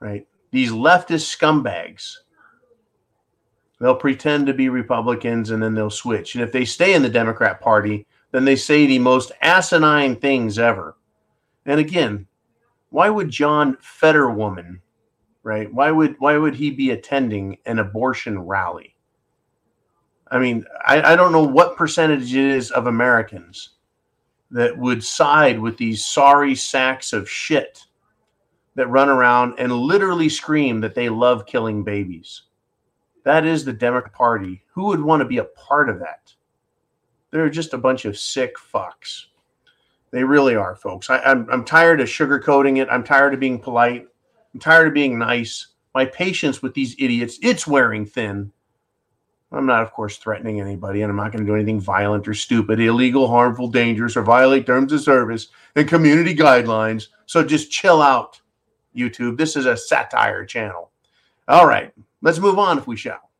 Right, 0.00 0.26
these 0.50 0.70
leftist 0.70 1.34
scumbags. 1.34 2.16
They'll 3.80 3.94
pretend 3.94 4.46
to 4.46 4.54
be 4.54 4.68
Republicans 4.68 5.50
and 5.50 5.62
then 5.62 5.74
they'll 5.74 5.90
switch. 5.90 6.34
And 6.34 6.42
if 6.42 6.52
they 6.52 6.64
stay 6.64 6.94
in 6.94 7.02
the 7.02 7.08
Democrat 7.08 7.60
Party, 7.60 8.06
then 8.32 8.44
they 8.44 8.56
say 8.56 8.86
the 8.86 8.98
most 8.98 9.32
asinine 9.40 10.16
things 10.16 10.58
ever. 10.58 10.96
And 11.64 11.78
again, 11.78 12.26
why 12.90 13.08
would 13.08 13.30
John 13.30 13.76
Fetterwoman, 13.76 14.80
right? 15.42 15.72
Why 15.72 15.90
would 15.90 16.16
why 16.18 16.36
would 16.36 16.54
he 16.54 16.70
be 16.70 16.90
attending 16.90 17.58
an 17.66 17.78
abortion 17.78 18.38
rally? 18.38 18.96
I 20.30 20.38
mean, 20.38 20.64
I, 20.86 21.12
I 21.12 21.16
don't 21.16 21.32
know 21.32 21.42
what 21.42 21.76
percentage 21.76 22.34
it 22.34 22.44
is 22.44 22.70
of 22.70 22.86
Americans 22.86 23.70
that 24.50 24.76
would 24.76 25.04
side 25.04 25.58
with 25.58 25.76
these 25.76 26.04
sorry 26.04 26.54
sacks 26.54 27.12
of 27.12 27.28
shit 27.28 27.84
that 28.74 28.88
run 28.88 29.08
around 29.08 29.54
and 29.58 29.72
literally 29.72 30.28
scream 30.28 30.80
that 30.80 30.94
they 30.94 31.08
love 31.08 31.46
killing 31.46 31.82
babies. 31.82 32.42
That 33.28 33.44
is 33.44 33.62
the 33.62 33.74
Democrat 33.74 34.14
Party. 34.14 34.62
Who 34.68 34.86
would 34.86 35.02
want 35.02 35.20
to 35.20 35.28
be 35.28 35.36
a 35.36 35.44
part 35.44 35.90
of 35.90 35.98
that? 35.98 36.32
They're 37.30 37.50
just 37.50 37.74
a 37.74 37.78
bunch 37.78 38.06
of 38.06 38.16
sick 38.16 38.54
fucks. 38.56 39.26
They 40.10 40.24
really 40.24 40.54
are, 40.54 40.74
folks. 40.74 41.10
I, 41.10 41.18
I'm, 41.18 41.46
I'm 41.50 41.62
tired 41.66 42.00
of 42.00 42.08
sugarcoating 42.08 42.80
it. 42.80 42.88
I'm 42.90 43.04
tired 43.04 43.34
of 43.34 43.40
being 43.40 43.58
polite. 43.58 44.08
I'm 44.54 44.60
tired 44.60 44.88
of 44.88 44.94
being 44.94 45.18
nice. 45.18 45.66
My 45.94 46.06
patience 46.06 46.62
with 46.62 46.72
these 46.72 46.96
idiots, 46.98 47.38
it's 47.42 47.66
wearing 47.66 48.06
thin. 48.06 48.50
I'm 49.52 49.66
not, 49.66 49.82
of 49.82 49.92
course, 49.92 50.16
threatening 50.16 50.62
anybody, 50.62 51.02
and 51.02 51.10
I'm 51.10 51.16
not 51.16 51.30
going 51.30 51.44
to 51.44 51.50
do 51.50 51.54
anything 51.54 51.80
violent 51.80 52.26
or 52.28 52.32
stupid, 52.32 52.80
illegal, 52.80 53.28
harmful, 53.28 53.68
dangerous, 53.68 54.16
or 54.16 54.22
violate 54.22 54.64
terms 54.64 54.90
of 54.90 55.02
service 55.02 55.48
and 55.76 55.86
community 55.86 56.34
guidelines. 56.34 57.08
So 57.26 57.44
just 57.44 57.70
chill 57.70 58.00
out, 58.00 58.40
YouTube. 58.96 59.36
This 59.36 59.54
is 59.54 59.66
a 59.66 59.76
satire 59.76 60.46
channel. 60.46 60.92
All 61.46 61.66
right, 61.66 61.92
let's 62.22 62.38
move 62.38 62.58
on 62.58 62.78
if 62.78 62.86
we 62.86 62.96
shall. 62.96 63.30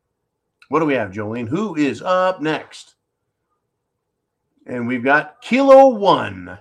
What 0.68 0.80
do 0.80 0.86
we 0.86 0.94
have, 0.94 1.12
Jolene? 1.12 1.48
Who 1.48 1.76
is 1.76 2.02
up 2.02 2.42
next? 2.42 2.94
And 4.66 4.86
we've 4.86 5.04
got 5.04 5.40
Kilo 5.40 5.88
One. 5.88 6.58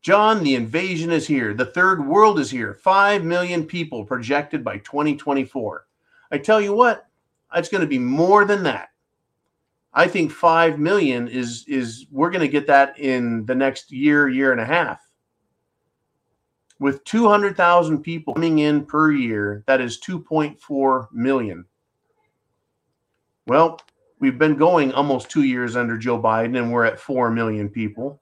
John, 0.00 0.42
the 0.42 0.56
invasion 0.56 1.12
is 1.12 1.26
here. 1.26 1.54
The 1.54 1.66
third 1.66 2.04
world 2.04 2.40
is 2.40 2.50
here. 2.50 2.74
Five 2.74 3.22
million 3.22 3.64
people 3.64 4.04
projected 4.04 4.64
by 4.64 4.78
2024. 4.78 5.86
I 6.32 6.38
tell 6.38 6.60
you 6.60 6.74
what, 6.74 7.06
it's 7.54 7.68
going 7.68 7.82
to 7.82 7.86
be 7.86 7.98
more 7.98 8.44
than 8.44 8.64
that. 8.64 8.88
I 9.94 10.08
think 10.08 10.32
five 10.32 10.78
million 10.78 11.28
is 11.28 11.64
is 11.68 12.06
we're 12.10 12.30
going 12.30 12.40
to 12.40 12.48
get 12.48 12.66
that 12.66 12.98
in 12.98 13.44
the 13.44 13.54
next 13.54 13.92
year, 13.92 14.28
year 14.28 14.50
and 14.50 14.60
a 14.60 14.64
half. 14.64 15.00
With 16.82 17.04
200,000 17.04 18.02
people 18.02 18.34
coming 18.34 18.58
in 18.58 18.84
per 18.84 19.12
year, 19.12 19.62
that 19.68 19.80
is 19.80 20.00
2.4 20.00 21.06
million. 21.12 21.64
Well, 23.46 23.80
we've 24.18 24.36
been 24.36 24.56
going 24.56 24.92
almost 24.92 25.30
two 25.30 25.44
years 25.44 25.76
under 25.76 25.96
Joe 25.96 26.20
Biden, 26.20 26.58
and 26.58 26.72
we're 26.72 26.84
at 26.84 26.98
4 26.98 27.30
million 27.30 27.68
people 27.68 28.20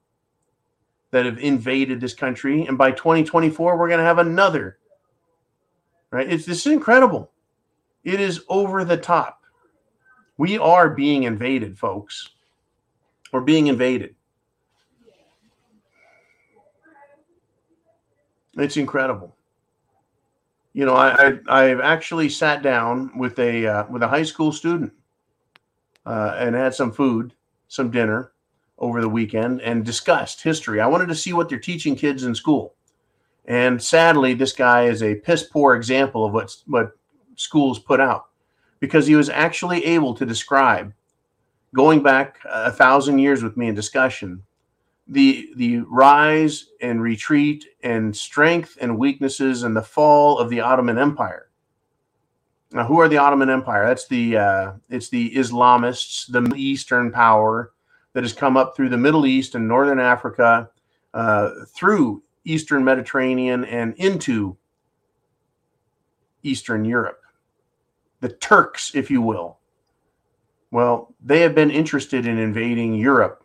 that 1.09 1.25
have 1.25 1.39
invaded 1.39 1.99
this 1.99 2.13
country. 2.13 2.67
And 2.67 2.77
by 2.77 2.91
2024, 2.91 3.79
we're 3.79 3.87
going 3.87 3.97
to 3.97 4.05
have 4.05 4.19
another. 4.19 4.77
Right? 6.11 6.31
It's 6.31 6.45
this 6.45 6.67
is 6.67 6.71
incredible. 6.71 7.31
It 8.03 8.21
is 8.21 8.41
over 8.47 8.85
the 8.85 8.97
top. 8.97 9.43
We 10.37 10.59
are 10.59 10.91
being 10.91 11.23
invaded, 11.23 11.79
folks. 11.79 12.29
We're 13.33 13.41
being 13.41 13.65
invaded. 13.65 14.13
It's 18.57 18.77
incredible. 18.77 19.35
You 20.73 20.85
know, 20.85 20.95
I, 20.95 21.39
I 21.47 21.63
have 21.63 21.81
actually 21.81 22.29
sat 22.29 22.61
down 22.61 23.17
with 23.17 23.37
a 23.39 23.67
uh, 23.67 23.85
with 23.89 24.03
a 24.03 24.07
high 24.07 24.23
school 24.23 24.51
student 24.51 24.93
uh, 26.05 26.35
and 26.37 26.55
had 26.55 26.73
some 26.73 26.91
food, 26.91 27.33
some 27.67 27.91
dinner 27.91 28.31
over 28.77 29.01
the 29.01 29.09
weekend, 29.09 29.61
and 29.61 29.85
discussed 29.85 30.41
history. 30.41 30.79
I 30.79 30.87
wanted 30.87 31.07
to 31.09 31.15
see 31.15 31.33
what 31.33 31.49
they're 31.49 31.59
teaching 31.59 31.95
kids 31.95 32.23
in 32.23 32.33
school. 32.33 32.75
And 33.45 33.81
sadly, 33.81 34.33
this 34.33 34.53
guy 34.53 34.85
is 34.85 35.03
a 35.03 35.15
piss 35.15 35.43
poor 35.43 35.75
example 35.75 36.25
of 36.25 36.33
what 36.33 36.55
what 36.67 36.91
schools 37.35 37.79
put 37.79 37.99
out 37.99 38.27
because 38.79 39.07
he 39.07 39.15
was 39.15 39.29
actually 39.29 39.83
able 39.85 40.13
to 40.13 40.25
describe 40.25 40.93
going 41.73 42.03
back 42.03 42.39
a 42.45 42.71
thousand 42.71 43.19
years 43.19 43.43
with 43.43 43.57
me 43.57 43.67
in 43.67 43.75
discussion 43.75 44.43
the 45.11 45.49
the 45.57 45.79
rise 45.81 46.67
and 46.81 47.01
retreat 47.01 47.65
and 47.83 48.15
strength 48.15 48.77
and 48.79 48.97
weaknesses 48.97 49.63
and 49.63 49.75
the 49.75 49.81
fall 49.81 50.39
of 50.39 50.49
the 50.49 50.61
Ottoman 50.61 50.97
Empire. 50.97 51.49
Now, 52.71 52.85
who 52.85 52.99
are 53.01 53.09
the 53.09 53.17
Ottoman 53.17 53.49
Empire? 53.49 53.85
That's 53.85 54.07
the 54.07 54.37
uh, 54.37 54.71
it's 54.89 55.09
the 55.09 55.29
Islamists, 55.35 56.31
the 56.31 56.55
Eastern 56.55 57.11
power 57.11 57.73
that 58.13 58.23
has 58.23 58.33
come 58.33 58.55
up 58.55 58.75
through 58.75 58.89
the 58.89 58.97
Middle 58.97 59.25
East 59.25 59.53
and 59.55 59.67
Northern 59.67 59.99
Africa, 59.99 60.69
uh, 61.13 61.49
through 61.67 62.23
Eastern 62.45 62.83
Mediterranean 62.83 63.65
and 63.65 63.93
into 63.97 64.57
Eastern 66.41 66.85
Europe 66.85 67.21
the 68.21 68.29
Turks, 68.29 68.95
if 68.95 69.11
you 69.11 69.21
will. 69.21 69.57
Well, 70.69 71.13
they 71.21 71.41
have 71.41 71.53
been 71.53 71.71
interested 71.71 72.25
in 72.25 72.37
invading 72.37 72.95
Europe 72.95 73.40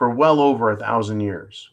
for 0.00 0.08
well 0.08 0.40
over 0.40 0.70
a 0.70 0.76
thousand 0.78 1.20
years. 1.20 1.72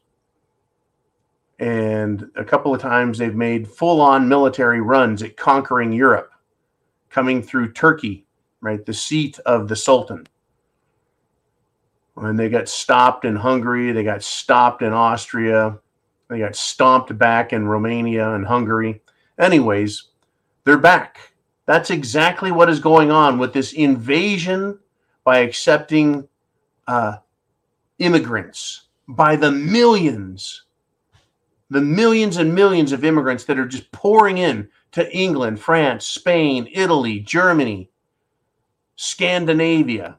And 1.59 2.29
a 2.35 2.43
couple 2.43 2.75
of 2.75 2.81
times 2.81 3.17
they've 3.17 3.33
made 3.33 3.69
full 3.69 4.01
on 4.01 4.27
military 4.27 4.81
runs 4.81 5.23
at 5.23 5.37
conquering 5.37 5.93
Europe, 5.93 6.33
coming 7.09 7.41
through 7.41 7.71
Turkey, 7.71 8.25
right? 8.59 8.85
The 8.85 8.93
seat 8.93 9.39
of 9.45 9.69
the 9.69 9.77
Sultan. 9.77 10.27
And 12.17 12.37
they 12.37 12.49
got 12.49 12.67
stopped 12.67 13.23
in 13.23 13.37
Hungary, 13.37 13.93
they 13.93 14.03
got 14.03 14.21
stopped 14.21 14.81
in 14.81 14.91
Austria, 14.91 15.79
they 16.27 16.39
got 16.39 16.57
stomped 16.57 17.17
back 17.17 17.53
in 17.53 17.65
Romania 17.65 18.33
and 18.33 18.45
Hungary. 18.45 19.01
Anyways, 19.39 20.09
they're 20.65 20.77
back. 20.77 21.31
That's 21.65 21.91
exactly 21.91 22.51
what 22.51 22.69
is 22.69 22.81
going 22.81 23.09
on 23.09 23.37
with 23.37 23.53
this 23.53 23.71
invasion 23.71 24.79
by 25.23 25.37
accepting 25.37 26.27
uh, 26.87 27.19
immigrants 27.99 28.87
by 29.07 29.35
the 29.35 29.51
millions, 29.51 30.63
the 31.69 31.81
millions 31.81 32.37
and 32.37 32.53
millions 32.53 32.91
of 32.91 33.03
immigrants 33.03 33.45
that 33.45 33.59
are 33.59 33.65
just 33.65 33.91
pouring 33.91 34.37
in 34.37 34.69
to 34.91 35.15
England, 35.15 35.59
France, 35.59 36.05
Spain, 36.07 36.67
Italy, 36.71 37.19
Germany, 37.19 37.89
Scandinavia, 38.95 40.17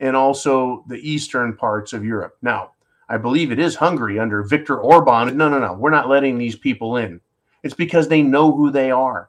and 0.00 0.16
also 0.16 0.84
the 0.88 0.98
eastern 1.08 1.56
parts 1.56 1.92
of 1.92 2.04
Europe. 2.04 2.36
Now, 2.42 2.72
I 3.08 3.18
believe 3.18 3.52
it 3.52 3.58
is 3.58 3.76
Hungary 3.76 4.18
under 4.18 4.42
Viktor 4.42 4.78
Orban. 4.78 5.36
No, 5.36 5.48
no, 5.48 5.58
no. 5.58 5.74
We're 5.74 5.90
not 5.90 6.08
letting 6.08 6.38
these 6.38 6.56
people 6.56 6.96
in. 6.96 7.20
It's 7.62 7.74
because 7.74 8.08
they 8.08 8.22
know 8.22 8.52
who 8.52 8.70
they 8.70 8.90
are. 8.90 9.28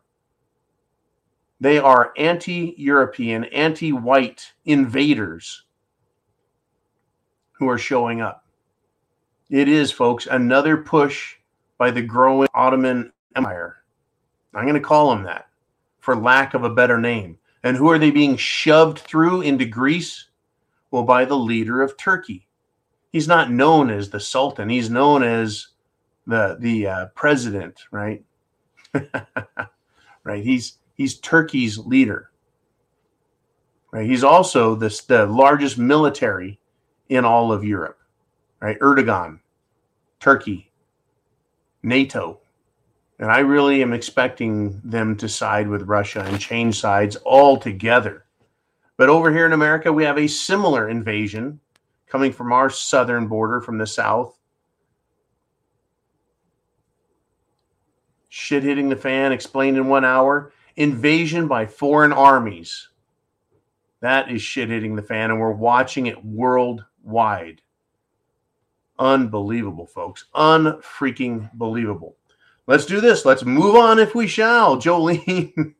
They 1.59 1.77
are 1.77 2.13
anti 2.17 2.73
European, 2.77 3.43
anti 3.45 3.91
white 3.91 4.53
invaders 4.65 5.63
who 7.63 7.69
are 7.69 7.77
showing 7.77 8.19
up. 8.19 8.45
It 9.49 9.69
is, 9.69 9.91
folks, 9.91 10.27
another 10.27 10.77
push 10.77 11.35
by 11.77 11.91
the 11.91 12.01
growing 12.01 12.47
Ottoman 12.53 13.13
Empire. 13.35 13.77
I'm 14.53 14.65
going 14.65 14.75
to 14.75 14.81
call 14.81 15.09
them 15.09 15.23
that 15.23 15.47
for 15.99 16.15
lack 16.15 16.53
of 16.53 16.63
a 16.63 16.69
better 16.69 16.99
name. 16.99 17.37
And 17.63 17.77
who 17.77 17.89
are 17.89 17.97
they 17.97 18.11
being 18.11 18.35
shoved 18.35 18.99
through 18.99 19.41
into 19.41 19.65
Greece? 19.65 20.25
Well, 20.91 21.03
by 21.03 21.23
the 21.25 21.37
leader 21.37 21.81
of 21.81 21.97
Turkey. 21.97 22.47
He's 23.11 23.27
not 23.27 23.51
known 23.51 23.89
as 23.89 24.09
the 24.09 24.19
Sultan. 24.19 24.69
He's 24.69 24.89
known 24.89 25.23
as 25.23 25.67
the 26.27 26.57
the 26.59 26.87
uh, 26.87 27.05
president, 27.15 27.79
right? 27.91 28.23
right. 30.23 30.43
He's 30.43 30.79
he's 30.95 31.19
Turkey's 31.19 31.77
leader. 31.77 32.31
Right. 33.91 34.09
He's 34.09 34.23
also 34.23 34.75
the 34.75 34.89
the 35.07 35.25
largest 35.27 35.77
military 35.77 36.59
in 37.09 37.25
all 37.25 37.51
of 37.51 37.63
Europe, 37.63 37.99
right? 38.59 38.79
Erdogan, 38.79 39.39
Turkey, 40.19 40.71
NATO. 41.81 42.39
And 43.19 43.31
I 43.31 43.39
really 43.39 43.81
am 43.81 43.93
expecting 43.93 44.81
them 44.83 45.15
to 45.17 45.29
side 45.29 45.67
with 45.67 45.83
Russia 45.83 46.23
and 46.23 46.39
change 46.39 46.79
sides 46.79 47.17
altogether. 47.25 48.25
But 48.97 49.09
over 49.09 49.31
here 49.31 49.45
in 49.45 49.53
America, 49.53 49.91
we 49.91 50.03
have 50.03 50.17
a 50.17 50.27
similar 50.27 50.89
invasion 50.89 51.59
coming 52.07 52.31
from 52.31 52.51
our 52.51 52.69
southern 52.69 53.27
border 53.27 53.59
from 53.61 53.77
the 53.77 53.87
south. 53.87 54.37
Shit 58.29 58.63
hitting 58.63 58.89
the 58.89 58.95
fan, 58.95 59.31
explained 59.31 59.77
in 59.77 59.87
one 59.87 60.05
hour. 60.05 60.51
Invasion 60.75 61.47
by 61.47 61.65
foreign 61.65 62.11
armies. 62.11 62.89
That 64.01 64.31
is 64.31 64.41
shit 64.41 64.69
hitting 64.69 64.95
the 64.95 65.01
fan, 65.01 65.31
and 65.31 65.39
we're 65.39 65.51
watching 65.51 66.07
it 66.07 66.25
world 66.25 66.83
wide. 67.03 67.61
Unbelievable, 68.99 69.85
folks. 69.85 70.25
Unfreaking 70.35 71.49
believable. 71.55 72.15
Let's 72.67 72.85
do 72.85 73.01
this. 73.01 73.25
Let's 73.25 73.43
move 73.43 73.75
on 73.75 73.99
if 73.99 74.15
we 74.15 74.27
shall, 74.27 74.77
Jolene. 74.81 75.73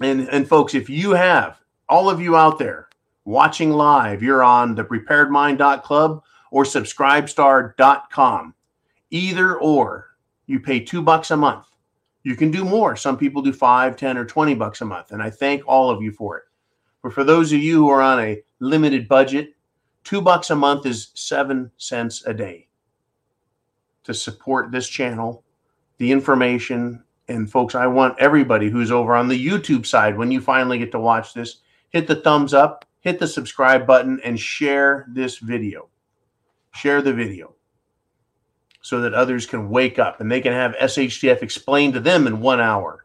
and 0.00 0.28
and 0.28 0.48
folks, 0.48 0.74
if 0.74 0.88
you 0.88 1.10
have 1.12 1.60
all 1.88 2.08
of 2.08 2.20
you 2.20 2.36
out 2.36 2.58
there 2.58 2.88
watching 3.24 3.70
live, 3.70 4.22
you're 4.22 4.42
on 4.42 4.74
the 4.74 4.84
preparedmind.club 4.84 6.22
or 6.50 6.64
subscribestar.com. 6.64 8.54
Either 9.10 9.58
or, 9.58 10.06
you 10.46 10.60
pay 10.60 10.80
two 10.80 11.02
bucks 11.02 11.30
a 11.30 11.36
month. 11.36 11.66
You 12.22 12.36
can 12.36 12.50
do 12.50 12.64
more. 12.64 12.96
Some 12.96 13.16
people 13.16 13.42
do 13.42 13.52
five, 13.52 13.96
ten, 13.96 14.16
or 14.18 14.24
20 14.24 14.54
bucks 14.54 14.80
a 14.80 14.84
month. 14.84 15.12
And 15.12 15.22
I 15.22 15.30
thank 15.30 15.62
all 15.66 15.90
of 15.90 16.02
you 16.02 16.12
for 16.12 16.38
it. 16.38 16.44
But 17.02 17.12
for 17.12 17.24
those 17.24 17.52
of 17.52 17.58
you 17.58 17.76
who 17.76 17.88
are 17.88 18.02
on 18.02 18.20
a 18.20 18.42
limited 18.60 19.08
budget, 19.08 19.54
Two 20.08 20.22
bucks 20.22 20.48
a 20.48 20.56
month 20.56 20.86
is 20.86 21.10
seven 21.12 21.70
cents 21.76 22.24
a 22.24 22.32
day 22.32 22.66
to 24.04 24.14
support 24.14 24.72
this 24.72 24.88
channel, 24.88 25.44
the 25.98 26.10
information. 26.10 27.04
And 27.28 27.50
folks, 27.52 27.74
I 27.74 27.86
want 27.88 28.18
everybody 28.18 28.70
who's 28.70 28.90
over 28.90 29.14
on 29.14 29.28
the 29.28 29.46
YouTube 29.46 29.84
side, 29.84 30.16
when 30.16 30.30
you 30.30 30.40
finally 30.40 30.78
get 30.78 30.92
to 30.92 30.98
watch 30.98 31.34
this, 31.34 31.58
hit 31.90 32.06
the 32.06 32.14
thumbs 32.14 32.54
up, 32.54 32.86
hit 33.00 33.18
the 33.18 33.26
subscribe 33.26 33.86
button, 33.86 34.18
and 34.24 34.40
share 34.40 35.04
this 35.10 35.36
video. 35.36 35.90
Share 36.72 37.02
the 37.02 37.12
video 37.12 37.54
so 38.80 39.02
that 39.02 39.12
others 39.12 39.44
can 39.44 39.68
wake 39.68 39.98
up 39.98 40.22
and 40.22 40.32
they 40.32 40.40
can 40.40 40.54
have 40.54 40.72
SHTF 40.76 41.42
explained 41.42 41.92
to 41.92 42.00
them 42.00 42.26
in 42.26 42.40
one 42.40 42.62
hour. 42.62 43.04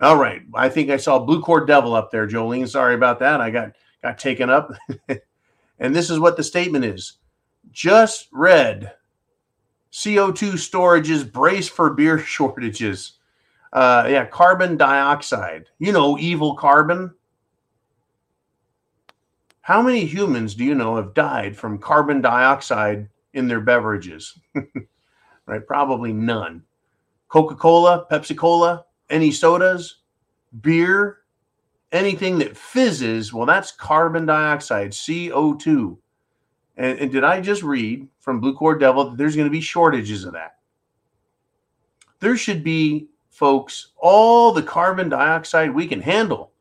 All 0.00 0.18
right. 0.18 0.42
I 0.54 0.68
think 0.68 0.88
I 0.88 0.98
saw 0.98 1.18
Blue 1.18 1.42
Cord 1.42 1.66
Devil 1.66 1.96
up 1.96 2.12
there, 2.12 2.28
Jolene. 2.28 2.68
Sorry 2.68 2.94
about 2.94 3.18
that. 3.18 3.40
I 3.40 3.50
got 3.50 3.72
got 4.04 4.20
taken 4.20 4.50
up. 4.50 4.72
And 5.82 5.94
this 5.96 6.10
is 6.10 6.20
what 6.20 6.36
the 6.36 6.44
statement 6.44 6.84
is 6.84 7.18
just 7.72 8.28
read 8.32 8.92
CO2 9.92 10.52
storages 10.52 11.30
brace 11.30 11.68
for 11.68 11.92
beer 11.92 12.18
shortages. 12.24 13.18
Uh, 13.72 14.06
yeah, 14.08 14.24
carbon 14.24 14.76
dioxide. 14.76 15.66
You 15.80 15.90
know, 15.92 16.16
evil 16.18 16.54
carbon. 16.54 17.12
How 19.62 19.82
many 19.82 20.04
humans 20.04 20.54
do 20.54 20.64
you 20.64 20.76
know 20.76 20.96
have 20.96 21.14
died 21.14 21.56
from 21.56 21.78
carbon 21.78 22.20
dioxide 22.20 23.08
in 23.32 23.48
their 23.48 23.60
beverages? 23.60 24.38
right? 25.46 25.66
Probably 25.66 26.12
none. 26.12 26.62
Coca 27.28 27.56
Cola, 27.56 28.06
Pepsi 28.08 28.36
Cola, 28.36 28.84
any 29.10 29.32
sodas, 29.32 29.96
beer, 30.60 31.21
anything 31.92 32.38
that 32.38 32.56
fizzes, 32.56 33.32
well, 33.32 33.46
that's 33.46 33.70
carbon 33.70 34.26
dioxide, 34.26 34.90
CO2. 34.92 35.96
And, 36.76 36.98
and 36.98 37.12
did 37.12 37.22
I 37.22 37.40
just 37.40 37.62
read 37.62 38.08
from 38.18 38.40
Blue 38.40 38.54
Cord 38.54 38.80
Devil 38.80 39.10
that 39.10 39.18
there's 39.18 39.36
going 39.36 39.46
to 39.46 39.52
be 39.52 39.60
shortages 39.60 40.24
of 40.24 40.32
that? 40.32 40.56
There 42.20 42.36
should 42.36 42.64
be, 42.64 43.08
folks, 43.30 43.88
all 43.98 44.52
the 44.52 44.62
carbon 44.62 45.08
dioxide 45.08 45.74
we 45.74 45.86
can 45.86 46.00
handle, 46.00 46.52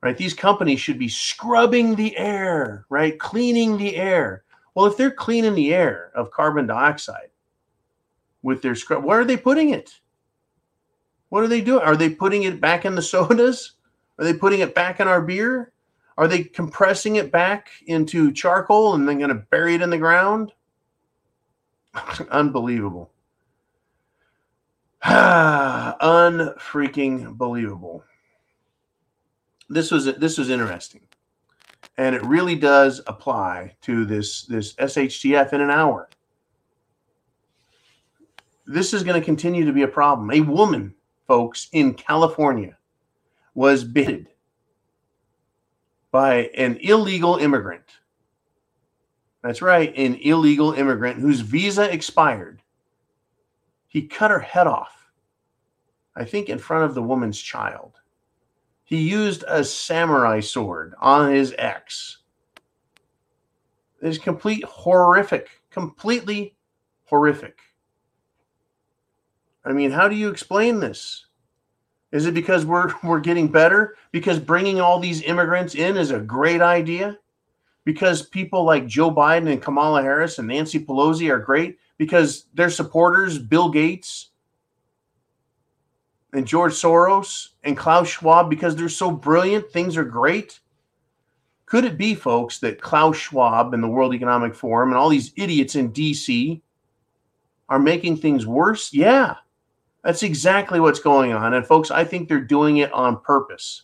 right? 0.00 0.16
These 0.16 0.34
companies 0.34 0.80
should 0.80 0.98
be 0.98 1.08
scrubbing 1.08 1.94
the 1.94 2.16
air, 2.16 2.86
right? 2.88 3.18
Cleaning 3.18 3.76
the 3.76 3.96
air. 3.96 4.44
Well, 4.74 4.86
if 4.86 4.96
they're 4.96 5.10
cleaning 5.10 5.54
the 5.54 5.74
air 5.74 6.12
of 6.14 6.30
carbon 6.30 6.66
dioxide 6.66 7.28
with 8.42 8.62
their 8.62 8.74
scrub, 8.74 9.04
where 9.04 9.20
are 9.20 9.24
they 9.24 9.36
putting 9.36 9.70
it? 9.70 9.98
What 11.28 11.44
are 11.44 11.48
they 11.48 11.60
doing? 11.60 11.82
Are 11.82 11.96
they 11.96 12.10
putting 12.10 12.44
it 12.44 12.60
back 12.60 12.84
in 12.84 12.94
the 12.94 13.02
sodas? 13.02 13.72
Are 14.22 14.24
they 14.24 14.34
putting 14.34 14.60
it 14.60 14.72
back 14.72 15.00
in 15.00 15.08
our 15.08 15.20
beer? 15.20 15.72
Are 16.16 16.28
they 16.28 16.44
compressing 16.44 17.16
it 17.16 17.32
back 17.32 17.70
into 17.88 18.30
charcoal 18.30 18.94
and 18.94 19.08
then 19.08 19.18
going 19.18 19.30
to 19.30 19.46
bury 19.50 19.74
it 19.74 19.82
in 19.82 19.90
the 19.90 19.98
ground? 19.98 20.52
Unbelievable. 22.30 23.10
Unfreaking 25.04 27.34
believable. 27.34 28.04
This 29.68 29.90
was 29.90 30.04
this 30.04 30.38
was 30.38 30.50
interesting. 30.50 31.00
And 31.98 32.14
it 32.14 32.24
really 32.24 32.54
does 32.54 33.00
apply 33.08 33.74
to 33.80 34.04
this 34.04 34.44
this 34.44 34.74
SHTF 34.74 35.52
in 35.52 35.60
an 35.60 35.70
hour. 35.70 36.08
This 38.66 38.94
is 38.94 39.02
going 39.02 39.20
to 39.20 39.24
continue 39.24 39.64
to 39.64 39.72
be 39.72 39.82
a 39.82 39.88
problem. 39.88 40.30
A 40.30 40.42
woman, 40.42 40.94
folks, 41.26 41.68
in 41.72 41.94
California 41.94 42.76
was 43.54 43.84
bidded 43.84 44.28
by 46.10 46.50
an 46.56 46.76
illegal 46.80 47.36
immigrant. 47.36 47.98
That's 49.42 49.62
right, 49.62 49.96
an 49.96 50.16
illegal 50.16 50.72
immigrant 50.72 51.18
whose 51.18 51.40
visa 51.40 51.92
expired. 51.92 52.62
He 53.88 54.06
cut 54.06 54.30
her 54.30 54.38
head 54.38 54.66
off, 54.66 55.10
I 56.14 56.24
think, 56.24 56.48
in 56.48 56.58
front 56.58 56.84
of 56.84 56.94
the 56.94 57.02
woman's 57.02 57.40
child. 57.40 57.98
He 58.84 59.08
used 59.08 59.44
a 59.48 59.64
samurai 59.64 60.40
sword 60.40 60.94
on 61.00 61.32
his 61.32 61.54
ex. 61.58 62.18
It's 64.00 64.18
complete 64.18 64.64
horrific, 64.64 65.48
completely 65.70 66.56
horrific. 67.04 67.58
I 69.64 69.72
mean, 69.72 69.90
how 69.92 70.08
do 70.08 70.16
you 70.16 70.28
explain 70.28 70.80
this? 70.80 71.26
Is 72.12 72.26
it 72.26 72.34
because 72.34 72.64
we're 72.64 72.92
we're 73.02 73.20
getting 73.20 73.48
better? 73.48 73.96
Because 74.12 74.38
bringing 74.38 74.80
all 74.80 75.00
these 75.00 75.22
immigrants 75.22 75.74
in 75.74 75.96
is 75.96 76.10
a 76.10 76.20
great 76.20 76.60
idea? 76.60 77.18
Because 77.84 78.22
people 78.22 78.64
like 78.64 78.86
Joe 78.86 79.10
Biden 79.10 79.50
and 79.50 79.60
Kamala 79.60 80.02
Harris 80.02 80.38
and 80.38 80.46
Nancy 80.46 80.78
Pelosi 80.78 81.30
are 81.30 81.40
great? 81.40 81.78
Because 81.98 82.46
their 82.54 82.70
supporters, 82.70 83.38
Bill 83.38 83.70
Gates 83.70 84.30
and 86.32 86.46
George 86.46 86.72
Soros 86.72 87.48
and 87.64 87.76
Klaus 87.76 88.08
Schwab, 88.08 88.48
because 88.48 88.76
they're 88.76 88.88
so 88.88 89.10
brilliant, 89.10 89.70
things 89.70 89.96
are 89.96 90.04
great? 90.04 90.60
Could 91.66 91.84
it 91.84 91.98
be, 91.98 92.14
folks, 92.14 92.58
that 92.58 92.80
Klaus 92.80 93.16
Schwab 93.16 93.74
and 93.74 93.82
the 93.82 93.88
World 93.88 94.14
Economic 94.14 94.54
Forum 94.54 94.90
and 94.90 94.98
all 94.98 95.08
these 95.08 95.32
idiots 95.36 95.74
in 95.74 95.92
DC 95.92 96.60
are 97.68 97.78
making 97.78 98.18
things 98.18 98.46
worse? 98.46 98.92
Yeah, 98.92 99.36
that's 100.02 100.22
exactly 100.22 100.80
what's 100.80 101.00
going 101.00 101.32
on. 101.32 101.54
And, 101.54 101.66
folks, 101.66 101.90
I 101.90 102.04
think 102.04 102.28
they're 102.28 102.40
doing 102.40 102.78
it 102.78 102.92
on 102.92 103.20
purpose. 103.20 103.82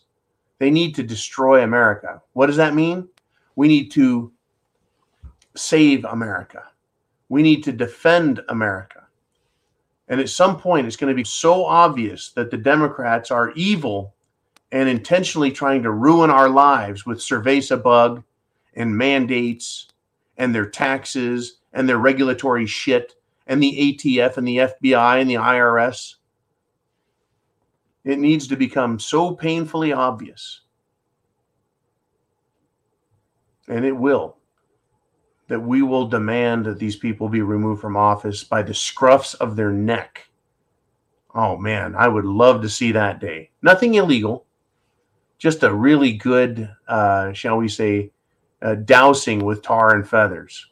They 0.58 0.70
need 0.70 0.94
to 0.96 1.02
destroy 1.02 1.62
America. 1.62 2.20
What 2.32 2.46
does 2.46 2.56
that 2.56 2.74
mean? 2.74 3.08
We 3.54 3.68
need 3.68 3.90
to 3.92 4.32
save 5.54 6.04
America. 6.04 6.64
We 7.28 7.42
need 7.42 7.62
to 7.64 7.72
defend 7.72 8.40
America. 8.48 9.06
And 10.08 10.20
at 10.20 10.30
some 10.30 10.58
point, 10.58 10.86
it's 10.86 10.96
going 10.96 11.12
to 11.12 11.16
be 11.16 11.24
so 11.24 11.64
obvious 11.64 12.30
that 12.32 12.50
the 12.50 12.56
Democrats 12.56 13.30
are 13.30 13.52
evil 13.52 14.14
and 14.72 14.88
intentionally 14.88 15.50
trying 15.50 15.82
to 15.82 15.90
ruin 15.90 16.30
our 16.30 16.48
lives 16.48 17.06
with 17.06 17.18
Cerveza 17.18 17.82
bug 17.82 18.22
and 18.74 18.96
mandates 18.96 19.88
and 20.36 20.54
their 20.54 20.66
taxes 20.66 21.58
and 21.72 21.88
their 21.88 21.98
regulatory 21.98 22.66
shit 22.66 23.14
and 23.48 23.62
the 23.62 23.96
ATF 23.98 24.36
and 24.36 24.46
the 24.46 24.58
FBI 24.58 25.20
and 25.20 25.28
the 25.28 25.34
IRS. 25.34 26.16
It 28.04 28.18
needs 28.18 28.46
to 28.48 28.56
become 28.56 29.00
so 29.00 29.34
painfully 29.34 29.92
obvious. 29.92 30.60
And 33.66 33.84
it 33.84 33.96
will. 33.96 34.36
That 35.48 35.60
we 35.60 35.80
will 35.80 36.06
demand 36.06 36.66
that 36.66 36.78
these 36.78 36.96
people 36.96 37.28
be 37.28 37.40
removed 37.40 37.80
from 37.80 37.96
office 37.96 38.44
by 38.44 38.62
the 38.62 38.74
scruffs 38.74 39.34
of 39.34 39.56
their 39.56 39.72
neck. 39.72 40.28
Oh 41.34 41.56
man, 41.56 41.94
I 41.96 42.06
would 42.06 42.26
love 42.26 42.60
to 42.62 42.68
see 42.68 42.92
that 42.92 43.18
day. 43.18 43.50
Nothing 43.62 43.94
illegal, 43.94 44.44
just 45.38 45.62
a 45.62 45.72
really 45.72 46.12
good, 46.12 46.70
uh, 46.86 47.32
shall 47.32 47.56
we 47.56 47.68
say, 47.68 48.10
uh, 48.60 48.74
dousing 48.74 49.44
with 49.44 49.62
tar 49.62 49.94
and 49.94 50.06
feathers. 50.06 50.66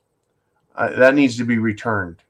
Uh, 0.74 0.90
that 0.96 1.14
needs 1.14 1.38
to 1.38 1.44
be 1.44 1.58
returned. 1.58 2.22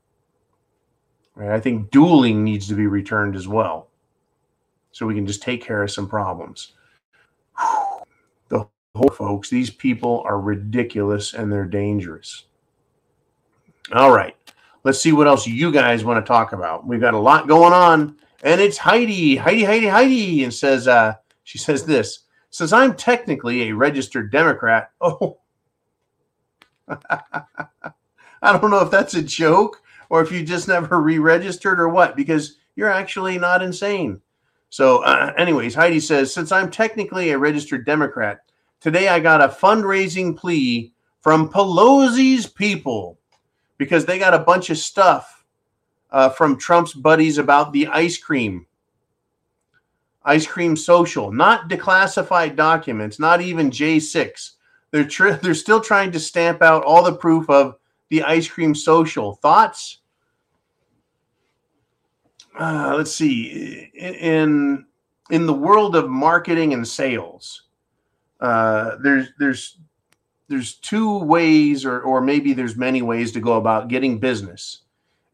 Right? 1.37 1.51
I 1.51 1.61
think 1.61 1.91
dueling 1.91 2.43
needs 2.43 2.67
to 2.69 2.75
be 2.75 2.87
returned 2.87 3.37
as 3.37 3.47
well, 3.47 3.89
so 4.91 5.07
we 5.07 5.15
can 5.15 5.27
just 5.27 5.43
take 5.43 5.63
care 5.63 5.83
of 5.83 5.91
some 5.91 6.09
problems. 6.09 6.73
The 8.49 8.65
whole 8.99 9.11
folks, 9.11 9.51
these 9.51 9.69
people 9.69 10.23
are 10.25 10.41
ridiculous 10.41 11.35
and 11.35 11.53
they're 11.53 11.67
dangerous. 11.67 12.45
All 13.93 14.11
right, 14.11 14.35
let's 14.85 14.99
see 14.99 15.13
what 15.13 15.27
else 15.27 15.47
you 15.47 15.71
guys 15.71 16.03
want 16.03 16.25
to 16.25 16.27
talk 16.27 16.55
about. 16.55 16.87
We've 16.87 16.99
got 16.99 17.13
a 17.13 17.19
lot 17.19 17.47
going 17.47 17.75
on, 17.75 18.17
and 18.43 18.59
it's 18.59 18.79
Heidi, 18.79 19.37
Heidi, 19.37 19.65
Heidi, 19.65 19.89
Heidi, 19.89 20.45
and 20.45 20.55
says, 20.55 20.89
uh, 20.89 21.17
she 21.45 21.59
says 21.59 21.85
this. 21.85 22.21
Since 22.49 22.73
I'm 22.73 22.95
technically 22.95 23.69
a 23.69 23.75
registered 23.75 24.33
Democrat, 24.33 24.93
oh, 25.03 25.41
I 26.89 27.93
don't 28.43 28.71
know 28.71 28.81
if 28.81 28.91
that's 28.91 29.13
a 29.13 29.23
joke 29.23 29.83
or 30.11 30.23
if 30.23 30.31
you 30.33 30.45
just 30.45 30.69
never 30.69 31.01
re 31.01 31.19
registered 31.19 31.81
or 31.81 31.89
what, 31.89 32.17
because 32.17 32.57
you're 32.75 32.91
actually 32.91 33.39
not 33.39 33.63
insane. 33.63 34.21
So, 34.69 34.99
uh, 34.99 35.33
anyways, 35.39 35.75
Heidi 35.75 36.01
says, 36.01 36.35
since 36.35 36.53
I'm 36.53 36.71
technically 36.71 37.31
a 37.31 37.39
registered 37.39 37.87
Democrat, 37.87 38.41
today 38.81 39.09
I 39.09 39.21
got 39.21 39.43
a 39.43 39.49
fundraising 39.49 40.37
plea 40.37 40.93
from 41.21 41.49
Pelosi's 41.49 42.47
people 42.47 43.19
because 43.79 44.05
they 44.05 44.19
got 44.19 44.35
a 44.35 44.41
bunch 44.41 44.71
of 44.71 44.79
stuff 44.79 45.45
uh, 46.11 46.29
from 46.29 46.59
Trump's 46.59 46.93
buddies 46.93 47.39
about 47.39 47.73
the 47.73 47.87
ice 47.87 48.19
cream 48.19 48.67
Ice 50.27 50.47
Cream 50.47 50.77
Social, 50.77 51.33
not 51.33 51.71
declassified 51.71 52.57
documents, 52.57 53.21
not 53.21 53.41
even 53.41 53.71
J6. 53.71 54.51
They're 54.91 55.05
tr- 55.05 55.31
they're 55.31 55.55
still 55.55 55.81
trying 55.81 56.11
to 56.13 56.21
stamp 56.21 56.63
out 56.63 56.83
all 56.83 57.05
the 57.05 57.15
proof 57.15 57.49
of 57.49 57.77
the 58.09 58.23
Ice 58.23 58.49
Cream 58.49 58.75
Social. 58.75 59.35
Thoughts? 59.35 60.01
Uh, 62.59 62.95
let's 62.97 63.13
see. 63.13 63.91
In 63.95 64.87
in 65.31 65.47
the 65.47 65.53
world 65.53 65.97
of 65.97 66.09
marketing 66.09 66.73
and 66.73 66.87
sales, 66.87 67.65
uh, 68.41 68.97
there's 69.03 69.29
there's 69.39 69.79
there's 70.49 70.75
two 70.77 71.19
ways, 71.19 71.85
or 71.85 72.01
or 72.03 72.21
maybe 72.21 72.53
there's 72.53 72.77
many 72.77 73.03
ways 73.03 73.33
to 73.33 73.41
go 73.41 73.55
about 73.55 73.89
getting 73.89 74.19
business. 74.19 74.83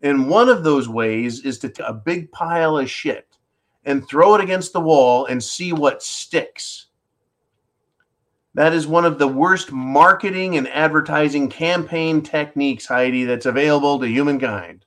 And 0.03 0.29
one 0.29 0.49
of 0.49 0.65
those 0.65 0.89
ways 0.89 1.45
is 1.45 1.59
to 1.61 1.69
t- 1.69 1.83
a 1.87 1.93
big 1.93 2.33
pile 2.33 2.79
of 2.79 2.91
shit 2.91 3.39
and 3.85 4.07
throw 4.09 4.35
it 4.35 4.41
against 4.41 4.73
the 4.73 4.81
wall 4.81 5.27
and 5.27 5.43
see 5.43 5.73
what 5.73 6.03
sticks. 6.03 6.87
That 8.55 8.75
is 8.75 8.87
one 8.87 9.07
of 9.07 9.19
the 9.19 9.29
worst 9.29 9.73
marketing 9.73 10.57
and 10.57 10.69
advertising 10.69 11.49
campaign 11.49 12.21
techniques, 12.21 12.87
Heidi, 12.87 13.25
that's 13.25 13.47
available 13.47 13.99
to 13.99 14.07
humankind. 14.07 14.85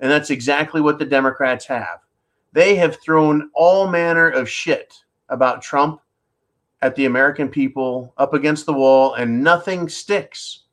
And 0.00 0.10
that's 0.10 0.30
exactly 0.30 0.80
what 0.80 0.98
the 0.98 1.06
Democrats 1.06 1.64
have. 1.66 2.00
They 2.52 2.74
have 2.76 3.00
thrown 3.00 3.50
all 3.54 3.86
manner 3.86 4.28
of 4.28 4.48
shit 4.48 4.94
about 5.28 5.62
Trump 5.62 6.00
at 6.82 6.94
the 6.94 7.06
American 7.06 7.48
people 7.48 8.12
up 8.18 8.34
against 8.34 8.66
the 8.66 8.72
wall, 8.72 9.14
and 9.14 9.42
nothing 9.42 9.88
sticks. 9.88 10.64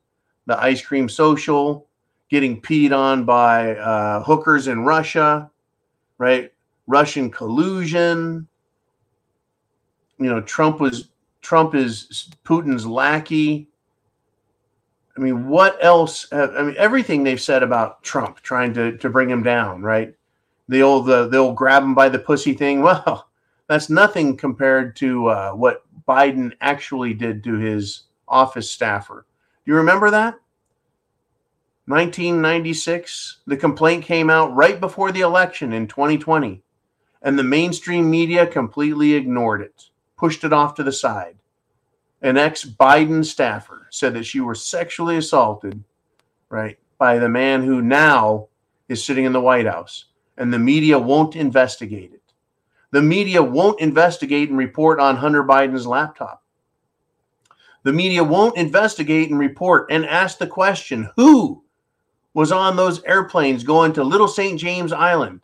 The 0.46 0.58
ice 0.58 0.82
cream 0.82 1.08
social, 1.08 1.86
getting 2.30 2.60
peed 2.60 2.96
on 2.96 3.24
by 3.24 3.76
uh, 3.76 4.22
hookers 4.22 4.68
in 4.68 4.84
Russia, 4.84 5.50
right? 6.16 6.52
Russian 6.86 7.30
collusion. 7.30 8.48
You 10.18 10.30
know, 10.30 10.40
Trump 10.40 10.80
was 10.80 11.10
Trump 11.48 11.74
is 11.74 12.28
Putin's 12.44 12.86
lackey. 12.86 13.70
I 15.16 15.20
mean, 15.20 15.48
what 15.48 15.82
else? 15.82 16.26
I 16.30 16.62
mean, 16.62 16.74
everything 16.76 17.24
they've 17.24 17.40
said 17.40 17.62
about 17.62 18.02
Trump, 18.02 18.42
trying 18.42 18.74
to 18.74 18.98
to 18.98 19.08
bring 19.08 19.30
him 19.30 19.42
down, 19.42 19.80
right? 19.80 20.14
The 20.68 20.82
old 20.82 21.06
the 21.06 21.26
they'll 21.26 21.54
grab 21.54 21.82
him 21.82 21.94
by 21.94 22.10
the 22.10 22.18
pussy 22.18 22.52
thing. 22.52 22.82
Well, 22.82 23.30
that's 23.66 23.88
nothing 23.88 24.36
compared 24.36 24.94
to 24.96 25.28
uh, 25.28 25.52
what 25.52 25.84
Biden 26.06 26.52
actually 26.60 27.14
did 27.14 27.42
to 27.44 27.54
his 27.54 28.02
office 28.28 28.70
staffer. 28.70 29.24
Do 29.64 29.72
you 29.72 29.76
remember 29.78 30.10
that? 30.10 30.34
1996, 31.86 33.38
the 33.46 33.56
complaint 33.56 34.04
came 34.04 34.28
out 34.28 34.54
right 34.54 34.78
before 34.78 35.12
the 35.12 35.22
election 35.22 35.72
in 35.72 35.86
2020 35.86 36.62
and 37.22 37.38
the 37.38 37.42
mainstream 37.42 38.10
media 38.10 38.46
completely 38.46 39.14
ignored 39.14 39.62
it, 39.62 39.87
pushed 40.18 40.44
it 40.44 40.52
off 40.52 40.74
to 40.74 40.82
the 40.82 40.92
side. 40.92 41.36
An 42.20 42.36
ex 42.36 42.64
Biden 42.64 43.24
staffer 43.24 43.86
said 43.90 44.12
that 44.14 44.26
she 44.26 44.40
was 44.40 44.62
sexually 44.62 45.16
assaulted, 45.16 45.82
right, 46.50 46.78
by 46.98 47.18
the 47.18 47.28
man 47.28 47.62
who 47.62 47.80
now 47.80 48.48
is 48.88 49.02
sitting 49.02 49.24
in 49.24 49.32
the 49.32 49.40
White 49.40 49.66
House, 49.66 50.06
and 50.36 50.52
the 50.52 50.58
media 50.58 50.98
won't 50.98 51.36
investigate 51.36 52.12
it. 52.12 52.22
The 52.90 53.00
media 53.00 53.42
won't 53.42 53.80
investigate 53.80 54.50
and 54.50 54.58
report 54.58 55.00
on 55.00 55.16
Hunter 55.16 55.44
Biden's 55.44 55.86
laptop. 55.86 56.42
The 57.84 57.92
media 57.92 58.22
won't 58.22 58.56
investigate 58.56 59.30
and 59.30 59.38
report 59.38 59.86
and 59.90 60.04
ask 60.04 60.38
the 60.38 60.46
question 60.46 61.08
who 61.16 61.62
was 62.34 62.52
on 62.52 62.76
those 62.76 63.02
airplanes 63.04 63.64
going 63.64 63.92
to 63.94 64.04
Little 64.04 64.28
St. 64.28 64.58
James 64.60 64.92
Island? 64.92 65.40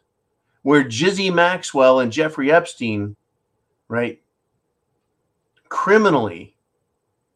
where 0.65 0.83
Jizzy 0.83 1.33
Maxwell 1.33 2.01
and 2.01 2.11
Jeffrey 2.11 2.51
Epstein, 2.51 3.15
right, 3.89 4.21
criminally 5.69 6.57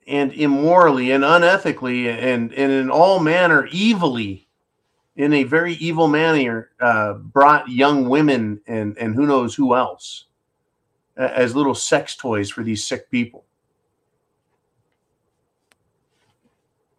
and 0.07 0.33
immorally 0.33 1.11
and 1.13 1.25
unethically 1.25 2.07
and, 2.07 2.53
and 2.53 2.73
in 2.73 2.91
all 2.91 3.21
manner 3.21 3.69
evilly, 3.75 4.49
in 5.17 5.33
a 5.33 5.45
very 5.45 5.75
evil 5.75 6.09
manner, 6.09 6.71
uh, 6.81 7.15
brought 7.15 7.69
young 7.69 8.09
women 8.09 8.61
and, 8.67 8.97
and 8.99 9.15
who 9.15 9.27
knows 9.27 9.55
who 9.55 9.75
else 9.75 10.27
as 11.17 11.57
little 11.57 11.75
sex 11.75 12.15
toys 12.15 12.49
for 12.49 12.63
these 12.63 12.85
sick 12.85 13.11
people. 13.11 13.45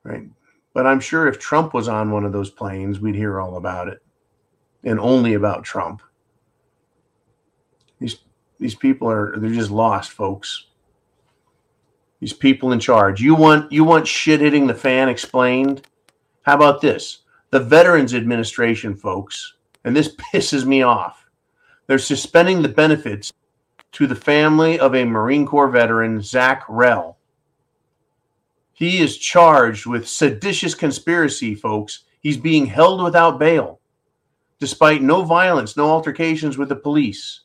Right. 0.04 0.28
But 0.74 0.86
I'm 0.86 1.00
sure 1.00 1.28
if 1.28 1.40
Trump 1.40 1.74
was 1.74 1.88
on 1.88 2.12
one 2.12 2.26
of 2.26 2.34
those 2.34 2.50
planes, 2.50 3.00
we'd 3.00 3.16
hear 3.16 3.40
all 3.40 3.58
about 3.58 3.88
it 3.88 4.02
and 4.84 5.00
only 5.00 5.34
about 5.34 5.64
Trump. 5.64 6.02
These 8.00 8.18
these 8.60 8.76
people 8.76 9.10
are 9.10 9.38
they're 9.38 9.52
just 9.52 9.72
lost, 9.72 10.12
folks. 10.12 10.68
These 12.20 12.34
people 12.34 12.72
in 12.72 12.80
charge. 12.80 13.22
You 13.22 13.36
want 13.36 13.72
you 13.72 13.84
want 13.84 14.08
shit 14.08 14.42
hitting 14.42 14.68
the 14.68 14.74
fan 14.74 15.10
explained? 15.10 15.88
How 16.44 16.56
about 16.56 16.82
this? 16.82 17.20
The 17.52 17.60
Veterans 17.60 18.14
Administration, 18.14 18.96
folks, 18.96 19.56
and 19.84 19.96
this 19.96 20.16
pisses 20.34 20.66
me 20.66 20.82
off. 20.82 21.26
They're 21.88 21.98
suspending 21.98 22.62
the 22.62 22.70
benefits 22.70 23.32
to 23.94 24.06
the 24.06 24.16
family 24.16 24.80
of 24.80 24.94
a 24.94 25.06
Marine 25.06 25.46
Corps 25.46 25.70
veteran, 25.70 26.22
Zach 26.22 26.66
Rehl. 26.68 27.16
He 28.74 29.00
is 29.00 29.18
charged 29.18 29.86
with 29.86 30.08
seditious 30.08 30.76
conspiracy, 30.76 31.56
folks. 31.56 32.04
He's 32.22 32.38
being 32.38 32.66
held 32.66 33.02
without 33.02 33.40
bail, 33.40 33.80
despite 34.60 35.02
no 35.02 35.24
violence, 35.24 35.76
no 35.76 35.90
altercations 35.90 36.58
with 36.58 36.70
the 36.70 36.76
police 36.76 37.42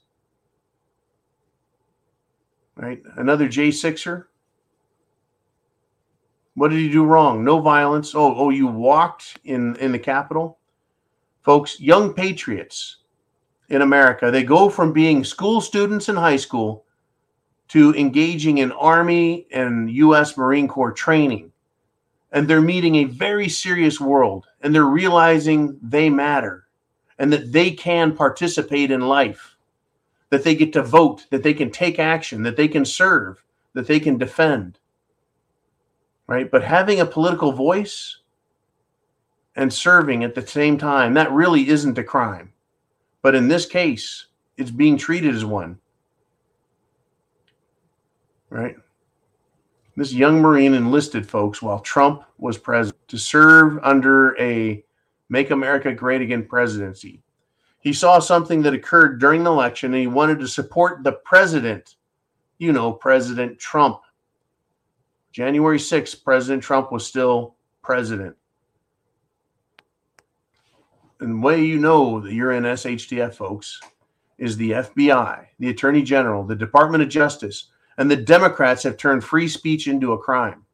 right? 2.76 3.02
Another 3.16 3.48
J6er. 3.48 4.24
What 6.54 6.68
did 6.70 6.78
he 6.78 6.88
do 6.88 7.04
wrong? 7.04 7.44
No 7.44 7.60
violence. 7.60 8.14
Oh, 8.14 8.34
oh, 8.36 8.50
you 8.50 8.66
walked 8.66 9.38
in 9.44 9.74
in 9.76 9.92
the 9.92 9.98
Capitol, 9.98 10.58
folks. 11.42 11.80
Young 11.80 12.14
patriots 12.14 12.98
in 13.68 13.82
America, 13.82 14.30
they 14.30 14.44
go 14.44 14.68
from 14.68 14.92
being 14.92 15.24
school 15.24 15.60
students 15.60 16.08
in 16.08 16.16
high 16.16 16.36
school 16.36 16.84
to 17.68 17.94
engaging 17.94 18.58
in 18.58 18.70
Army 18.72 19.46
and 19.50 19.90
U.S. 19.90 20.36
Marine 20.36 20.68
Corps 20.68 20.92
training, 20.92 21.50
and 22.30 22.46
they're 22.46 22.60
meeting 22.60 22.96
a 22.96 23.04
very 23.04 23.48
serious 23.48 24.00
world, 24.00 24.46
and 24.60 24.72
they're 24.72 24.84
realizing 24.84 25.78
they 25.82 26.08
matter, 26.08 26.68
and 27.18 27.32
that 27.32 27.52
they 27.52 27.70
can 27.72 28.14
participate 28.14 28.90
in 28.92 29.00
life, 29.00 29.56
that 30.30 30.44
they 30.44 30.54
get 30.54 30.72
to 30.74 30.82
vote, 30.82 31.26
that 31.30 31.42
they 31.42 31.54
can 31.54 31.70
take 31.70 31.98
action, 31.98 32.42
that 32.42 32.56
they 32.56 32.68
can 32.68 32.84
serve, 32.84 33.42
that 33.72 33.88
they 33.88 33.98
can 33.98 34.18
defend 34.18 34.78
right? 36.26 36.50
But 36.50 36.64
having 36.64 37.00
a 37.00 37.06
political 37.06 37.52
voice 37.52 38.18
and 39.56 39.72
serving 39.72 40.24
at 40.24 40.34
the 40.34 40.46
same 40.46 40.78
time, 40.78 41.14
that 41.14 41.30
really 41.32 41.68
isn't 41.68 41.98
a 41.98 42.04
crime. 42.04 42.52
But 43.22 43.34
in 43.34 43.48
this 43.48 43.66
case, 43.66 44.26
it's 44.56 44.70
being 44.70 44.96
treated 44.96 45.34
as 45.34 45.44
one, 45.44 45.78
right? 48.50 48.76
This 49.96 50.12
young 50.12 50.40
Marine 50.40 50.74
enlisted 50.74 51.28
folks 51.28 51.62
while 51.62 51.78
Trump 51.80 52.24
was 52.38 52.58
president 52.58 53.08
to 53.08 53.18
serve 53.18 53.78
under 53.82 54.36
a 54.40 54.84
Make 55.28 55.50
America 55.50 55.92
Great 55.92 56.20
Again 56.20 56.44
presidency. 56.44 57.22
He 57.78 57.92
saw 57.92 58.18
something 58.18 58.62
that 58.62 58.74
occurred 58.74 59.20
during 59.20 59.44
the 59.44 59.52
election 59.52 59.92
and 59.92 60.00
he 60.00 60.06
wanted 60.06 60.38
to 60.40 60.48
support 60.48 61.04
the 61.04 61.12
president, 61.12 61.96
you 62.58 62.72
know, 62.72 62.92
President 62.92 63.58
Trump 63.58 64.00
January 65.34 65.78
6th, 65.78 66.22
President 66.22 66.62
Trump 66.62 66.92
was 66.92 67.04
still 67.04 67.56
president. 67.82 68.36
And 71.18 71.32
the 71.32 71.44
way 71.44 71.64
you 71.64 71.76
know 71.76 72.20
that 72.20 72.32
you're 72.32 72.52
in 72.52 72.62
SHTF, 72.62 73.34
folks, 73.34 73.80
is 74.38 74.56
the 74.56 74.70
FBI, 74.70 75.46
the 75.58 75.70
Attorney 75.70 76.02
General, 76.02 76.44
the 76.44 76.54
Department 76.54 77.02
of 77.02 77.08
Justice, 77.08 77.70
and 77.98 78.08
the 78.08 78.14
Democrats 78.14 78.84
have 78.84 78.96
turned 78.96 79.24
free 79.24 79.48
speech 79.48 79.88
into 79.88 80.12
a 80.12 80.18
crime. 80.18 80.64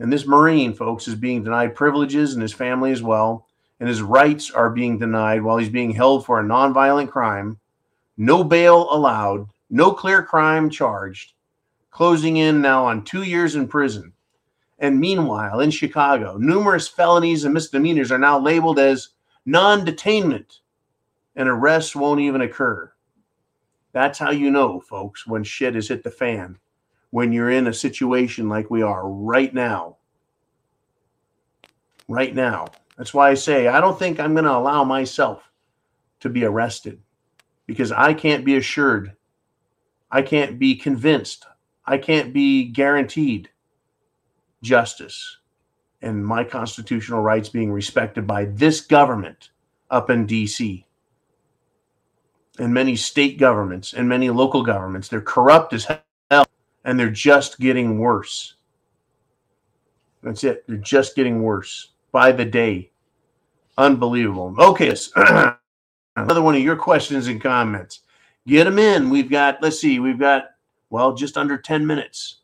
And 0.00 0.12
this 0.12 0.26
Marine, 0.26 0.74
folks, 0.74 1.06
is 1.06 1.14
being 1.14 1.44
denied 1.44 1.76
privileges 1.76 2.32
and 2.32 2.42
his 2.42 2.52
family 2.52 2.90
as 2.90 3.04
well. 3.04 3.46
And 3.78 3.88
his 3.88 4.02
rights 4.02 4.50
are 4.50 4.70
being 4.70 4.98
denied 4.98 5.42
while 5.42 5.58
he's 5.58 5.68
being 5.68 5.92
held 5.92 6.26
for 6.26 6.40
a 6.40 6.44
nonviolent 6.44 7.10
crime. 7.10 7.60
No 8.16 8.42
bail 8.42 8.88
allowed, 8.90 9.46
no 9.70 9.92
clear 9.92 10.24
crime 10.24 10.70
charged 10.70 11.34
closing 11.90 12.36
in 12.36 12.60
now 12.60 12.84
on 12.84 13.04
two 13.04 13.22
years 13.22 13.54
in 13.54 13.68
prison. 13.68 14.12
And 14.78 15.00
meanwhile, 15.00 15.60
in 15.60 15.70
Chicago, 15.70 16.36
numerous 16.36 16.86
felonies 16.86 17.44
and 17.44 17.52
misdemeanors 17.52 18.12
are 18.12 18.18
now 18.18 18.38
labeled 18.38 18.78
as 18.78 19.10
non 19.44 19.84
detainment, 19.84 20.60
and 21.34 21.48
arrests 21.48 21.96
won't 21.96 22.20
even 22.20 22.42
occur. 22.42 22.92
That's 23.92 24.18
how 24.18 24.30
you 24.30 24.50
know, 24.50 24.80
folks, 24.80 25.26
when 25.26 25.42
shit 25.42 25.74
has 25.74 25.88
hit 25.88 26.04
the 26.04 26.10
fan, 26.10 26.58
when 27.10 27.32
you're 27.32 27.50
in 27.50 27.66
a 27.66 27.72
situation 27.72 28.48
like 28.48 28.70
we 28.70 28.82
are 28.82 29.08
right 29.08 29.52
now. 29.52 29.96
Right 32.06 32.34
now. 32.34 32.66
That's 32.96 33.14
why 33.14 33.30
I 33.30 33.34
say 33.34 33.68
I 33.68 33.80
don't 33.80 33.98
think 33.98 34.20
I'm 34.20 34.34
going 34.34 34.44
to 34.44 34.56
allow 34.56 34.84
myself 34.84 35.50
to 36.20 36.28
be 36.28 36.44
arrested 36.44 37.00
because 37.66 37.92
I 37.92 38.14
can't 38.14 38.44
be 38.44 38.56
assured, 38.56 39.14
I 40.10 40.22
can't 40.22 40.58
be 40.58 40.74
convinced 40.74 41.46
I 41.88 41.96
can't 41.96 42.34
be 42.34 42.64
guaranteed 42.64 43.48
justice 44.62 45.38
and 46.02 46.24
my 46.24 46.44
constitutional 46.44 47.22
rights 47.22 47.48
being 47.48 47.72
respected 47.72 48.26
by 48.26 48.44
this 48.44 48.82
government 48.82 49.48
up 49.90 50.10
in 50.10 50.26
DC 50.26 50.84
and 52.58 52.74
many 52.74 52.94
state 52.94 53.38
governments 53.38 53.94
and 53.94 54.06
many 54.06 54.28
local 54.28 54.62
governments. 54.62 55.08
They're 55.08 55.22
corrupt 55.22 55.72
as 55.72 55.86
hell 56.30 56.46
and 56.84 57.00
they're 57.00 57.08
just 57.08 57.58
getting 57.58 57.98
worse. 57.98 58.56
That's 60.22 60.44
it. 60.44 60.66
They're 60.68 60.76
just 60.76 61.16
getting 61.16 61.42
worse 61.42 61.92
by 62.12 62.32
the 62.32 62.44
day. 62.44 62.90
Unbelievable. 63.78 64.54
Okay, 64.58 64.94
another 66.16 66.42
one 66.42 66.54
of 66.54 66.60
your 66.60 66.76
questions 66.76 67.28
and 67.28 67.40
comments. 67.40 68.00
Get 68.46 68.64
them 68.64 68.78
in. 68.78 69.08
We've 69.08 69.30
got, 69.30 69.62
let's 69.62 69.80
see, 69.80 70.00
we've 70.00 70.18
got 70.18 70.50
well, 70.90 71.14
just 71.14 71.36
under 71.36 71.58
10 71.58 71.86
minutes. 71.86 72.38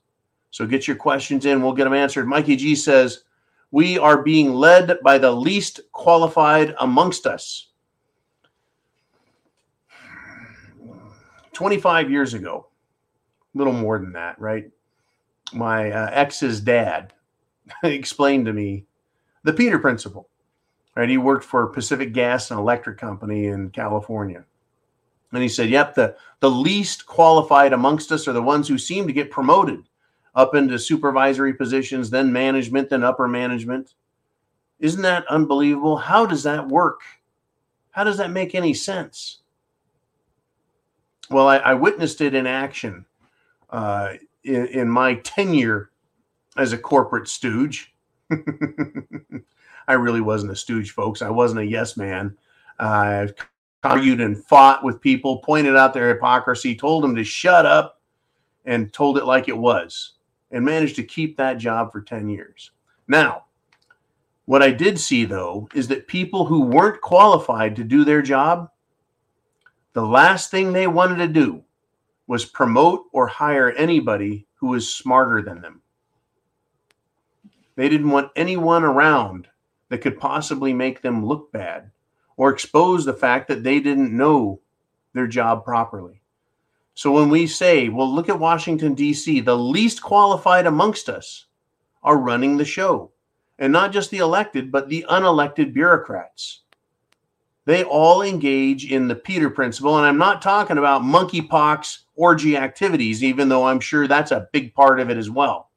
So 0.50 0.66
get 0.66 0.86
your 0.86 0.96
questions 0.96 1.46
in. 1.46 1.62
We'll 1.62 1.72
get 1.72 1.84
them 1.84 1.94
answered. 1.94 2.28
Mikey 2.28 2.56
G 2.56 2.74
says, 2.76 3.24
We 3.70 3.98
are 3.98 4.22
being 4.22 4.54
led 4.54 4.98
by 5.02 5.18
the 5.18 5.32
least 5.32 5.80
qualified 5.92 6.74
amongst 6.78 7.26
us. 7.26 7.68
25 11.52 12.10
years 12.10 12.34
ago, 12.34 12.66
a 13.54 13.58
little 13.58 13.72
more 13.72 13.98
than 13.98 14.12
that, 14.12 14.38
right? 14.40 14.70
My 15.52 15.90
uh, 15.90 16.10
ex's 16.12 16.60
dad 16.60 17.12
explained 17.82 18.46
to 18.46 18.52
me 18.52 18.86
the 19.44 19.52
Peter 19.52 19.78
Principle, 19.78 20.28
right? 20.96 21.08
He 21.08 21.18
worked 21.18 21.44
for 21.44 21.66
Pacific 21.68 22.12
Gas 22.12 22.50
and 22.50 22.58
Electric 22.58 22.98
Company 22.98 23.46
in 23.46 23.70
California. 23.70 24.44
And 25.34 25.42
he 25.42 25.48
said, 25.48 25.68
Yep, 25.68 25.94
the, 25.94 26.16
the 26.40 26.50
least 26.50 27.06
qualified 27.06 27.72
amongst 27.72 28.12
us 28.12 28.28
are 28.28 28.32
the 28.32 28.42
ones 28.42 28.68
who 28.68 28.78
seem 28.78 29.06
to 29.06 29.12
get 29.12 29.30
promoted 29.30 29.82
up 30.34 30.54
into 30.54 30.78
supervisory 30.78 31.54
positions, 31.54 32.10
then 32.10 32.32
management, 32.32 32.90
then 32.90 33.04
upper 33.04 33.28
management. 33.28 33.94
Isn't 34.80 35.02
that 35.02 35.26
unbelievable? 35.28 35.96
How 35.96 36.26
does 36.26 36.42
that 36.42 36.66
work? 36.68 37.00
How 37.90 38.04
does 38.04 38.16
that 38.18 38.30
make 38.30 38.54
any 38.54 38.74
sense? 38.74 39.38
Well, 41.30 41.48
I, 41.48 41.58
I 41.58 41.74
witnessed 41.74 42.20
it 42.20 42.34
in 42.34 42.46
action 42.46 43.06
uh, 43.70 44.14
in, 44.42 44.66
in 44.66 44.88
my 44.88 45.16
tenure 45.16 45.90
as 46.56 46.72
a 46.72 46.78
corporate 46.78 47.28
stooge. 47.28 47.94
I 49.88 49.92
really 49.94 50.20
wasn't 50.20 50.52
a 50.52 50.56
stooge, 50.56 50.90
folks. 50.90 51.22
I 51.22 51.30
wasn't 51.30 51.60
a 51.60 51.66
yes 51.66 51.96
man. 51.96 52.36
I've 52.78 53.34
argued 53.84 54.20
and 54.20 54.42
fought 54.44 54.82
with 54.82 55.00
people, 55.00 55.38
pointed 55.38 55.76
out 55.76 55.92
their 55.94 56.08
hypocrisy, 56.08 56.74
told 56.74 57.04
them 57.04 57.14
to 57.14 57.24
shut 57.24 57.66
up, 57.66 58.00
and 58.64 58.92
told 58.92 59.18
it 59.18 59.24
like 59.24 59.48
it 59.48 59.56
was, 59.56 60.12
and 60.50 60.64
managed 60.64 60.96
to 60.96 61.02
keep 61.02 61.36
that 61.36 61.58
job 61.58 61.92
for 61.92 62.00
10 62.00 62.28
years. 62.28 62.70
Now, 63.08 63.44
what 64.46 64.62
I 64.62 64.70
did 64.70 64.98
see 64.98 65.24
though 65.24 65.68
is 65.74 65.88
that 65.88 66.06
people 66.06 66.44
who 66.44 66.62
weren't 66.62 67.00
qualified 67.00 67.76
to 67.76 67.84
do 67.84 68.04
their 68.04 68.22
job, 68.22 68.70
the 69.92 70.04
last 70.04 70.50
thing 70.50 70.72
they 70.72 70.86
wanted 70.86 71.16
to 71.16 71.28
do 71.28 71.62
was 72.26 72.44
promote 72.44 73.04
or 73.12 73.26
hire 73.26 73.72
anybody 73.72 74.46
who 74.54 74.68
was 74.68 74.92
smarter 74.92 75.42
than 75.42 75.60
them. 75.60 75.82
They 77.76 77.88
didn't 77.88 78.10
want 78.10 78.32
anyone 78.36 78.84
around 78.84 79.48
that 79.88 79.98
could 79.98 80.18
possibly 80.18 80.72
make 80.72 81.02
them 81.02 81.24
look 81.24 81.52
bad 81.52 81.90
or 82.36 82.50
expose 82.50 83.04
the 83.04 83.12
fact 83.12 83.48
that 83.48 83.62
they 83.62 83.80
didn't 83.80 84.16
know 84.16 84.60
their 85.12 85.26
job 85.26 85.64
properly. 85.64 86.20
So 86.94 87.12
when 87.12 87.28
we 87.28 87.46
say, 87.46 87.88
well, 87.88 88.12
look 88.12 88.28
at 88.28 88.38
Washington, 88.38 88.94
D.C., 88.94 89.40
the 89.40 89.56
least 89.56 90.02
qualified 90.02 90.66
amongst 90.66 91.08
us 91.08 91.46
are 92.02 92.18
running 92.18 92.56
the 92.56 92.64
show. 92.64 93.10
And 93.58 93.72
not 93.72 93.92
just 93.92 94.10
the 94.10 94.18
elected, 94.18 94.70
but 94.70 94.88
the 94.88 95.04
unelected 95.08 95.72
bureaucrats. 95.72 96.62
They 97.66 97.82
all 97.84 98.22
engage 98.22 98.90
in 98.90 99.08
the 99.08 99.14
Peter 99.14 99.48
principle. 99.48 99.96
And 99.96 100.06
I'm 100.06 100.18
not 100.18 100.42
talking 100.42 100.78
about 100.78 101.02
monkeypox 101.02 101.98
orgy 102.16 102.56
activities, 102.56 103.24
even 103.24 103.48
though 103.48 103.66
I'm 103.66 103.80
sure 103.80 104.06
that's 104.06 104.32
a 104.32 104.48
big 104.52 104.74
part 104.74 105.00
of 105.00 105.10
it 105.10 105.16
as 105.16 105.30
well. 105.30 105.70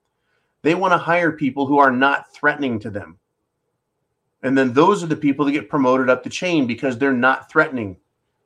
They 0.64 0.76
want 0.76 0.94
to 0.94 0.98
hire 0.98 1.32
people 1.32 1.66
who 1.66 1.80
are 1.80 1.92
not 1.92 2.34
threatening 2.34 2.80
to 2.80 2.90
them. 2.90 3.20
And 4.48 4.58
then 4.58 4.72
those 4.72 5.04
are 5.04 5.08
the 5.08 5.16
people 5.18 5.44
that 5.44 5.52
get 5.52 5.68
promoted 5.68 6.10
up 6.10 6.24
the 6.24 6.30
chain 6.30 6.68
because 6.68 6.98
they're 6.98 7.12
not 7.12 7.52
threatening. 7.52 7.98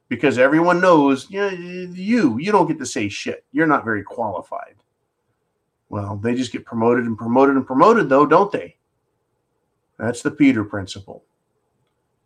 Because 0.09 0.39
everyone 0.39 0.81
knows, 0.81 1.29
yeah, 1.29 1.51
you, 1.51 2.39
you 2.39 2.51
don't 2.51 2.67
get 2.67 2.79
to 2.79 2.87
say 2.87 3.07
shit. 3.07 3.45
You're 3.51 3.67
not 3.67 3.85
very 3.85 4.01
qualified. 4.01 4.77
Well, 5.89 6.15
they 6.15 6.33
just 6.33 6.51
get 6.51 6.65
promoted 6.65 7.05
and 7.05 7.15
promoted 7.15 7.55
and 7.55 7.67
promoted, 7.67 8.09
though, 8.09 8.25
don't 8.25 8.51
they? 8.51 8.77
That's 9.99 10.23
the 10.23 10.31
Peter 10.31 10.63
principle. 10.63 11.23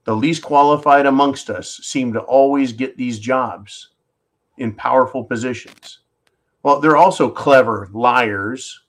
The 0.06 0.16
least 0.16 0.42
qualified 0.42 1.06
amongst 1.06 1.50
us 1.50 1.82
seem 1.84 2.14
to 2.14 2.22
always 2.22 2.72
get 2.72 2.96
these 2.96 3.20
jobs 3.20 3.90
in 4.58 4.74
powerful 4.74 5.22
positions. 5.22 6.00
Well, 6.64 6.80
they're 6.80 6.96
also 6.96 7.30
clever 7.30 7.90
liars. 7.92 8.84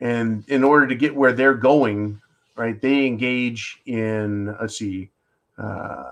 And 0.00 0.48
in 0.48 0.62
order 0.62 0.86
to 0.86 0.94
get 0.94 1.16
where 1.16 1.32
they're 1.32 1.54
going, 1.54 2.20
right? 2.58 2.80
They 2.80 3.06
engage 3.06 3.80
in, 3.86 4.54
let's 4.60 4.78
see, 4.78 5.10
uh, 5.56 6.04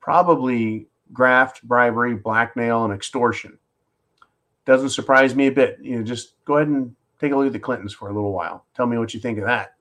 probably 0.00 0.86
graft, 1.12 1.62
bribery, 1.64 2.14
blackmail, 2.14 2.84
and 2.84 2.94
extortion. 2.94 3.58
Doesn't 4.64 4.90
surprise 4.90 5.34
me 5.34 5.48
a 5.48 5.52
bit. 5.52 5.78
You 5.82 5.96
know, 5.96 6.02
just 6.02 6.42
go 6.44 6.56
ahead 6.56 6.68
and 6.68 6.94
Take 7.18 7.32
a 7.32 7.36
look 7.36 7.46
at 7.46 7.52
the 7.52 7.58
Clintons 7.58 7.92
for 7.92 8.08
a 8.08 8.12
little 8.12 8.32
while. 8.32 8.64
Tell 8.74 8.86
me 8.86 8.96
what 8.96 9.12
you 9.12 9.20
think 9.20 9.38
of 9.38 9.44
that. 9.44 9.74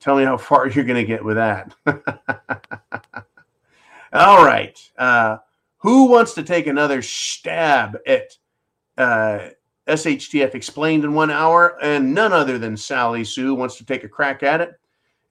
Tell 0.00 0.16
me 0.16 0.24
how 0.24 0.36
far 0.38 0.68
you're 0.68 0.84
going 0.84 1.00
to 1.00 1.06
get 1.06 1.24
with 1.24 1.36
that. 1.36 1.74
All 4.12 4.44
right. 4.44 4.78
Uh, 4.96 5.38
who 5.78 6.06
wants 6.06 6.34
to 6.34 6.42
take 6.42 6.66
another 6.66 7.02
stab 7.02 7.98
at 8.06 8.36
uh, 8.96 9.48
SHTF 9.86 10.54
explained 10.54 11.04
in 11.04 11.14
one 11.14 11.30
hour? 11.30 11.78
And 11.82 12.14
none 12.14 12.32
other 12.32 12.58
than 12.58 12.76
Sally 12.76 13.24
Sue 13.24 13.54
wants 13.54 13.76
to 13.76 13.84
take 13.84 14.04
a 14.04 14.08
crack 14.08 14.42
at 14.42 14.60
it. 14.60 14.78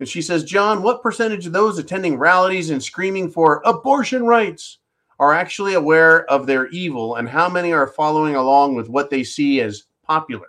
And 0.01 0.09
she 0.09 0.23
says, 0.23 0.43
John, 0.43 0.81
what 0.81 1.03
percentage 1.03 1.45
of 1.45 1.53
those 1.53 1.77
attending 1.77 2.17
rallies 2.17 2.71
and 2.71 2.81
screaming 2.81 3.29
for 3.29 3.61
abortion 3.65 4.25
rights 4.25 4.79
are 5.19 5.31
actually 5.31 5.75
aware 5.75 6.25
of 6.25 6.47
their 6.47 6.69
evil, 6.69 7.17
and 7.17 7.29
how 7.29 7.47
many 7.47 7.71
are 7.71 7.85
following 7.85 8.33
along 8.33 8.73
with 8.73 8.89
what 8.89 9.11
they 9.11 9.23
see 9.23 9.61
as 9.61 9.83
popular? 10.01 10.47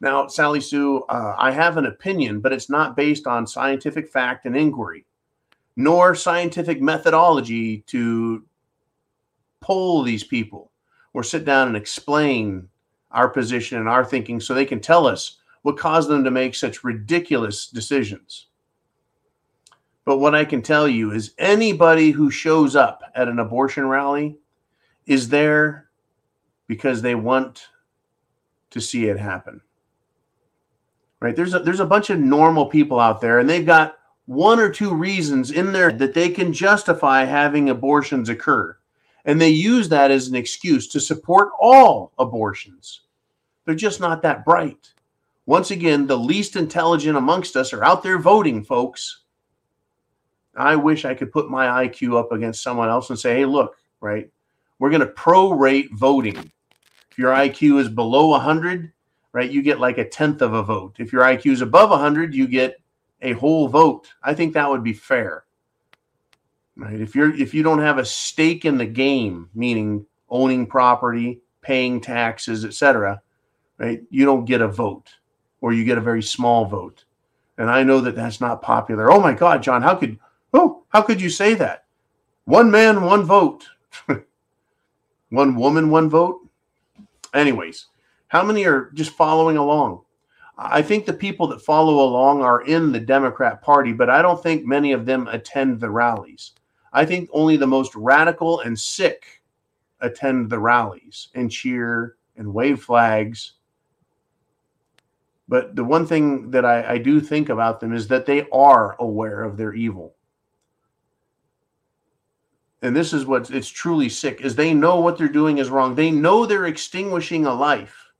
Now, 0.00 0.28
Sally 0.28 0.60
Sue, 0.60 1.02
uh, 1.08 1.34
I 1.36 1.50
have 1.50 1.76
an 1.76 1.86
opinion, 1.86 2.38
but 2.38 2.52
it's 2.52 2.70
not 2.70 2.94
based 2.94 3.26
on 3.26 3.48
scientific 3.48 4.08
fact 4.08 4.46
and 4.46 4.56
inquiry, 4.56 5.04
nor 5.74 6.14
scientific 6.14 6.80
methodology 6.80 7.78
to 7.88 8.44
poll 9.60 10.04
these 10.04 10.22
people 10.22 10.70
or 11.14 11.24
sit 11.24 11.44
down 11.44 11.66
and 11.66 11.76
explain 11.76 12.68
our 13.10 13.28
position 13.28 13.78
and 13.78 13.88
our 13.88 14.04
thinking 14.04 14.38
so 14.38 14.54
they 14.54 14.64
can 14.64 14.78
tell 14.78 15.04
us 15.04 15.38
what 15.62 15.76
caused 15.76 16.08
them 16.08 16.24
to 16.24 16.30
make 16.30 16.54
such 16.54 16.84
ridiculous 16.84 17.66
decisions. 17.66 18.46
But 20.04 20.18
what 20.18 20.34
I 20.34 20.44
can 20.44 20.62
tell 20.62 20.88
you 20.88 21.12
is 21.12 21.34
anybody 21.38 22.12
who 22.12 22.30
shows 22.30 22.74
up 22.74 23.02
at 23.14 23.28
an 23.28 23.38
abortion 23.38 23.86
rally 23.86 24.38
is 25.06 25.28
there 25.28 25.90
because 26.66 27.02
they 27.02 27.14
want 27.14 27.66
to 28.70 28.80
see 28.80 29.06
it 29.06 29.18
happen. 29.18 29.60
Right? 31.20 31.34
There's 31.34 31.54
a, 31.54 31.58
there's 31.58 31.80
a 31.80 31.86
bunch 31.86 32.10
of 32.10 32.20
normal 32.20 32.66
people 32.66 33.00
out 33.00 33.20
there 33.20 33.38
and 33.38 33.48
they've 33.48 33.66
got 33.66 33.98
one 34.26 34.60
or 34.60 34.70
two 34.70 34.94
reasons 34.94 35.50
in 35.50 35.72
there 35.72 35.90
that 35.90 36.14
they 36.14 36.28
can 36.28 36.52
justify 36.52 37.24
having 37.24 37.70
abortions 37.70 38.28
occur. 38.28 38.76
And 39.24 39.40
they 39.40 39.48
use 39.48 39.88
that 39.88 40.10
as 40.10 40.28
an 40.28 40.36
excuse 40.36 40.86
to 40.88 41.00
support 41.00 41.50
all 41.60 42.12
abortions. 42.18 43.02
They're 43.64 43.74
just 43.74 44.00
not 44.00 44.22
that 44.22 44.44
bright. 44.44 44.92
Once 45.48 45.70
again, 45.70 46.06
the 46.06 46.14
least 46.14 46.56
intelligent 46.56 47.16
amongst 47.16 47.56
us 47.56 47.72
are 47.72 47.82
out 47.82 48.02
there 48.02 48.18
voting, 48.18 48.62
folks. 48.62 49.20
I 50.54 50.76
wish 50.76 51.06
I 51.06 51.14
could 51.14 51.32
put 51.32 51.48
my 51.48 51.86
IQ 51.86 52.18
up 52.20 52.32
against 52.32 52.62
someone 52.62 52.90
else 52.90 53.08
and 53.08 53.18
say, 53.18 53.34
hey, 53.34 53.46
look, 53.46 53.74
right? 54.02 54.30
We're 54.78 54.90
going 54.90 55.00
to 55.00 55.06
prorate 55.06 55.90
voting. 55.92 56.36
If 57.10 57.16
your 57.16 57.32
IQ 57.32 57.80
is 57.80 57.88
below 57.88 58.26
100, 58.26 58.92
right, 59.32 59.50
you 59.50 59.62
get 59.62 59.80
like 59.80 59.96
a 59.96 60.06
tenth 60.06 60.42
of 60.42 60.52
a 60.52 60.62
vote. 60.62 60.96
If 60.98 61.14
your 61.14 61.22
IQ 61.22 61.52
is 61.52 61.62
above 61.62 61.88
100, 61.88 62.34
you 62.34 62.46
get 62.46 62.76
a 63.22 63.32
whole 63.32 63.68
vote. 63.68 64.06
I 64.22 64.34
think 64.34 64.52
that 64.52 64.68
would 64.68 64.84
be 64.84 64.92
fair. 64.92 65.44
Right? 66.76 67.00
If 67.00 67.14
you're 67.14 67.34
if 67.34 67.54
you 67.54 67.62
don't 67.62 67.80
have 67.80 67.96
a 67.96 68.04
stake 68.04 68.66
in 68.66 68.76
the 68.76 68.84
game, 68.84 69.48
meaning 69.54 70.04
owning 70.28 70.66
property, 70.66 71.40
paying 71.62 72.02
taxes, 72.02 72.66
etc., 72.66 73.22
right? 73.78 74.02
You 74.10 74.26
don't 74.26 74.44
get 74.44 74.60
a 74.60 74.68
vote 74.68 75.08
or 75.60 75.72
you 75.72 75.84
get 75.84 75.98
a 75.98 76.02
very 76.02 76.22
small 76.22 76.64
vote. 76.64 77.04
And 77.56 77.70
I 77.70 77.82
know 77.82 78.00
that 78.00 78.14
that's 78.14 78.40
not 78.40 78.62
popular. 78.62 79.10
Oh 79.10 79.20
my 79.20 79.32
God, 79.32 79.62
John, 79.62 79.82
how 79.82 79.94
could 79.94 80.18
oh 80.54 80.84
how 80.88 81.02
could 81.02 81.20
you 81.20 81.30
say 81.30 81.54
that? 81.54 81.84
One 82.44 82.70
man, 82.70 83.02
one 83.02 83.24
vote. 83.24 83.68
one 85.30 85.56
woman, 85.56 85.90
one 85.90 86.08
vote. 86.08 86.40
Anyways, 87.34 87.86
how 88.28 88.42
many 88.42 88.64
are 88.64 88.90
just 88.94 89.10
following 89.10 89.56
along? 89.56 90.02
I 90.56 90.82
think 90.82 91.06
the 91.06 91.12
people 91.12 91.46
that 91.48 91.62
follow 91.62 92.00
along 92.00 92.42
are 92.42 92.62
in 92.62 92.90
the 92.90 92.98
Democrat 92.98 93.62
Party, 93.62 93.92
but 93.92 94.10
I 94.10 94.22
don't 94.22 94.42
think 94.42 94.64
many 94.64 94.92
of 94.92 95.06
them 95.06 95.28
attend 95.28 95.78
the 95.78 95.90
rallies. 95.90 96.52
I 96.92 97.04
think 97.04 97.28
only 97.32 97.56
the 97.56 97.66
most 97.66 97.94
radical 97.94 98.60
and 98.60 98.78
sick 98.78 99.42
attend 100.00 100.50
the 100.50 100.58
rallies 100.58 101.28
and 101.34 101.50
cheer 101.50 102.16
and 102.36 102.52
wave 102.52 102.82
flags 102.82 103.54
but 105.48 105.74
the 105.74 105.84
one 105.84 106.06
thing 106.06 106.50
that 106.50 106.64
I, 106.64 106.94
I 106.94 106.98
do 106.98 107.20
think 107.20 107.48
about 107.48 107.80
them 107.80 107.94
is 107.94 108.08
that 108.08 108.26
they 108.26 108.46
are 108.50 108.96
aware 109.00 109.42
of 109.42 109.56
their 109.56 109.72
evil. 109.72 110.14
And 112.82 112.94
this 112.94 113.12
is 113.12 113.26
what 113.26 113.50
it's 113.50 113.68
truly 113.68 114.08
sick 114.08 114.42
is 114.42 114.54
they 114.54 114.74
know 114.74 115.00
what 115.00 115.18
they're 115.18 115.28
doing 115.28 115.58
is 115.58 115.70
wrong. 115.70 115.94
They 115.94 116.10
know 116.10 116.46
they're 116.46 116.66
extinguishing 116.66 117.46
a 117.46 117.54
life. 117.54 118.12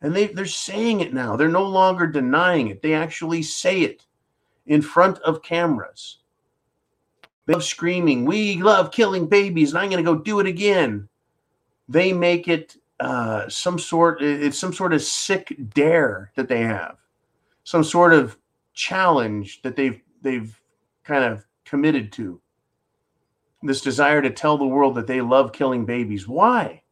And 0.00 0.16
they, 0.16 0.28
they're 0.28 0.46
saying 0.46 1.00
it 1.00 1.12
now. 1.12 1.36
They're 1.36 1.48
no 1.48 1.66
longer 1.66 2.06
denying 2.06 2.68
it. 2.68 2.82
They 2.82 2.94
actually 2.94 3.42
say 3.42 3.82
it 3.82 4.06
in 4.66 4.80
front 4.80 5.18
of 5.18 5.42
cameras. 5.42 6.18
They 7.46 7.52
love 7.54 7.64
screaming, 7.64 8.24
We 8.24 8.62
love 8.62 8.92
killing 8.92 9.26
babies, 9.26 9.70
and 9.70 9.78
I'm 9.78 9.90
going 9.90 10.02
to 10.02 10.10
go 10.10 10.18
do 10.18 10.40
it 10.40 10.46
again. 10.46 11.08
They 11.88 12.12
make 12.12 12.48
it 12.48 12.76
uh, 13.02 13.48
some 13.48 13.80
sort 13.80 14.22
it's 14.22 14.58
some 14.58 14.72
sort 14.72 14.92
of 14.92 15.02
sick 15.02 15.56
dare 15.74 16.30
that 16.36 16.46
they 16.46 16.62
have. 16.62 16.98
Some 17.64 17.82
sort 17.82 18.12
of 18.12 18.38
challenge 18.74 19.60
that 19.62 19.74
they've 19.74 20.00
they've 20.22 20.56
kind 21.02 21.24
of 21.24 21.44
committed 21.64 22.12
to. 22.12 22.40
This 23.64 23.80
desire 23.80 24.22
to 24.22 24.30
tell 24.30 24.56
the 24.56 24.66
world 24.66 24.94
that 24.94 25.08
they 25.08 25.20
love 25.20 25.52
killing 25.52 25.84
babies. 25.84 26.28
Why? 26.28 26.82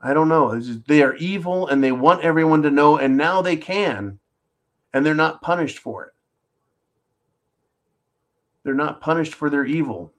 I 0.00 0.12
don't 0.12 0.28
know. 0.28 0.58
They 0.58 1.02
are 1.02 1.14
evil 1.16 1.68
and 1.68 1.84
they 1.84 1.92
want 1.92 2.24
everyone 2.24 2.62
to 2.62 2.70
know 2.70 2.96
and 2.96 3.16
now 3.16 3.42
they 3.42 3.56
can 3.56 4.18
and 4.92 5.06
they're 5.06 5.14
not 5.14 5.40
punished 5.40 5.78
for 5.78 6.06
it. 6.06 6.12
They're 8.64 8.74
not 8.74 9.00
punished 9.00 9.34
for 9.34 9.50
their 9.50 9.64
evil 9.64 10.12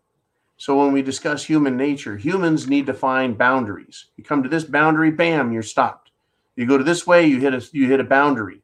so 0.61 0.77
when 0.77 0.91
we 0.91 1.01
discuss 1.01 1.43
human 1.43 1.75
nature, 1.75 2.15
humans 2.15 2.67
need 2.67 2.85
to 2.85 2.93
find 2.93 3.35
boundaries. 3.35 4.05
You 4.15 4.23
come 4.23 4.43
to 4.43 4.47
this 4.47 4.63
boundary, 4.63 5.09
bam, 5.09 5.51
you're 5.51 5.63
stopped. 5.63 6.11
You 6.55 6.67
go 6.67 6.77
to 6.77 6.83
this 6.83 7.07
way, 7.07 7.25
you 7.25 7.39
hit 7.39 7.55
a 7.55 7.67
you 7.73 7.87
hit 7.87 7.99
a 7.99 8.03
boundary. 8.03 8.61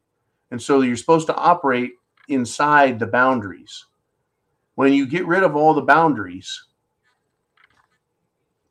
And 0.52 0.62
so 0.62 0.82
you're 0.82 0.96
supposed 0.96 1.26
to 1.26 1.36
operate 1.36 1.94
inside 2.28 3.00
the 3.00 3.08
boundaries. 3.08 3.84
When 4.76 4.94
you 4.94 5.08
get 5.08 5.26
rid 5.26 5.42
of 5.42 5.56
all 5.56 5.74
the 5.74 5.82
boundaries, 5.82 6.66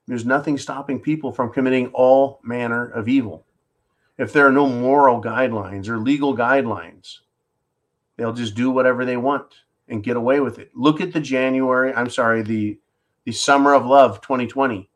there's 0.06 0.24
nothing 0.24 0.56
stopping 0.56 1.00
people 1.00 1.32
from 1.32 1.52
committing 1.52 1.88
all 1.94 2.38
manner 2.44 2.86
of 2.90 3.08
evil. 3.08 3.44
If 4.18 4.32
there 4.32 4.46
are 4.46 4.52
no 4.52 4.68
moral 4.68 5.20
guidelines 5.20 5.88
or 5.88 5.98
legal 5.98 6.36
guidelines, 6.36 7.16
they'll 8.16 8.32
just 8.32 8.54
do 8.54 8.70
whatever 8.70 9.04
they 9.04 9.16
want 9.16 9.52
and 9.88 10.04
get 10.04 10.16
away 10.16 10.38
with 10.38 10.60
it. 10.60 10.70
Look 10.76 11.00
at 11.00 11.12
the 11.12 11.18
January, 11.18 11.92
I'm 11.92 12.08
sorry, 12.08 12.42
the 12.42 12.78
the 13.26 13.32
summer 13.32 13.74
of 13.74 13.84
love 13.84 14.20
2020. 14.20 14.88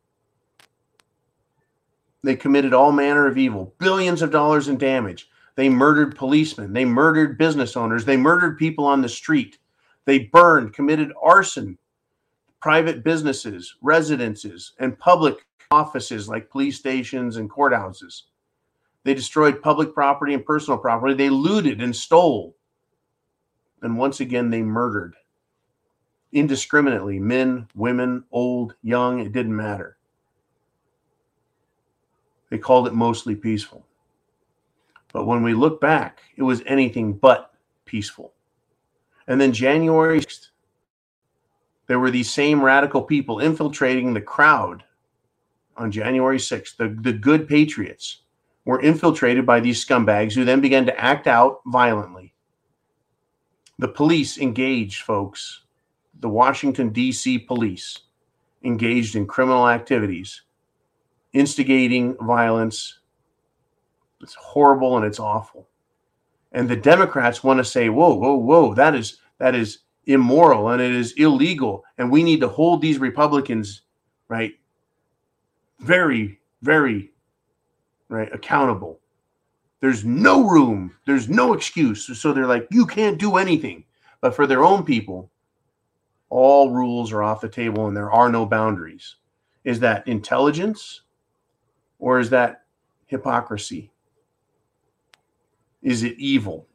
They 2.23 2.37
committed 2.37 2.73
all 2.73 2.93
manner 2.93 3.27
of 3.27 3.37
evil, 3.37 3.75
billions 3.79 4.23
of 4.23 4.31
dollars 4.31 4.69
in 4.69 4.79
damage. 4.79 5.29
They 5.57 5.69
murdered 5.69 6.17
policemen. 6.17 6.73
They 6.73 6.85
murdered 6.85 7.39
business 7.39 7.77
owners. 7.77 8.05
They 8.05 8.17
murdered 8.17 8.57
people 8.57 8.87
on 8.87 9.03
the 9.03 9.09
street. 9.09 9.59
They 10.05 10.21
burned, 10.21 10.73
committed 10.73 11.13
arson, 11.21 11.77
private 12.61 13.03
businesses, 13.03 13.75
residences, 13.83 14.75
and 14.79 14.99
public 14.99 15.45
offices 15.73 16.29
like 16.29 16.51
police 16.51 16.79
stations 16.79 17.37
and 17.37 17.51
courthouses. 17.51 18.23
They 19.03 19.15
destroyed 19.15 19.61
public 19.61 19.93
property 19.93 20.35
and 20.35 20.45
personal 20.45 20.79
property. 20.79 21.15
They 21.15 21.31
looted 21.31 21.81
and 21.81 21.97
stole. 21.97 22.55
And 23.83 23.99
once 23.99 24.21
again, 24.21 24.51
they 24.51 24.63
murdered 24.63 25.17
indiscriminately 26.33 27.19
men, 27.19 27.69
women, 27.75 28.25
old, 28.31 28.75
young, 28.83 29.21
it 29.21 29.33
didn't 29.33 29.57
matter. 29.57 29.97
They 32.51 32.59
called 32.59 32.87
it 32.87 32.95
mostly 32.95 33.37
peaceful. 33.37 33.87
But 35.13 35.27
when 35.27 35.43
we 35.43 35.55
look 35.55 35.81
back, 35.81 36.21
it 36.37 36.43
was 36.43 36.63
anything 36.67 37.15
but 37.15 37.53
peaceful. 37.85 38.33
And 39.27 39.41
then 39.41 39.53
January 39.53 40.21
6th, 40.21 40.49
there 41.87 41.99
were 41.99 42.11
these 42.11 42.31
same 42.31 42.63
radical 42.63 43.03
people 43.03 43.41
infiltrating 43.41 44.15
the 44.15 44.21
crowd 44.21 44.85
on 45.77 45.91
January 45.91 46.39
6th. 46.39 46.77
The, 46.77 46.89
the 46.89 47.13
good 47.13 47.49
patriots 47.49 48.23
were 48.65 48.81
infiltrated 48.81 49.45
by 49.47 49.61
these 49.61 49.85
scumbags 49.85 50.35
who 50.35 50.45
then 50.45 50.61
began 50.61 50.87
to 50.87 51.01
act 51.01 51.27
out 51.27 51.61
violently. 51.67 52.35
The 53.79 53.89
police 53.89 54.39
engaged, 54.39 55.03
folks, 55.03 55.63
the 56.21 56.29
Washington, 56.29 56.91
D.C. 56.91 57.39
police 57.39 57.99
engaged 58.63 59.17
in 59.17 59.27
criminal 59.27 59.69
activities, 59.69 60.43
instigating 61.33 62.17
violence. 62.21 62.99
It's 64.21 64.35
horrible 64.35 64.97
and 64.97 65.07
it's 65.07 65.21
awful. 65.21 65.67
And 66.53 66.69
the 66.69 66.77
Democrats 66.77 67.43
want 67.43 67.59
to 67.59 67.65
say, 67.65 67.89
whoa, 67.89 68.15
whoa, 68.15 68.35
whoa, 68.35 68.75
that 68.75 68.95
is 68.95 69.19
that 69.39 69.55
is 69.55 69.79
immoral 70.07 70.71
and 70.71 70.83
it 70.83 70.93
is 70.93 71.13
illegal. 71.13 71.85
And 71.99 72.11
we 72.11 72.23
need 72.23 72.41
to 72.41 72.49
hold 72.49 72.83
these 72.83 72.99
Republicans, 72.99 73.83
right, 74.29 74.53
very, 75.79 76.41
very 76.63 77.13
right, 78.09 78.33
accountable. 78.33 79.01
There's 79.81 80.05
no 80.05 80.47
room, 80.47 80.95
there's 81.07 81.29
no 81.29 81.55
excuse. 81.55 82.19
So 82.19 82.33
they're 82.33 82.47
like, 82.47 82.67
you 82.71 82.85
can't 82.85 83.19
do 83.19 83.37
anything. 83.37 83.85
But 84.21 84.35
for 84.35 84.47
their 84.47 84.63
own 84.63 84.85
people, 84.85 85.31
all 86.31 86.71
rules 86.71 87.13
are 87.13 87.23
off 87.23 87.41
the 87.41 87.49
table 87.49 87.89
and 87.89 87.97
there 87.97 88.11
are 88.11 88.31
no 88.31 88.47
boundaries. 88.47 89.17
Is 89.65 89.81
that 89.81 90.07
intelligence 90.09 91.03
or 91.99 92.19
is 92.19 92.31
that 92.31 92.63
hypocrisy? 93.07 93.91
Is 95.83 96.03
it 96.03 96.19
evil? 96.19 96.67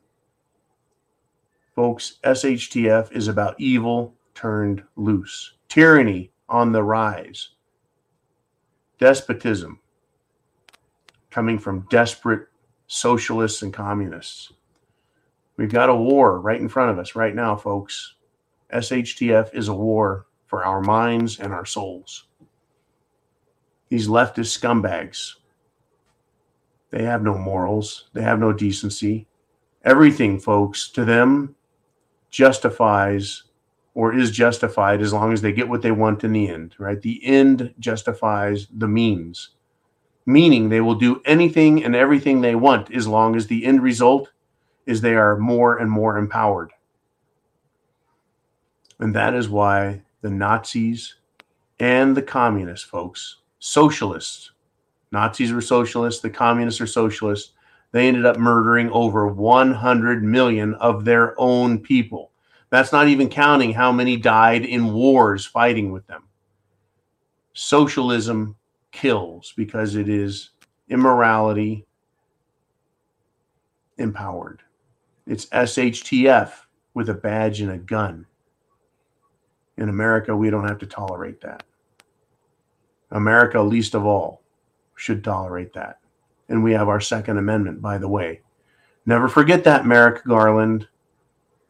Folks, 1.76 2.20
SHTF 2.24 3.12
is 3.12 3.28
about 3.28 3.60
evil 3.60 4.14
turned 4.34 4.84
loose, 4.96 5.54
tyranny 5.68 6.32
on 6.48 6.72
the 6.72 6.84
rise, 6.84 7.50
despotism 9.00 9.80
coming 11.30 11.60
from 11.60 11.88
desperate 11.90 12.48
socialists 12.88 13.62
and 13.62 13.74
communists. 13.74 14.54
We've 15.58 15.72
got 15.72 15.90
a 15.90 15.96
war 15.96 16.40
right 16.40 16.60
in 16.60 16.70
front 16.70 16.92
of 16.92 17.00
us 17.00 17.16
right 17.16 17.36
now, 17.36 17.56
folks. 17.56 18.15
SHTF 18.74 19.54
is 19.54 19.68
a 19.68 19.74
war 19.74 20.26
for 20.48 20.66
our 20.66 20.82
minds 20.82 21.40
and 21.40 21.54
our 21.54 21.66
souls. 21.66 22.28
These 23.90 24.08
leftist 24.08 24.58
scumbags, 24.58 25.36
they 26.92 27.04
have 27.04 27.22
no 27.22 27.38
morals, 27.38 28.10
they 28.14 28.22
have 28.22 28.40
no 28.40 28.54
decency. 28.54 29.28
Everything, 29.84 30.40
folks, 30.40 30.90
to 30.90 31.06
them 31.06 31.56
justifies 32.32 33.44
or 33.94 34.14
is 34.14 34.32
justified 34.32 35.02
as 35.02 35.14
long 35.14 35.32
as 35.32 35.42
they 35.42 35.54
get 35.54 35.70
what 35.70 35.82
they 35.82 35.92
want 35.92 36.24
in 36.24 36.34
the 36.34 36.50
end, 36.50 36.76
right? 36.78 37.02
The 37.02 37.24
end 37.26 37.74
justifies 37.80 38.68
the 38.72 38.88
means, 38.88 39.52
meaning 40.26 40.68
they 40.70 40.82
will 40.82 40.96
do 40.96 41.22
anything 41.26 41.84
and 41.84 41.96
everything 41.96 42.42
they 42.42 42.56
want 42.56 42.94
as 42.94 43.08
long 43.08 43.36
as 43.36 43.48
the 43.48 43.66
end 43.66 43.82
result 43.82 44.32
is 44.86 45.00
they 45.02 45.16
are 45.16 45.38
more 45.38 45.78
and 45.78 45.90
more 45.90 46.18
empowered. 46.18 46.72
And 49.00 49.14
that 49.16 49.34
is 49.34 49.50
why 49.50 50.02
the 50.22 50.30
Nazis 50.30 51.16
and 51.80 52.16
the 52.16 52.22
communists, 52.22 52.88
folks, 52.88 53.38
socialists, 53.60 54.52
Nazis 55.12 55.54
were 55.54 55.62
socialists, 55.62 56.22
the 56.22 56.30
communists 56.30 56.82
are 56.82 56.88
socialists. 56.88 57.54
They 57.92 58.08
ended 58.08 58.26
up 58.26 58.38
murdering 58.38 58.90
over 58.92 59.28
100 59.28 60.24
million 60.24 60.74
of 60.76 61.06
their 61.06 61.40
own 61.40 61.80
people. 61.80 62.32
That's 62.70 62.92
not 62.92 63.08
even 63.08 63.30
counting 63.30 63.72
how 63.72 63.94
many 63.94 64.18
died 64.18 64.66
in 64.66 64.94
wars 64.94 65.46
fighting 65.46 65.94
with 65.94 66.06
them. 66.08 66.24
Socialism 67.54 68.58
kills 68.92 69.54
because 69.56 69.96
it 69.96 70.10
is 70.10 70.50
immorality 70.90 71.86
empowered. 73.98 74.62
It's 75.26 75.46
SHTF 75.46 76.52
with 76.94 77.10
a 77.10 77.14
badge 77.14 77.62
and 77.62 77.72
a 77.72 77.78
gun. 77.78 78.26
In 79.78 79.90
America, 79.90 80.36
we 80.36 80.50
don't 80.50 80.68
have 80.68 80.80
to 80.80 80.86
tolerate 80.86 81.42
that. 81.42 81.64
America, 83.12 83.62
least 83.62 83.94
of 83.94 84.06
all, 84.06 84.42
should 84.96 85.24
tolerate 85.24 85.74
that. 85.74 86.00
And 86.50 86.64
we 86.64 86.74
have 86.74 86.88
our 86.88 87.02
Second 87.02 87.38
Amendment, 87.38 87.82
by 87.82 87.98
the 87.98 88.08
way. 88.08 88.42
Never 89.06 89.28
forget 89.28 89.64
that, 89.66 89.86
Merrick 89.86 90.24
Garland. 90.26 90.88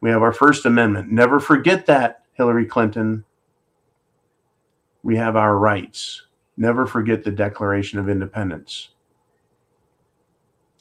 We 0.00 0.10
have 0.10 0.22
our 0.22 0.32
First 0.32 0.66
Amendment. 0.66 1.10
Never 1.10 1.40
forget 1.40 1.86
that, 1.86 2.24
Hillary 2.34 2.66
Clinton. 2.66 3.24
We 5.02 5.16
have 5.16 5.36
our 5.36 5.56
rights. 5.56 6.22
Never 6.56 6.86
forget 6.86 7.22
the 7.22 7.30
Declaration 7.30 7.98
of 7.98 8.08
Independence. 8.08 8.90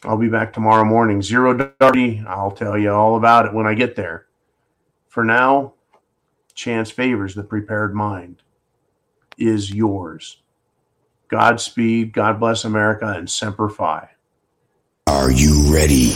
I'll 0.03 0.17
be 0.17 0.30
back 0.30 0.53
tomorrow 0.53 0.84
morning, 0.84 1.21
zero 1.21 1.55
darty. 1.55 2.26
I'll 2.26 2.51
tell 2.51 2.78
you 2.78 2.91
all 2.91 3.17
about 3.17 3.45
it 3.45 3.53
when 3.53 3.65
I 3.65 3.73
get 3.73 3.95
there. 3.95 4.28
For 5.07 5.23
now, 5.23 5.74
chance 6.56 6.89
favors 6.89 7.36
the 7.36 7.43
prepared 7.43 7.93
mind 7.93 8.41
is 9.38 9.74
yours. 9.74 10.41
Godspeed, 11.28 12.14
God 12.14 12.39
bless 12.39 12.64
America, 12.64 13.08
and 13.08 13.30
Semper 13.30 13.70
Fi. 13.70 14.10
Are 15.08 15.32
you 15.32 15.74
ready? 15.74 16.14